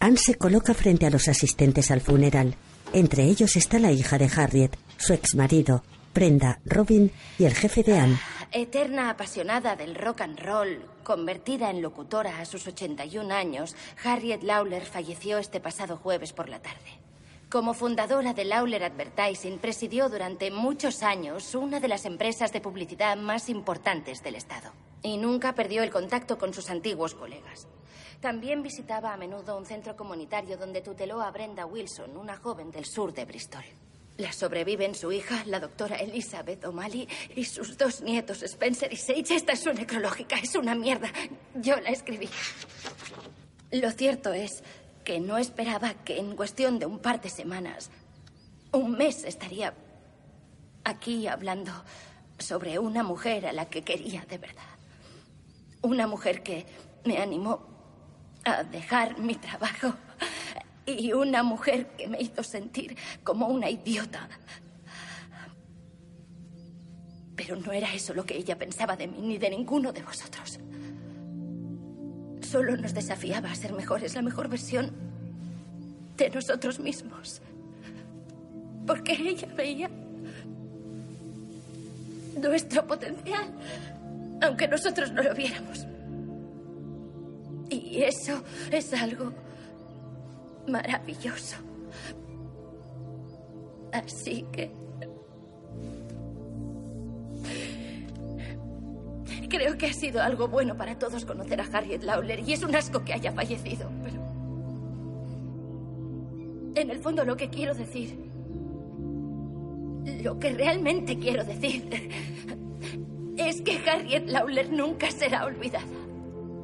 Anne 0.00 0.16
se 0.16 0.36
coloca 0.36 0.74
frente 0.74 1.06
a 1.06 1.10
los 1.10 1.28
asistentes 1.28 1.90
al 1.90 2.00
funeral. 2.00 2.54
Entre 2.92 3.24
ellos 3.24 3.56
está 3.56 3.78
la 3.78 3.92
hija 3.92 4.16
de 4.16 4.30
Harriet, 4.34 4.78
su 4.96 5.12
exmarido, 5.12 5.82
Brenda, 6.14 6.60
Robin 6.64 7.12
y 7.38 7.44
el 7.44 7.54
jefe 7.54 7.82
de 7.82 7.98
Anne. 7.98 8.18
Eterna 8.50 9.10
apasionada 9.10 9.76
del 9.76 9.94
rock 9.94 10.22
and 10.22 10.40
roll, 10.40 10.82
convertida 11.02 11.68
en 11.68 11.82
locutora 11.82 12.38
a 12.38 12.46
sus 12.46 12.66
81 12.66 13.34
años, 13.34 13.76
Harriet 14.02 14.42
Lawler 14.42 14.86
falleció 14.86 15.36
este 15.36 15.60
pasado 15.60 15.98
jueves 15.98 16.32
por 16.32 16.48
la 16.48 16.60
tarde. 16.60 17.07
Como 17.50 17.72
fundadora 17.72 18.34
de 18.34 18.44
Lawler 18.44 18.84
Advertising, 18.84 19.58
presidió 19.58 20.10
durante 20.10 20.50
muchos 20.50 21.02
años 21.02 21.54
una 21.54 21.80
de 21.80 21.88
las 21.88 22.04
empresas 22.04 22.52
de 22.52 22.60
publicidad 22.60 23.16
más 23.16 23.48
importantes 23.48 24.22
del 24.22 24.34
Estado. 24.34 24.70
Y 25.02 25.16
nunca 25.16 25.54
perdió 25.54 25.82
el 25.82 25.88
contacto 25.88 26.36
con 26.36 26.52
sus 26.52 26.68
antiguos 26.68 27.14
colegas. 27.14 27.66
También 28.20 28.62
visitaba 28.62 29.14
a 29.14 29.16
menudo 29.16 29.56
un 29.56 29.64
centro 29.64 29.96
comunitario 29.96 30.58
donde 30.58 30.82
tuteló 30.82 31.22
a 31.22 31.30
Brenda 31.30 31.64
Wilson, 31.64 32.18
una 32.18 32.36
joven 32.36 32.70
del 32.70 32.84
sur 32.84 33.14
de 33.14 33.24
Bristol. 33.24 33.64
La 34.18 34.32
sobreviven 34.32 34.94
su 34.94 35.10
hija, 35.10 35.42
la 35.46 35.58
doctora 35.58 35.96
Elizabeth 35.96 36.66
O'Malley, 36.66 37.08
y 37.34 37.46
sus 37.46 37.78
dos 37.78 38.02
nietos, 38.02 38.42
Spencer 38.42 38.92
y 38.92 38.96
Sage. 38.96 39.36
Esta 39.36 39.52
es 39.52 39.60
su 39.60 39.72
necrológica, 39.72 40.36
es 40.36 40.54
una 40.54 40.74
mierda. 40.74 41.10
Yo 41.54 41.80
la 41.80 41.88
escribí. 41.88 42.28
Lo 43.70 43.90
cierto 43.90 44.32
es 44.32 44.62
que 45.08 45.20
no 45.20 45.38
esperaba 45.38 45.94
que 45.94 46.18
en 46.18 46.36
cuestión 46.36 46.78
de 46.78 46.84
un 46.84 46.98
par 46.98 47.22
de 47.22 47.30
semanas, 47.30 47.88
un 48.72 48.92
mes, 48.92 49.24
estaría 49.24 49.72
aquí 50.84 51.26
hablando 51.26 51.72
sobre 52.38 52.78
una 52.78 53.02
mujer 53.02 53.46
a 53.46 53.54
la 53.54 53.70
que 53.70 53.80
quería 53.80 54.26
de 54.28 54.36
verdad. 54.36 54.76
Una 55.80 56.06
mujer 56.06 56.42
que 56.42 56.66
me 57.06 57.16
animó 57.16 57.66
a 58.44 58.64
dejar 58.64 59.18
mi 59.18 59.34
trabajo 59.36 59.94
y 60.84 61.14
una 61.14 61.42
mujer 61.42 61.86
que 61.96 62.06
me 62.06 62.20
hizo 62.20 62.42
sentir 62.42 62.94
como 63.24 63.46
una 63.46 63.70
idiota. 63.70 64.28
Pero 67.34 67.56
no 67.56 67.72
era 67.72 67.94
eso 67.94 68.12
lo 68.12 68.26
que 68.26 68.36
ella 68.36 68.58
pensaba 68.58 68.94
de 68.94 69.06
mí 69.06 69.22
ni 69.22 69.38
de 69.38 69.48
ninguno 69.48 69.90
de 69.90 70.02
vosotros. 70.02 70.60
Solo 72.50 72.76
nos 72.76 72.94
desafiaba 72.94 73.50
a 73.50 73.54
ser 73.54 73.72
mejores, 73.74 74.14
la 74.14 74.22
mejor 74.22 74.48
versión 74.48 74.90
de 76.16 76.30
nosotros 76.30 76.80
mismos. 76.80 77.42
Porque 78.86 79.12
ella 79.12 79.48
veía 79.54 79.90
nuestro 82.40 82.86
potencial, 82.86 83.52
aunque 84.40 84.66
nosotros 84.66 85.12
no 85.12 85.22
lo 85.22 85.34
viéramos. 85.34 85.86
Y 87.68 88.02
eso 88.02 88.42
es 88.70 88.94
algo 88.94 89.32
maravilloso. 90.66 91.56
Así 93.92 94.46
que... 94.52 94.77
Creo 99.48 99.78
que 99.78 99.86
ha 99.86 99.92
sido 99.92 100.20
algo 100.22 100.48
bueno 100.48 100.76
para 100.76 100.98
todos 100.98 101.24
conocer 101.24 101.60
a 101.60 101.64
Harriet 101.64 102.02
Lawler 102.02 102.40
y 102.40 102.52
es 102.52 102.62
un 102.62 102.74
asco 102.74 103.02
que 103.04 103.14
haya 103.14 103.32
fallecido, 103.32 103.90
pero... 104.02 104.18
En 106.74 106.90
el 106.90 106.98
fondo 106.98 107.24
lo 107.24 107.36
que 107.36 107.48
quiero 107.48 107.74
decir... 107.74 108.18
Lo 110.22 110.38
que 110.38 110.50
realmente 110.52 111.18
quiero 111.18 111.44
decir 111.44 111.88
es 113.36 113.62
que 113.62 113.78
Harriet 113.88 114.28
Lawler 114.28 114.70
nunca 114.72 115.10
será 115.10 115.44
olvidada. 115.46 115.84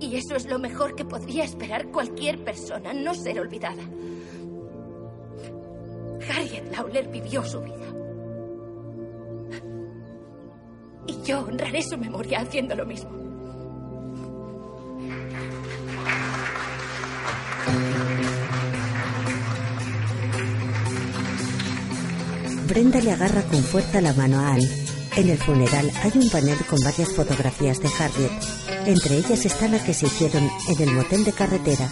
Y 0.00 0.16
eso 0.16 0.36
es 0.36 0.46
lo 0.46 0.58
mejor 0.58 0.94
que 0.94 1.04
podría 1.04 1.44
esperar 1.44 1.86
cualquier 1.88 2.42
persona, 2.44 2.92
no 2.92 3.14
ser 3.14 3.40
olvidada. 3.40 3.82
Harriet 6.28 6.70
Lawler 6.76 7.08
vivió 7.08 7.44
su 7.44 7.60
vida. 7.60 8.03
Y 11.06 11.22
yo 11.22 11.40
honraré 11.40 11.82
su 11.82 11.96
memoria 11.98 12.40
haciendo 12.40 12.74
lo 12.74 12.86
mismo. 12.86 13.10
Brenda 22.66 23.00
le 23.00 23.12
agarra 23.12 23.42
con 23.42 23.62
fuerza 23.62 24.00
la 24.00 24.12
mano 24.14 24.40
a 24.40 24.54
Anne. 24.54 24.68
En 25.16 25.28
el 25.28 25.38
funeral 25.38 25.92
hay 26.02 26.12
un 26.14 26.28
panel 26.30 26.58
con 26.68 26.80
varias 26.80 27.12
fotografías 27.12 27.78
de 27.80 27.88
Harriet. 27.98 28.32
Entre 28.86 29.16
ellas 29.18 29.44
está 29.44 29.68
la 29.68 29.82
que 29.82 29.94
se 29.94 30.06
hicieron 30.06 30.48
en 30.68 30.88
el 30.88 30.94
motel 30.94 31.24
de 31.24 31.32
carretera. 31.32 31.88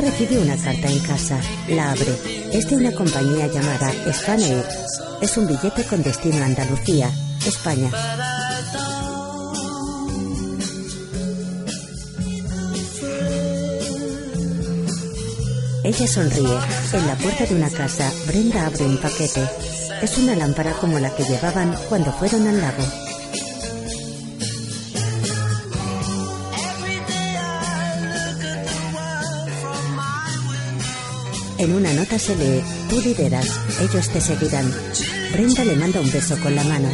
Recibe 0.00 0.38
una 0.38 0.56
carta 0.56 0.88
en 0.88 0.98
casa. 1.00 1.40
La 1.68 1.92
abre. 1.92 2.16
Es 2.52 2.68
de 2.68 2.76
una 2.76 2.92
compañía 2.92 3.46
llamada 3.46 3.92
Spanair. 4.12 4.64
Es 5.20 5.36
un 5.36 5.46
billete 5.46 5.84
con 5.84 6.02
destino 6.02 6.42
a 6.42 6.46
Andalucía, 6.46 7.10
España. 7.46 7.90
Ella 15.84 16.06
sonríe. 16.06 16.58
En 16.92 17.06
la 17.06 17.14
puerta 17.16 17.46
de 17.46 17.54
una 17.54 17.70
casa, 17.70 18.10
Brenda 18.26 18.66
abre 18.66 18.84
un 18.84 18.96
paquete. 18.98 19.44
Es 20.02 20.18
una 20.18 20.36
lámpara 20.36 20.72
como 20.72 20.98
la 20.98 21.14
que 21.14 21.24
llevaban 21.24 21.74
cuando 21.88 22.12
fueron 22.12 22.46
al 22.46 22.60
lago. 22.60 23.09
En 31.60 31.74
una 31.74 31.92
nota 31.92 32.18
se 32.18 32.34
lee, 32.36 32.64
tú 32.88 33.02
lideras, 33.02 33.46
ellos 33.82 34.08
te 34.08 34.18
seguirán. 34.18 34.72
Brenda 35.30 35.62
le 35.62 35.76
manda 35.76 36.00
un 36.00 36.10
beso 36.10 36.34
con 36.40 36.56
la 36.56 36.64
mano. 36.64 36.88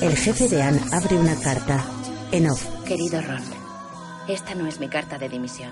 El 0.00 0.16
jefe 0.16 0.48
de 0.48 0.62
Anne 0.62 0.80
abre 0.90 1.16
una 1.16 1.38
carta. 1.38 1.84
En 2.32 2.50
off. 2.50 2.64
Querido 2.86 3.20
Ron, 3.20 3.42
esta 4.26 4.54
no 4.54 4.66
es 4.66 4.80
mi 4.80 4.88
carta 4.88 5.18
de 5.18 5.28
dimisión, 5.28 5.70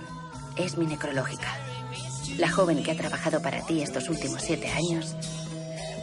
es 0.56 0.77
mi 0.77 0.85
necrológica. 0.85 1.56
La 2.36 2.51
joven 2.51 2.82
que 2.82 2.90
ha 2.90 2.97
trabajado 2.98 3.40
para 3.40 3.65
ti 3.65 3.81
estos 3.81 4.11
últimos 4.11 4.43
siete 4.43 4.69
años 4.69 5.16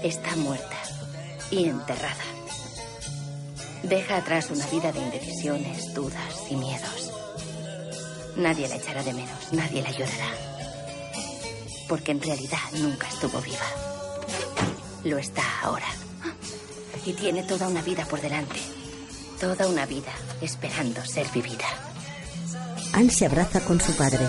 está 0.02 0.36
muerta 0.36 0.78
y 1.52 1.66
enterrada. 1.66 2.26
Deja 3.84 4.18
atrás 4.18 4.50
una 4.50 4.66
vida 4.66 4.92
de 4.92 5.00
indecisiones, 5.00 5.94
dudas 5.94 6.34
y 6.50 6.56
miedos. 6.56 7.12
Nadie 8.36 8.68
la 8.68 8.78
echará 8.78 9.04
de 9.04 9.14
menos, 9.14 9.54
nadie 9.54 9.84
la 9.84 9.90
ayudará. 9.90 10.51
Porque 11.92 12.14
en 12.14 12.22
realidad 12.22 12.58
nunca 12.80 13.06
estuvo 13.06 13.42
viva. 13.42 13.66
Lo 15.04 15.18
está 15.18 15.44
ahora. 15.62 15.88
Y 17.06 17.12
tiene 17.12 17.44
toda 17.44 17.68
una 17.68 17.82
vida 17.82 18.06
por 18.06 18.22
delante. 18.22 18.56
Toda 19.42 19.68
una 19.68 19.86
vida 19.86 20.14
esperando 20.40 21.04
ser 21.04 21.28
vivida. 21.34 21.66
Anne 22.94 23.12
se 23.12 23.26
abraza 23.26 23.60
con 23.66 23.82
su 23.82 23.94
padre. 23.98 24.26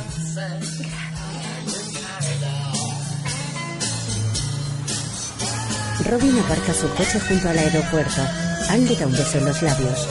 Robin 6.11 6.39
aparca 6.41 6.75
su 6.75 6.89
coche 6.97 7.21
junto 7.21 7.49
al 7.49 7.59
aeropuerto. 7.59 8.23
Anne 8.71 8.87
le 8.87 8.97
da 8.97 9.07
un 9.07 9.13
beso 9.13 9.39
en 9.39 9.45
los 9.45 9.63
labios. 9.63 10.09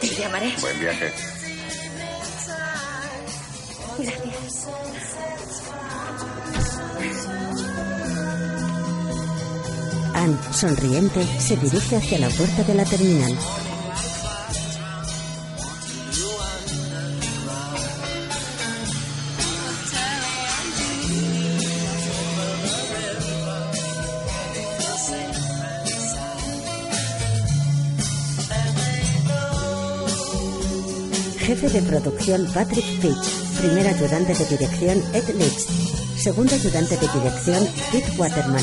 Te 0.00 0.08
llamaré. 0.08 0.54
Buen 0.62 0.80
viaje. 0.80 1.33
Gracias. 3.96 4.66
Anne, 10.14 10.36
sonriente, 10.52 11.24
se 11.38 11.56
dirige 11.56 11.96
hacia 11.96 12.18
la 12.18 12.28
puerta 12.30 12.62
de 12.64 12.74
la 12.74 12.84
terminal. 12.84 13.36
Jefe 31.38 31.68
de 31.68 31.82
producción 31.82 32.46
Patrick 32.54 32.84
Fitch. 33.00 33.53
Primer 33.64 33.86
ayudante 33.86 34.34
de 34.34 34.44
dirección 34.44 35.02
Ed 35.14 35.26
Leeds. 35.38 35.66
Segundo 36.22 36.54
ayudante 36.54 36.98
de 36.98 37.08
dirección 37.08 37.66
Pete 37.90 38.12
Waterman. 38.18 38.62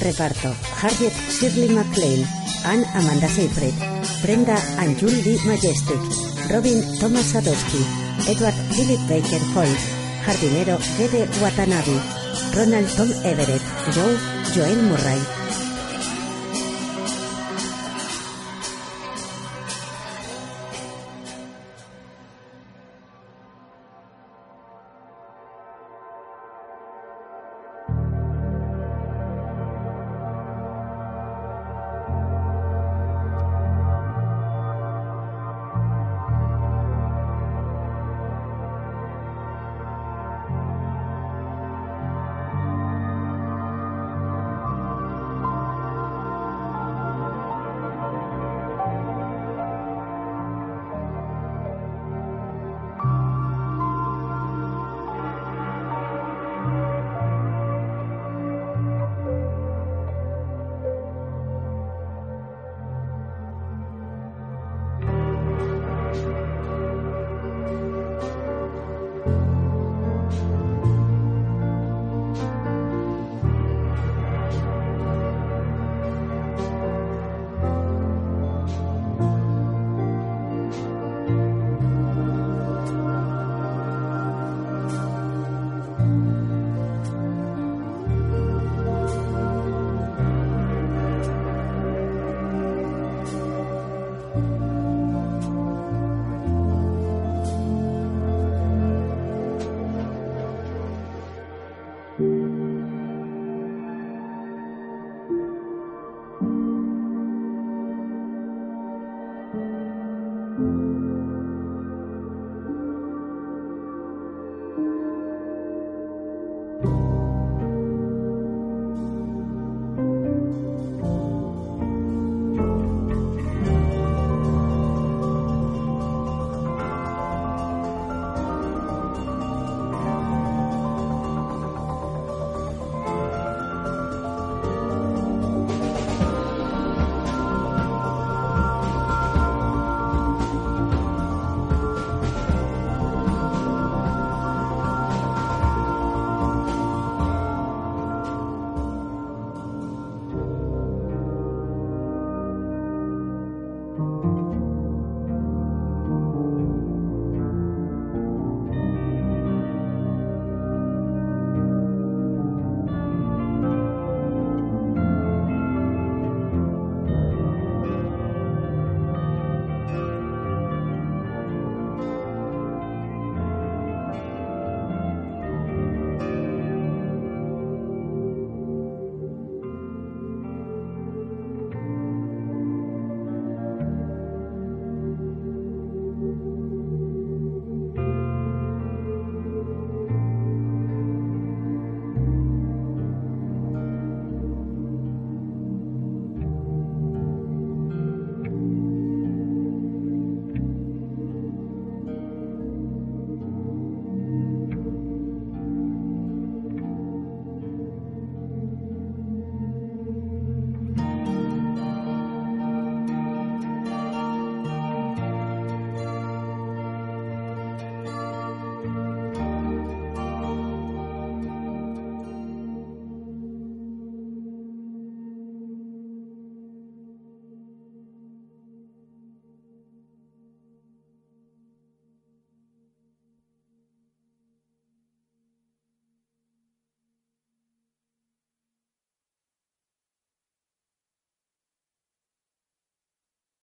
Reparto: 0.00 0.54
Harriet 0.82 1.14
Shirley 1.30 1.70
MacLaine, 1.70 2.28
Anne 2.64 2.84
Amanda 2.92 3.26
Seyfried, 3.26 3.72
Brenda 4.22 4.58
and 4.76 5.00
Julie 5.00 5.38
Majestic, 5.46 6.00
Robin 6.50 6.84
Thomas 7.00 7.32
Sadowski, 7.32 7.82
Edward 8.28 8.54
Philip 8.74 9.00
Baker 9.08 9.40
Hall, 9.54 9.74
Jardinero 10.26 10.76
Gede 10.98 11.26
Watanabe, 11.40 11.98
Ronald 12.54 12.96
Tom 12.96 13.10
Everett, 13.24 13.62
Joe 13.94 14.18
Joel 14.54 14.82
Murray. 14.82 15.41